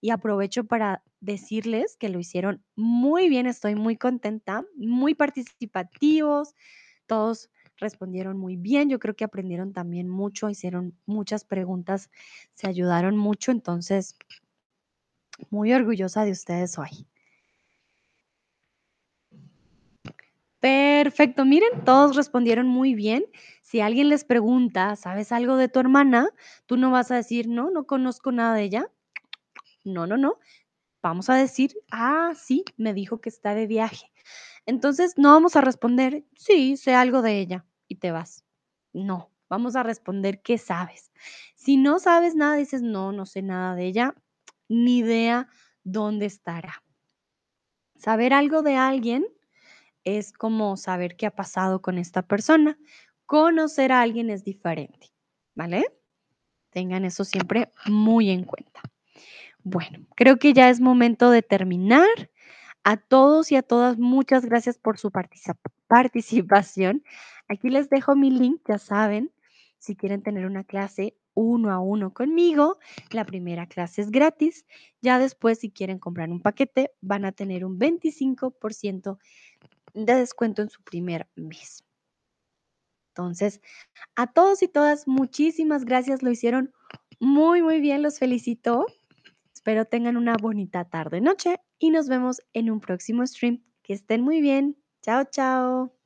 [0.00, 6.54] Y aprovecho para decirles que lo hicieron muy bien, estoy muy contenta, muy participativos,
[7.06, 12.10] todos respondieron muy bien, yo creo que aprendieron también mucho, hicieron muchas preguntas,
[12.54, 14.16] se ayudaron mucho, entonces
[15.50, 17.06] muy orgullosa de ustedes hoy.
[20.60, 23.26] Perfecto, miren, todos respondieron muy bien.
[23.60, 26.30] Si alguien les pregunta, ¿sabes algo de tu hermana?
[26.64, 28.90] Tú no vas a decir, no, no conozco nada de ella.
[29.84, 30.38] No, no, no.
[31.02, 34.10] Vamos a decir, ah, sí, me dijo que está de viaje.
[34.66, 38.44] Entonces, no vamos a responder, sí, sé algo de ella y te vas.
[38.92, 41.12] No, vamos a responder, ¿qué sabes?
[41.54, 44.14] Si no sabes nada, dices, no, no sé nada de ella,
[44.68, 45.48] ni idea
[45.82, 46.82] dónde estará.
[47.96, 49.26] Saber algo de alguien
[50.04, 52.78] es como saber qué ha pasado con esta persona.
[53.26, 55.12] Conocer a alguien es diferente,
[55.54, 55.86] ¿vale?
[56.70, 58.82] Tengan eso siempre muy en cuenta.
[59.62, 62.30] Bueno, creo que ya es momento de terminar.
[62.84, 65.10] A todos y a todas, muchas gracias por su
[65.88, 67.02] participación.
[67.48, 69.32] Aquí les dejo mi link, ya saben,
[69.78, 72.78] si quieren tener una clase uno a uno conmigo,
[73.10, 74.66] la primera clase es gratis.
[75.00, 79.18] Ya después, si quieren comprar un paquete, van a tener un 25%
[79.94, 81.84] de descuento en su primer mes.
[83.12, 83.62] Entonces,
[84.14, 86.74] a todos y todas, muchísimas gracias, lo hicieron
[87.18, 88.84] muy, muy bien, los felicito.
[89.54, 93.62] Espero tengan una bonita tarde, noche y nos vemos en un próximo stream.
[93.82, 94.78] Que estén muy bien.
[95.02, 96.03] Chao, chao.